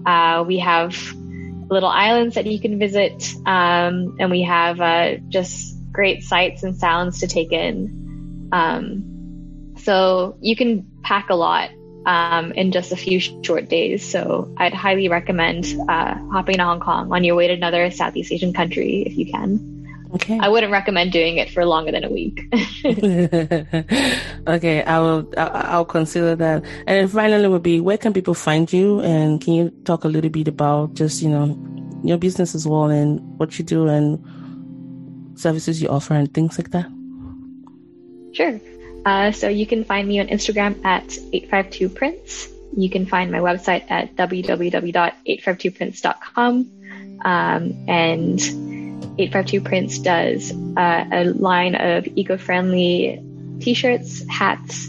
Uh, 0.06 0.44
we 0.46 0.60
have 0.60 0.96
little 1.70 1.90
islands 1.90 2.36
that 2.36 2.46
you 2.46 2.60
can 2.60 2.80
visit. 2.80 3.34
Um, 3.46 4.18
and 4.20 4.30
we 4.30 4.44
have 4.44 4.82
uh, 4.82 5.18
just 5.30 5.76
great 5.92 6.24
sights 6.24 6.64
and 6.64 6.76
sounds 6.76 7.20
to 7.20 7.28
take 7.28 7.52
in. 7.52 8.50
Um, 8.52 9.74
so 9.78 10.38
you 10.42 10.56
can 10.56 10.86
pack 11.04 11.30
a 11.30 11.36
lot 11.36 11.70
um, 12.06 12.52
in 12.54 12.72
just 12.72 12.92
a 12.92 12.96
few 12.96 13.20
short 13.20 13.70
days. 13.70 14.10
So 14.10 14.54
I'd 14.58 14.74
highly 14.74 15.10
recommend 15.10 15.66
uh, 15.88 16.16
hopping 16.32 16.58
to 16.58 16.64
Hong 16.64 16.80
Kong 16.80 17.12
on 17.12 17.24
your 17.24 17.36
way 17.36 17.48
to 17.48 17.54
another 17.54 17.90
Southeast 17.92 18.32
Asian 18.32 18.54
country 18.54 19.04
if 19.06 19.18
you 19.18 19.32
can. 19.32 19.83
Okay. 20.16 20.40
I 20.40 20.48
wouldn't 20.48 20.72
recommend 20.72 21.12
doing 21.12 21.38
it 21.38 21.50
for 21.50 21.66
longer 21.66 21.92
than 21.92 22.04
a 22.04 22.10
week. 22.10 22.48
okay, 24.48 24.84
I 24.84 25.00
will. 25.00 25.28
I'll 25.38 25.86
consider 25.86 26.36
that. 26.36 26.64
And 26.86 27.12
finally, 27.12 27.48
would 27.48 27.64
be 27.64 27.80
where 27.80 27.98
can 27.98 28.14
people 28.14 28.36
find 28.36 28.72
you? 28.72 29.00
And 29.00 29.42
can 29.42 29.54
you 29.54 29.72
talk 29.86 30.04
a 30.04 30.08
little 30.08 30.30
bit 30.30 30.48
about 30.48 30.94
just 30.94 31.24
you 31.24 31.30
know 31.30 31.58
your 32.04 32.20
business 32.20 32.54
as 32.54 32.68
well 32.68 32.92
and 32.92 33.20
what 33.40 33.58
you 33.58 33.66
do 33.66 33.88
and 33.88 34.24
services 35.36 35.82
you 35.82 35.90
offer 35.90 36.14
and 36.14 36.32
things 36.32 36.60
like 36.60 36.70
that? 36.72 36.86
Sure. 38.34 38.60
Uh, 39.06 39.32
so 39.32 39.48
you 39.50 39.66
can 39.66 39.84
find 39.84 40.08
me 40.08 40.20
on 40.20 40.28
Instagram 40.28 40.80
at 40.86 41.08
852prints. 41.08 42.52
You 42.76 42.90
can 42.90 43.06
find 43.06 43.32
my 43.32 43.38
website 43.40 43.84
at 43.90 44.16
www.852prints.com. 44.16 46.70
Um, 47.26 47.74
and 47.88 48.40
852 49.18 49.62
Prints 49.62 50.00
does 50.00 50.52
uh, 50.52 51.06
a 51.12 51.26
line 51.26 51.76
of 51.76 52.08
eco-friendly 52.08 53.24
t-shirts, 53.60 54.24
hats, 54.30 54.88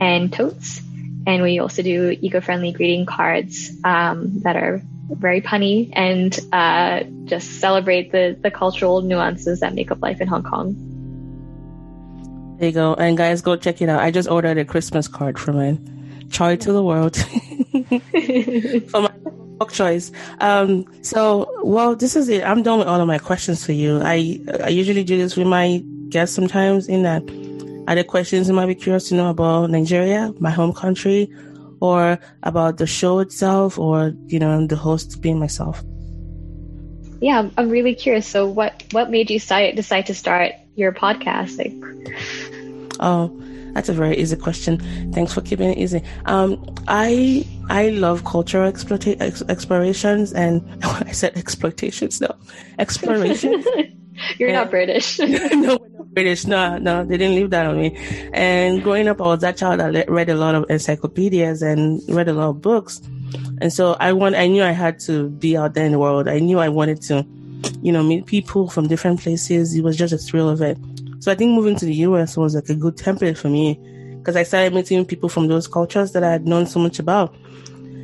and 0.00 0.32
totes. 0.32 0.80
And 1.26 1.42
we 1.42 1.58
also 1.58 1.82
do 1.82 2.16
eco-friendly 2.20 2.72
greeting 2.72 3.06
cards 3.06 3.70
um, 3.84 4.40
that 4.40 4.56
are 4.56 4.82
very 5.08 5.40
punny 5.40 5.90
and 5.92 6.38
uh, 6.52 7.02
just 7.24 7.60
celebrate 7.60 8.12
the, 8.12 8.36
the 8.40 8.50
cultural 8.50 9.02
nuances 9.02 9.60
that 9.60 9.74
make 9.74 9.90
up 9.90 10.00
life 10.02 10.20
in 10.20 10.28
Hong 10.28 10.42
Kong. 10.42 10.76
There 12.58 12.68
you 12.68 12.74
go. 12.74 12.94
And 12.94 13.16
guys, 13.16 13.40
go 13.42 13.56
check 13.56 13.80
it 13.80 13.88
out. 13.88 14.00
I 14.00 14.10
just 14.10 14.28
ordered 14.28 14.58
a 14.58 14.64
Christmas 14.64 15.08
card 15.08 15.38
for 15.38 15.52
my 15.52 15.78
Joy 16.28 16.56
to 16.56 16.72
the 16.72 16.82
World 16.82 17.16
book 19.60 19.72
choice. 19.72 20.10
Um, 20.40 20.86
so, 21.02 21.46
well, 21.62 21.94
this 21.94 22.16
is 22.16 22.28
it. 22.30 22.42
I'm 22.42 22.62
done 22.62 22.78
with 22.78 22.88
all 22.88 23.00
of 23.00 23.06
my 23.06 23.18
questions 23.18 23.64
for 23.64 23.72
you. 23.72 24.00
I 24.02 24.40
I 24.64 24.70
usually 24.70 25.04
do 25.04 25.16
this 25.18 25.36
with 25.36 25.46
my 25.46 25.84
guests 26.08 26.34
sometimes. 26.34 26.88
In 26.88 27.02
that, 27.02 27.22
are 27.86 27.94
there 27.94 28.02
questions 28.02 28.48
you 28.48 28.54
might 28.54 28.66
be 28.66 28.74
curious 28.74 29.08
to 29.10 29.14
know 29.14 29.28
about 29.28 29.70
Nigeria, 29.70 30.32
my 30.40 30.50
home 30.50 30.72
country, 30.72 31.30
or 31.80 32.18
about 32.42 32.78
the 32.78 32.86
show 32.86 33.20
itself, 33.20 33.78
or 33.78 34.14
you 34.26 34.38
know, 34.38 34.66
the 34.66 34.76
host 34.76 35.20
being 35.20 35.38
myself? 35.38 35.82
Yeah, 37.20 37.50
I'm 37.58 37.68
really 37.68 37.94
curious. 37.94 38.26
So, 38.26 38.46
what 38.46 38.82
what 38.92 39.10
made 39.10 39.28
you 39.30 39.38
decide 39.38 39.76
decide 39.76 40.06
to 40.06 40.14
start 40.14 40.54
your 40.74 40.92
podcast? 40.92 41.60
Like, 41.60 41.76
oh 42.98 43.28
that's 43.72 43.88
a 43.88 43.92
very 43.92 44.16
easy 44.16 44.36
question. 44.36 44.78
Thanks 45.12 45.32
for 45.32 45.40
keeping 45.40 45.70
it 45.70 45.78
easy. 45.78 46.02
Um, 46.26 46.62
I 46.88 47.46
I 47.68 47.90
love 47.90 48.24
cultural 48.24 48.70
exploita- 48.70 49.20
ex- 49.20 49.42
explorations, 49.48 50.32
and 50.32 50.62
I 50.84 51.12
said 51.12 51.34
exploitations. 51.34 52.20
No, 52.20 52.34
explorations. 52.78 53.66
You're 54.38 54.52
not 54.52 54.70
British. 54.70 55.18
no, 55.18 55.78
we're 55.80 55.88
not 55.88 56.14
British. 56.14 56.46
No, 56.46 56.78
no, 56.78 57.04
they 57.04 57.16
didn't 57.16 57.36
leave 57.36 57.50
that 57.50 57.66
on 57.66 57.80
me. 57.80 57.96
And 58.32 58.82
growing 58.82 59.08
up, 59.08 59.20
I 59.20 59.24
was 59.24 59.40
that 59.40 59.56
child 59.56 59.80
that 59.80 60.10
read 60.10 60.28
a 60.28 60.34
lot 60.34 60.54
of 60.54 60.66
encyclopedias 60.68 61.62
and 61.62 62.02
read 62.08 62.28
a 62.28 62.32
lot 62.32 62.50
of 62.50 62.60
books. 62.60 63.00
And 63.60 63.72
so 63.72 63.96
I 64.00 64.12
want, 64.12 64.34
I 64.34 64.46
knew 64.46 64.62
I 64.62 64.72
had 64.72 64.98
to 65.00 65.28
be 65.30 65.56
out 65.56 65.74
there 65.74 65.86
in 65.86 65.92
the 65.92 65.98
world. 65.98 66.28
I 66.28 66.38
knew 66.38 66.58
I 66.58 66.68
wanted 66.68 67.00
to, 67.02 67.26
you 67.82 67.92
know, 67.92 68.02
meet 68.02 68.26
people 68.26 68.68
from 68.68 68.88
different 68.88 69.20
places. 69.20 69.74
It 69.74 69.82
was 69.82 69.96
just 69.96 70.12
a 70.12 70.18
thrill 70.18 70.48
of 70.48 70.60
it. 70.60 70.78
So 71.20 71.30
I 71.30 71.34
think 71.34 71.52
moving 71.52 71.76
to 71.76 71.84
the 71.84 71.94
US 72.06 72.36
was 72.36 72.54
like 72.54 72.68
a 72.70 72.74
good 72.74 72.96
template 72.96 73.36
for 73.36 73.48
me 73.48 73.78
because 74.18 74.36
I 74.36 74.42
started 74.42 74.74
meeting 74.74 75.04
people 75.04 75.28
from 75.28 75.48
those 75.48 75.68
cultures 75.68 76.12
that 76.12 76.24
I 76.24 76.32
had 76.32 76.46
known 76.46 76.66
so 76.66 76.80
much 76.80 76.98
about. 76.98 77.34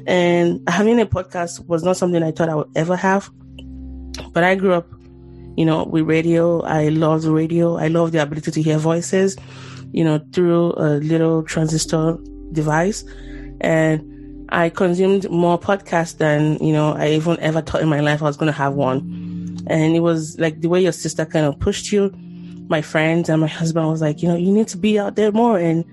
And 0.06 0.60
having 0.68 1.00
a 1.00 1.06
podcast 1.06 1.66
was 1.66 1.82
not 1.82 1.96
something 1.96 2.22
I 2.22 2.30
thought 2.30 2.50
I 2.50 2.54
would 2.54 2.70
ever 2.76 2.94
have. 2.94 3.30
But 4.32 4.44
I 4.44 4.54
grew 4.54 4.74
up, 4.74 4.86
you 5.56 5.64
know, 5.64 5.84
with 5.84 6.04
radio. 6.04 6.60
I 6.62 6.88
loved 6.88 7.24
radio. 7.24 7.76
I 7.76 7.88
love 7.88 8.12
the 8.12 8.22
ability 8.22 8.50
to 8.50 8.62
hear 8.62 8.76
voices, 8.76 9.36
you 9.92 10.04
know, 10.04 10.20
through 10.32 10.74
a 10.76 11.00
little 11.00 11.42
transistor 11.42 12.18
device. 12.52 13.02
And 13.62 14.46
I 14.50 14.68
consumed 14.68 15.28
more 15.30 15.58
podcasts 15.58 16.18
than, 16.18 16.58
you 16.58 16.72
know, 16.74 16.92
I 16.92 17.12
even 17.12 17.40
ever 17.40 17.62
thought 17.62 17.80
in 17.80 17.88
my 17.88 18.00
life 18.00 18.22
I 18.22 18.26
was 18.26 18.36
going 18.36 18.52
to 18.52 18.58
have 18.58 18.74
one. 18.74 19.64
And 19.68 19.96
it 19.96 20.00
was 20.00 20.38
like 20.38 20.60
the 20.60 20.68
way 20.68 20.82
your 20.82 20.92
sister 20.92 21.24
kind 21.24 21.46
of 21.46 21.58
pushed 21.58 21.90
you 21.92 22.14
my 22.68 22.82
friends 22.82 23.28
and 23.28 23.40
my 23.40 23.46
husband 23.46 23.88
was 23.88 24.00
like, 24.00 24.22
you 24.22 24.28
know, 24.28 24.36
you 24.36 24.52
need 24.52 24.68
to 24.68 24.76
be 24.76 24.98
out 24.98 25.16
there 25.16 25.32
more. 25.32 25.58
And, 25.58 25.84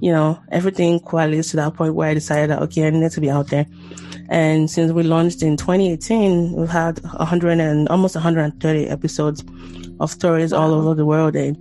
you 0.00 0.12
know, 0.12 0.40
everything 0.50 1.00
coalesced 1.00 1.50
to 1.50 1.56
that 1.56 1.74
point 1.74 1.94
where 1.94 2.10
I 2.10 2.14
decided 2.14 2.50
that, 2.50 2.62
okay, 2.62 2.86
I 2.86 2.90
need 2.90 3.10
to 3.10 3.20
be 3.20 3.30
out 3.30 3.48
there. 3.48 3.66
And 4.28 4.70
since 4.70 4.92
we 4.92 5.02
launched 5.02 5.42
in 5.42 5.56
2018, 5.56 6.52
we've 6.52 6.68
had 6.68 7.02
100 7.02 7.60
and 7.60 7.88
almost 7.88 8.14
130 8.14 8.88
episodes 8.88 9.42
of 10.00 10.10
stories 10.10 10.52
all 10.52 10.74
over 10.74 10.94
the 10.94 11.06
world. 11.06 11.34
And 11.34 11.56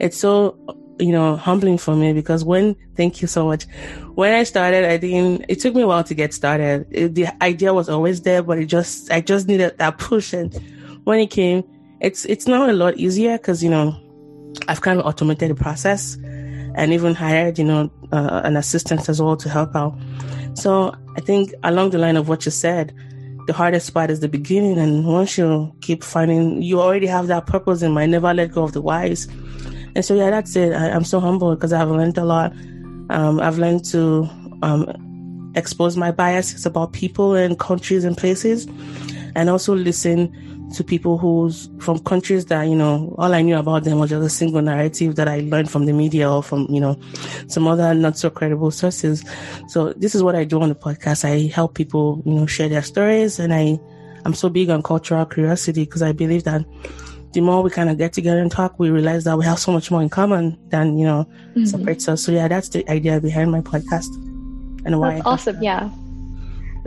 it's 0.00 0.16
so, 0.16 0.56
you 0.98 1.12
know, 1.12 1.36
humbling 1.36 1.76
for 1.76 1.94
me 1.94 2.14
because 2.14 2.42
when, 2.42 2.74
thank 2.96 3.20
you 3.20 3.28
so 3.28 3.46
much. 3.46 3.64
When 4.14 4.32
I 4.32 4.44
started, 4.44 4.86
I 4.86 4.96
didn't, 4.96 5.44
it 5.48 5.60
took 5.60 5.74
me 5.74 5.82
a 5.82 5.86
while 5.86 6.04
to 6.04 6.14
get 6.14 6.32
started. 6.32 6.86
It, 6.90 7.14
the 7.14 7.28
idea 7.42 7.74
was 7.74 7.90
always 7.90 8.22
there, 8.22 8.42
but 8.42 8.58
it 8.58 8.66
just, 8.66 9.12
I 9.12 9.20
just 9.20 9.46
needed 9.46 9.76
that 9.76 9.98
push. 9.98 10.32
And 10.32 10.54
when 11.04 11.20
it 11.20 11.30
came, 11.30 11.64
it's, 12.00 12.24
it's 12.24 12.46
now 12.46 12.70
a 12.70 12.72
lot 12.72 12.96
easier 12.96 13.36
because, 13.36 13.62
you 13.62 13.68
know, 13.68 13.94
I've 14.68 14.80
kind 14.80 14.98
of 14.98 15.06
automated 15.06 15.50
the 15.50 15.54
process 15.54 16.16
and 16.74 16.92
even 16.92 17.14
hired, 17.14 17.58
you 17.58 17.64
know, 17.64 17.90
uh, 18.12 18.42
an 18.44 18.56
assistant 18.56 19.08
as 19.08 19.20
well 19.20 19.36
to 19.36 19.48
help 19.48 19.74
out. 19.74 19.98
So 20.54 20.94
I 21.16 21.20
think 21.20 21.52
along 21.64 21.90
the 21.90 21.98
line 21.98 22.16
of 22.16 22.28
what 22.28 22.44
you 22.44 22.50
said, 22.50 22.94
the 23.46 23.52
hardest 23.52 23.92
part 23.94 24.10
is 24.10 24.20
the 24.20 24.28
beginning. 24.28 24.78
And 24.78 25.06
once 25.06 25.38
you 25.38 25.72
keep 25.80 26.02
finding, 26.02 26.62
you 26.62 26.80
already 26.80 27.06
have 27.06 27.28
that 27.28 27.46
purpose 27.46 27.82
in 27.82 27.92
mind, 27.92 28.12
never 28.12 28.32
let 28.34 28.52
go 28.52 28.64
of 28.64 28.72
the 28.72 28.82
wise. 28.82 29.26
And 29.94 30.04
so, 30.04 30.14
yeah, 30.14 30.30
that's 30.30 30.54
it. 30.56 30.72
I, 30.72 30.88
am 30.88 31.04
so 31.04 31.20
humble 31.20 31.54
because 31.54 31.72
I've 31.72 31.88
learned 31.88 32.18
a 32.18 32.24
lot. 32.24 32.52
Um, 33.08 33.40
I've 33.40 33.58
learned 33.58 33.84
to 33.86 34.28
um, 34.62 35.52
expose 35.54 35.96
my 35.96 36.10
biases 36.10 36.66
about 36.66 36.92
people 36.92 37.34
and 37.34 37.58
countries 37.58 38.04
and 38.04 38.16
places. 38.16 38.66
and 39.36 39.50
also 39.50 39.74
listen 39.74 40.32
to 40.74 40.84
people 40.84 41.18
who's 41.18 41.70
from 41.78 41.98
countries 42.00 42.46
that, 42.46 42.64
you 42.64 42.74
know, 42.74 43.14
all 43.18 43.32
I 43.32 43.42
knew 43.42 43.56
about 43.56 43.84
them 43.84 43.98
was 43.98 44.10
just 44.10 44.26
a 44.26 44.30
single 44.30 44.62
narrative 44.62 45.16
that 45.16 45.28
I 45.28 45.40
learned 45.40 45.70
from 45.70 45.86
the 45.86 45.92
media 45.92 46.30
or 46.30 46.42
from, 46.42 46.66
you 46.68 46.80
know, 46.80 46.98
some 47.46 47.66
other 47.66 47.94
not 47.94 48.18
so 48.18 48.30
credible 48.30 48.70
sources. 48.70 49.24
So 49.68 49.92
this 49.94 50.14
is 50.14 50.22
what 50.22 50.34
I 50.34 50.44
do 50.44 50.60
on 50.60 50.68
the 50.68 50.74
podcast. 50.74 51.24
I 51.24 51.50
help 51.52 51.74
people, 51.74 52.22
you 52.26 52.34
know, 52.34 52.46
share 52.46 52.68
their 52.68 52.82
stories 52.82 53.38
and 53.38 53.54
I, 53.54 53.78
I'm 54.24 54.34
so 54.34 54.48
big 54.48 54.70
on 54.70 54.82
cultural 54.82 55.24
curiosity 55.24 55.84
because 55.84 56.02
I 56.02 56.12
believe 56.12 56.44
that 56.44 56.64
the 57.32 57.40
more 57.40 57.62
we 57.62 57.70
kind 57.70 57.90
of 57.90 57.98
get 57.98 58.12
together 58.12 58.40
and 58.40 58.50
talk, 58.50 58.78
we 58.78 58.90
realize 58.90 59.24
that 59.24 59.38
we 59.38 59.44
have 59.44 59.58
so 59.58 59.70
much 59.70 59.90
more 59.90 60.02
in 60.02 60.08
common 60.08 60.58
than, 60.70 60.98
you 60.98 61.06
know, 61.06 61.28
mm-hmm. 61.50 61.64
separates 61.64 62.08
us. 62.08 62.24
So 62.24 62.32
yeah, 62.32 62.48
that's 62.48 62.70
the 62.70 62.88
idea 62.90 63.20
behind 63.20 63.52
my 63.52 63.60
podcast 63.60 64.14
and 64.84 64.98
why. 64.98 65.16
That's 65.16 65.26
awesome. 65.26 65.56
That. 65.56 65.62
Yeah 65.62 65.90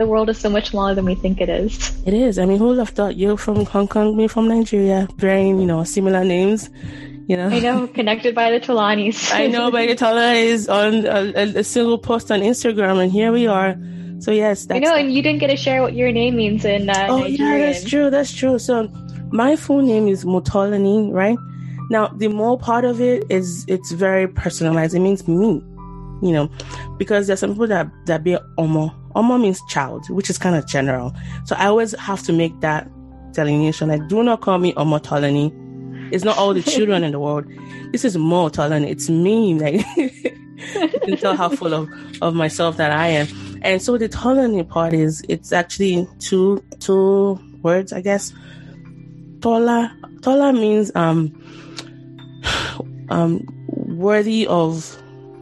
the 0.00 0.06
world 0.06 0.30
is 0.30 0.38
so 0.38 0.48
much 0.48 0.70
smaller 0.70 0.94
than 0.94 1.04
we 1.04 1.14
think 1.14 1.42
it 1.42 1.50
is. 1.50 2.02
It 2.06 2.14
is. 2.14 2.38
I 2.38 2.46
mean, 2.46 2.58
who 2.58 2.68
would 2.68 2.78
have 2.78 2.88
thought 2.88 3.16
you're 3.16 3.36
from 3.36 3.66
Hong 3.66 3.86
Kong, 3.86 4.16
me 4.16 4.28
from 4.28 4.48
Nigeria, 4.48 5.06
bearing, 5.16 5.60
you 5.60 5.66
know, 5.66 5.84
similar 5.84 6.24
names, 6.24 6.70
you 7.28 7.36
know? 7.36 7.48
I 7.48 7.58
know, 7.60 7.86
connected 7.86 8.34
by 8.34 8.50
the 8.50 8.60
Tolanis. 8.60 9.30
I 9.42 9.46
know, 9.46 9.70
by 9.70 9.84
the 9.84 9.94
Tolanis 9.94 10.72
on 10.72 11.04
a, 11.04 11.58
a, 11.60 11.62
single 11.64 11.98
post 11.98 12.32
on 12.32 12.40
Instagram, 12.40 13.02
and 13.02 13.12
here 13.12 13.30
we 13.30 13.46
are. 13.46 13.76
So, 14.20 14.30
yes. 14.30 14.66
I 14.70 14.78
know, 14.78 14.94
and 14.94 15.12
you 15.12 15.22
didn't 15.22 15.40
get 15.40 15.48
to 15.48 15.56
share 15.56 15.82
what 15.82 15.92
your 15.94 16.10
name 16.12 16.36
means 16.36 16.64
in 16.64 16.88
uh, 16.88 17.06
Oh, 17.10 17.18
Nigerian. 17.18 17.60
yeah, 17.60 17.66
that's 17.66 17.84
true. 17.84 18.08
That's 18.08 18.32
true. 18.32 18.58
So, 18.58 18.88
my 19.32 19.54
full 19.54 19.82
name 19.82 20.08
is 20.08 20.24
Mutolani, 20.24 21.12
right? 21.12 21.36
Now, 21.90 22.08
the 22.08 22.28
more 22.28 22.56
part 22.58 22.86
of 22.86 23.02
it 23.02 23.24
is, 23.28 23.66
it's 23.68 23.92
very 23.92 24.28
personalized. 24.28 24.94
It 24.94 25.00
means 25.00 25.28
me, 25.28 25.62
you 26.22 26.32
know, 26.32 26.50
because 26.98 27.26
there's 27.26 27.40
some 27.40 27.50
people 27.52 27.66
that, 27.68 27.90
that 28.06 28.22
be 28.24 28.36
Omo 28.58 28.94
Omo 29.14 29.40
means 29.40 29.60
child, 29.68 30.08
which 30.10 30.30
is 30.30 30.38
kind 30.38 30.56
of 30.56 30.66
general. 30.66 31.12
So 31.44 31.56
I 31.56 31.66
always 31.66 31.92
have 31.98 32.22
to 32.24 32.32
make 32.32 32.58
that 32.60 32.88
delineation. 33.32 33.88
Like, 33.88 34.06
do 34.08 34.22
not 34.22 34.40
call 34.40 34.58
me 34.58 34.72
Omo 34.74 35.00
Tolani. 35.00 36.12
It's 36.12 36.24
not 36.24 36.38
all 36.38 36.54
the 36.54 36.62
children 36.62 37.04
in 37.04 37.12
the 37.12 37.18
world. 37.18 37.44
This 37.92 38.04
is 38.04 38.16
Mo 38.16 38.48
Tolani. 38.48 38.88
It's 38.88 39.08
me. 39.10 39.54
Like, 39.54 39.84
you 39.96 41.00
can 41.00 41.16
tell 41.16 41.36
how 41.36 41.48
full 41.48 41.74
of, 41.74 41.88
of 42.22 42.34
myself 42.34 42.76
that 42.76 42.92
I 42.92 43.08
am. 43.08 43.28
And 43.62 43.82
so 43.82 43.98
the 43.98 44.08
Tolani 44.08 44.68
part 44.68 44.92
is, 44.92 45.22
it's 45.28 45.52
actually 45.52 46.08
two, 46.20 46.62
two 46.78 47.38
words, 47.62 47.92
I 47.92 48.00
guess. 48.00 48.32
Tola, 49.40 49.96
Tola 50.22 50.52
means, 50.52 50.94
um, 50.94 51.34
um, 53.10 53.44
worthy 53.68 54.46
of 54.46 54.99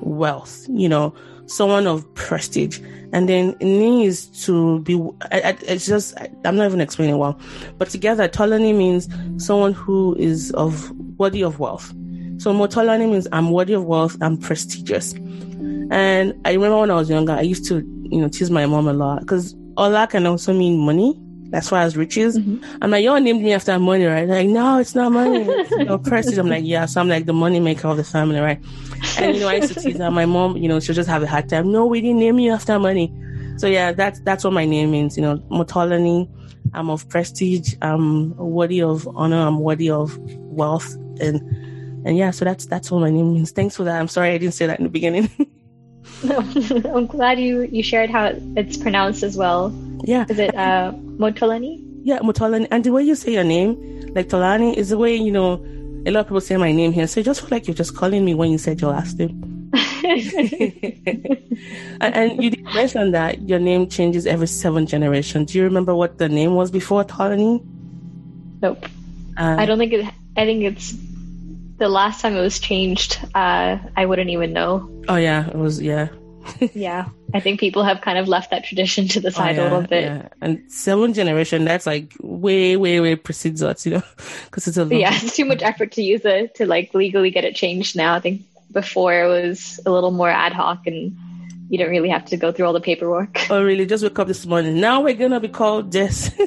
wealth, 0.08 0.66
you 0.68 0.88
know, 0.88 1.14
someone 1.46 1.86
of 1.86 2.12
prestige. 2.14 2.80
And 3.12 3.28
then 3.28 3.56
needs 3.60 4.26
to 4.44 4.80
be 4.80 4.94
I, 5.32 5.40
I, 5.40 5.56
it's 5.62 5.86
just 5.86 6.16
I, 6.18 6.28
am 6.44 6.56
not 6.56 6.66
even 6.66 6.80
explaining 6.80 7.16
well. 7.16 7.38
But 7.78 7.88
together 7.88 8.28
tolani 8.28 8.76
means 8.76 9.08
someone 9.42 9.72
who 9.72 10.14
is 10.16 10.50
of 10.52 10.90
worthy 11.18 11.42
of 11.42 11.58
wealth. 11.58 11.88
So 12.38 12.52
motolani 12.52 13.10
means 13.10 13.26
i'm 13.32 13.50
worthy 13.50 13.72
of 13.72 13.84
wealth 13.84 14.16
i'm 14.20 14.36
prestigious. 14.36 15.14
And 15.90 16.34
i 16.44 16.52
remember 16.52 16.80
when 16.80 16.90
i 16.90 16.94
was 16.94 17.08
younger 17.08 17.32
i 17.32 17.40
used 17.40 17.64
to 17.66 17.76
you 18.10 18.20
know 18.20 18.28
tease 18.28 18.50
my 18.50 18.66
mom 18.66 18.86
a 18.88 18.92
lot 18.92 19.20
because 19.20 19.56
ola 19.78 20.06
can 20.06 20.26
also 20.26 20.52
mean 20.52 20.78
money 20.78 21.18
as 21.52 21.68
far 21.68 21.80
as 21.80 21.96
riches. 21.96 22.38
Mm-hmm. 22.38 22.78
I'm 22.82 22.90
like, 22.90 23.04
y'all 23.04 23.20
named 23.20 23.42
me 23.42 23.52
after 23.52 23.78
money, 23.78 24.04
right? 24.04 24.26
They're 24.26 24.42
like, 24.42 24.48
no, 24.48 24.78
it's 24.78 24.94
not 24.94 25.12
money. 25.12 25.44
It's, 25.48 25.70
you 25.70 25.84
know, 25.84 25.98
prestige. 25.98 26.38
I'm 26.38 26.48
like, 26.48 26.64
yeah. 26.64 26.86
So 26.86 27.00
I'm 27.00 27.08
like 27.08 27.26
the 27.26 27.32
money 27.32 27.60
maker 27.60 27.88
of 27.88 27.96
the 27.96 28.04
family, 28.04 28.38
right? 28.38 28.60
And 29.18 29.34
you 29.34 29.40
know, 29.42 29.48
I 29.48 29.54
used 29.54 29.74
to 29.74 29.80
tease 29.80 29.98
her. 29.98 30.10
My 30.10 30.26
mom, 30.26 30.56
you 30.56 30.68
know, 30.68 30.80
she'll 30.80 30.94
just 30.94 31.08
have 31.08 31.22
a 31.22 31.26
hard 31.26 31.48
time. 31.48 31.72
No, 31.72 31.86
we 31.86 32.00
didn't 32.00 32.18
name 32.18 32.38
you 32.38 32.52
after 32.52 32.78
money. 32.78 33.12
So 33.56 33.66
yeah, 33.66 33.92
that's 33.92 34.20
that's 34.20 34.44
what 34.44 34.52
my 34.52 34.64
name 34.64 34.90
means. 34.90 35.16
You 35.16 35.22
know, 35.22 35.38
Motolani. 35.50 36.28
I'm 36.74 36.90
of 36.90 37.08
prestige. 37.08 37.74
I'm 37.80 38.36
worthy 38.36 38.82
of 38.82 39.08
honor. 39.16 39.40
I'm 39.40 39.60
worthy 39.60 39.90
of 39.90 40.18
wealth, 40.18 40.94
and 41.20 41.40
and 42.06 42.16
yeah. 42.16 42.30
So 42.30 42.44
that's 42.44 42.66
that's 42.66 42.90
what 42.90 43.00
my 43.00 43.10
name 43.10 43.34
means. 43.34 43.52
Thanks 43.52 43.76
for 43.76 43.84
that. 43.84 43.98
I'm 43.98 44.08
sorry 44.08 44.30
I 44.30 44.38
didn't 44.38 44.54
say 44.54 44.66
that 44.66 44.78
in 44.78 44.84
the 44.84 44.90
beginning. 44.90 45.30
no, 46.22 46.38
I'm 46.94 47.06
glad 47.06 47.40
you 47.40 47.62
you 47.62 47.82
shared 47.82 48.10
how 48.10 48.32
it's 48.56 48.76
pronounced 48.76 49.22
as 49.22 49.36
well. 49.36 49.74
Yeah. 50.04 50.26
Is 50.28 50.38
it 50.38 50.54
uh, 50.54 50.92
Motolani? 51.18 51.84
Yeah, 52.04 52.20
Motolani. 52.20 52.68
And 52.70 52.84
the 52.84 52.92
way 52.92 53.02
you 53.02 53.14
say 53.14 53.32
your 53.34 53.44
name, 53.44 53.76
like 54.14 54.28
Tolani, 54.28 54.74
is 54.76 54.90
the 54.90 54.98
way, 54.98 55.14
you 55.14 55.32
know, 55.32 55.64
a 56.06 56.10
lot 56.10 56.20
of 56.20 56.26
people 56.26 56.40
say 56.40 56.56
my 56.56 56.72
name 56.72 56.92
here. 56.92 57.06
So 57.06 57.20
you 57.20 57.24
just 57.24 57.40
feel 57.40 57.50
like 57.50 57.66
you're 57.66 57.74
just 57.74 57.96
calling 57.96 58.24
me 58.24 58.34
when 58.34 58.50
you 58.50 58.58
said 58.58 58.80
your 58.80 58.92
last 58.92 59.18
name. 59.18 59.70
and, 62.00 62.14
and, 62.14 62.42
you 62.42 62.50
did 62.50 62.64
mention 62.72 63.10
that 63.10 63.48
your 63.48 63.58
name 63.58 63.88
changes 63.88 64.26
every 64.26 64.46
seven 64.46 64.86
generations. 64.86 65.52
Do 65.52 65.58
you 65.58 65.64
remember 65.64 65.94
what 65.94 66.18
the 66.18 66.28
name 66.28 66.54
was 66.54 66.70
before 66.70 67.04
Tolani? 67.04 67.62
Nope. 68.62 68.86
Uh, 69.36 69.56
I 69.58 69.66
don't 69.66 69.78
think 69.78 69.92
it. 69.92 70.06
I 70.36 70.44
think 70.44 70.62
it's 70.64 70.94
the 71.78 71.88
last 71.88 72.20
time 72.22 72.36
it 72.36 72.40
was 72.40 72.58
changed. 72.58 73.18
Uh, 73.34 73.78
I 73.96 74.06
wouldn't 74.06 74.30
even 74.30 74.52
know. 74.52 74.90
Oh 75.08 75.16
yeah, 75.16 75.48
it 75.48 75.56
was 75.56 75.82
yeah 75.82 76.08
yeah, 76.74 77.08
I 77.34 77.40
think 77.40 77.60
people 77.60 77.84
have 77.84 78.00
kind 78.00 78.18
of 78.18 78.28
left 78.28 78.50
that 78.50 78.64
tradition 78.64 79.08
to 79.08 79.20
the 79.20 79.28
oh, 79.28 79.32
side 79.32 79.58
oh, 79.58 79.62
yeah, 79.62 79.68
a 79.68 79.70
little 79.70 79.88
bit. 79.88 80.04
Yeah. 80.04 80.28
And 80.40 80.70
seventh 80.70 81.16
generation, 81.16 81.64
that's 81.64 81.86
like 81.86 82.14
way, 82.20 82.76
way, 82.76 83.00
way 83.00 83.16
precedes 83.16 83.62
us, 83.62 83.86
you 83.86 83.92
know, 83.92 84.02
because 84.44 84.66
it's 84.66 84.76
a 84.76 84.86
yeah, 84.86 85.10
it's 85.12 85.36
too 85.36 85.44
much 85.44 85.62
effort 85.62 85.92
to 85.92 86.02
use 86.02 86.24
it 86.24 86.54
to 86.56 86.66
like 86.66 86.94
legally 86.94 87.30
get 87.30 87.44
it 87.44 87.54
changed 87.54 87.96
now. 87.96 88.14
I 88.14 88.20
think 88.20 88.42
before 88.72 89.12
it 89.12 89.26
was 89.26 89.80
a 89.86 89.90
little 89.90 90.10
more 90.10 90.30
ad 90.30 90.52
hoc 90.52 90.86
and 90.86 91.16
you 91.68 91.78
don't 91.78 91.90
really 91.90 92.08
have 92.08 92.24
to 92.26 92.36
go 92.36 92.52
through 92.52 92.66
all 92.66 92.72
the 92.72 92.80
paperwork. 92.80 93.50
Oh, 93.50 93.62
really? 93.62 93.86
Just 93.86 94.02
wake 94.02 94.18
up 94.18 94.26
this 94.26 94.46
morning. 94.46 94.80
Now 94.80 95.02
we're 95.02 95.14
gonna 95.14 95.40
be 95.40 95.48
called 95.48 95.92
this. 95.92 96.30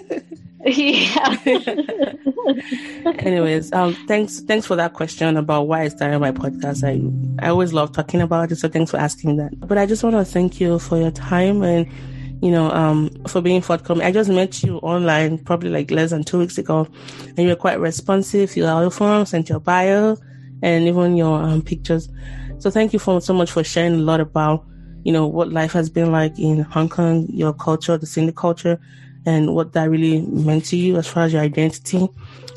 yeah. 0.65 1.37
Anyways, 3.19 3.71
um, 3.73 3.93
thanks, 4.07 4.41
thanks 4.41 4.65
for 4.65 4.75
that 4.75 4.93
question 4.93 5.37
about 5.37 5.63
why 5.67 5.81
I 5.81 5.87
started 5.87 6.19
my 6.19 6.31
podcast. 6.31 6.83
I, 6.83 7.01
I 7.45 7.49
always 7.49 7.73
love 7.73 7.91
talking 7.91 8.21
about 8.21 8.51
it, 8.51 8.57
so 8.57 8.67
thanks 8.67 8.91
for 8.91 8.97
asking 8.97 9.37
that. 9.37 9.59
But 9.59 9.77
I 9.77 9.85
just 9.85 10.03
want 10.03 10.15
to 10.15 10.25
thank 10.25 10.59
you 10.59 10.79
for 10.79 10.97
your 10.97 11.11
time 11.11 11.63
and, 11.63 11.87
you 12.43 12.51
know, 12.51 12.71
um, 12.71 13.09
for 13.27 13.41
being 13.41 13.61
forthcoming. 13.61 14.05
I 14.05 14.11
just 14.11 14.29
met 14.29 14.63
you 14.63 14.77
online 14.77 15.37
probably 15.39 15.69
like 15.69 15.91
less 15.91 16.11
than 16.11 16.23
two 16.23 16.39
weeks 16.39 16.57
ago, 16.57 16.87
and 17.27 17.39
you 17.39 17.47
were 17.49 17.55
quite 17.55 17.79
responsive. 17.79 18.55
You 18.55 18.65
out 18.65 18.81
your 18.81 18.91
form, 18.91 19.25
sent 19.25 19.49
your 19.49 19.59
bio, 19.59 20.17
and 20.61 20.87
even 20.87 21.17
your 21.17 21.41
um, 21.41 21.61
pictures. 21.61 22.09
So 22.59 22.69
thank 22.69 22.93
you 22.93 22.99
for 22.99 23.21
so 23.21 23.33
much 23.33 23.51
for 23.51 23.63
sharing 23.63 23.95
a 23.95 23.97
lot 23.97 24.19
about, 24.19 24.65
you 25.03 25.11
know, 25.11 25.27
what 25.27 25.51
life 25.51 25.71
has 25.73 25.89
been 25.89 26.11
like 26.11 26.37
in 26.37 26.59
Hong 26.59 26.89
Kong, 26.89 27.25
your 27.29 27.53
culture, 27.53 27.97
the 27.97 28.05
Sindhi 28.05 28.35
culture, 28.35 28.79
and 29.25 29.53
what 29.53 29.73
that 29.73 29.89
really 29.89 30.21
meant 30.21 30.65
to 30.65 30.77
you 30.77 30.97
as 30.97 31.07
far 31.07 31.23
as 31.23 31.33
your 31.33 31.41
identity. 31.41 32.07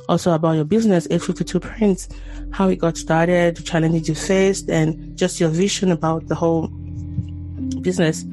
Also 0.09 0.33
about 0.33 0.53
your 0.53 0.65
business, 0.65 1.07
852 1.07 1.61
Prints, 1.61 2.09
how 2.53 2.69
it 2.69 2.77
got 2.77 2.97
started, 2.97 3.57
the 3.57 3.63
challenges 3.63 4.09
you 4.09 4.15
faced, 4.15 4.69
and 4.69 5.17
just 5.17 5.41
your 5.41 5.49
vision 5.49 5.91
about 5.91 6.27
the 6.29 6.35
whole 6.35 6.69
business 7.81 8.25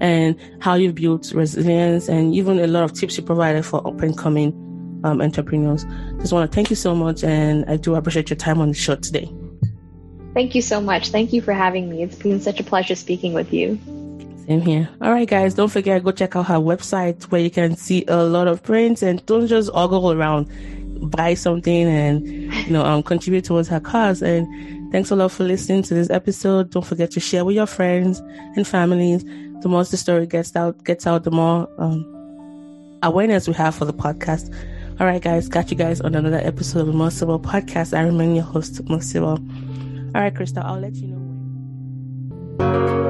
and 0.00 0.36
how 0.60 0.74
you 0.74 0.92
built 0.92 1.32
resilience 1.32 2.08
and 2.08 2.34
even 2.34 2.58
a 2.58 2.66
lot 2.66 2.82
of 2.82 2.92
tips 2.92 3.16
you 3.16 3.22
provided 3.22 3.64
for 3.64 3.86
up 3.86 4.00
and 4.00 4.18
coming 4.18 4.52
um, 5.04 5.20
entrepreneurs. 5.20 5.84
Just 6.18 6.32
want 6.32 6.50
to 6.50 6.54
thank 6.54 6.70
you 6.70 6.76
so 6.76 6.94
much, 6.94 7.24
and 7.24 7.64
I 7.66 7.76
do 7.76 7.94
appreciate 7.94 8.30
your 8.30 8.36
time 8.36 8.60
on 8.60 8.68
the 8.68 8.74
show 8.74 8.96
today. 8.96 9.32
Thank 10.34 10.54
you 10.54 10.62
so 10.62 10.80
much. 10.80 11.10
Thank 11.10 11.32
you 11.32 11.42
for 11.42 11.52
having 11.52 11.90
me. 11.90 12.02
It's 12.02 12.16
been 12.16 12.40
such 12.40 12.58
a 12.58 12.64
pleasure 12.64 12.94
speaking 12.94 13.32
with 13.32 13.52
you. 13.52 13.78
Same 14.46 14.60
here. 14.60 14.88
All 15.00 15.12
right, 15.12 15.28
guys, 15.28 15.54
don't 15.54 15.68
forget, 15.68 16.02
go 16.02 16.10
check 16.10 16.34
out 16.34 16.46
her 16.46 16.56
website 16.56 17.22
where 17.24 17.40
you 17.40 17.50
can 17.50 17.76
see 17.76 18.04
a 18.08 18.24
lot 18.24 18.48
of 18.48 18.62
prints 18.62 19.02
and 19.02 19.24
don't 19.26 19.46
just 19.46 19.70
ogle 19.72 20.12
around, 20.12 20.48
buy 21.10 21.34
something 21.34 21.86
and, 21.86 22.26
you 22.26 22.72
know, 22.72 22.84
um, 22.84 23.02
contribute 23.02 23.44
towards 23.44 23.68
her 23.68 23.78
cause. 23.80 24.20
And 24.20 24.92
thanks 24.92 25.10
a 25.10 25.16
lot 25.16 25.30
for 25.30 25.44
listening 25.44 25.82
to 25.84 25.94
this 25.94 26.10
episode. 26.10 26.70
Don't 26.70 26.84
forget 26.84 27.12
to 27.12 27.20
share 27.20 27.44
with 27.44 27.54
your 27.54 27.66
friends 27.66 28.20
and 28.56 28.66
families. 28.66 29.24
The 29.62 29.68
more 29.68 29.84
the 29.84 29.96
story 29.96 30.26
gets 30.26 30.56
out, 30.56 30.82
gets 30.82 31.06
out, 31.06 31.22
the 31.22 31.30
more, 31.30 31.68
um, 31.78 32.98
awareness 33.02 33.46
we 33.46 33.54
have 33.54 33.74
for 33.74 33.84
the 33.84 33.94
podcast. 33.94 34.52
All 35.00 35.06
right, 35.06 35.22
guys, 35.22 35.48
got 35.48 35.70
you 35.70 35.76
guys 35.76 36.00
on 36.00 36.14
another 36.14 36.38
episode 36.38 36.80
of 36.80 36.86
the 36.88 36.92
Mossible 36.92 37.40
Podcast. 37.40 37.96
I 37.96 38.02
remain 38.02 38.34
your 38.34 38.44
host, 38.44 38.80
Civil. 39.00 39.28
All 39.30 40.20
right, 40.20 40.34
Krista, 40.34 40.64
I'll 40.64 40.80
let 40.80 40.94
you 40.96 41.08
know 42.58 43.01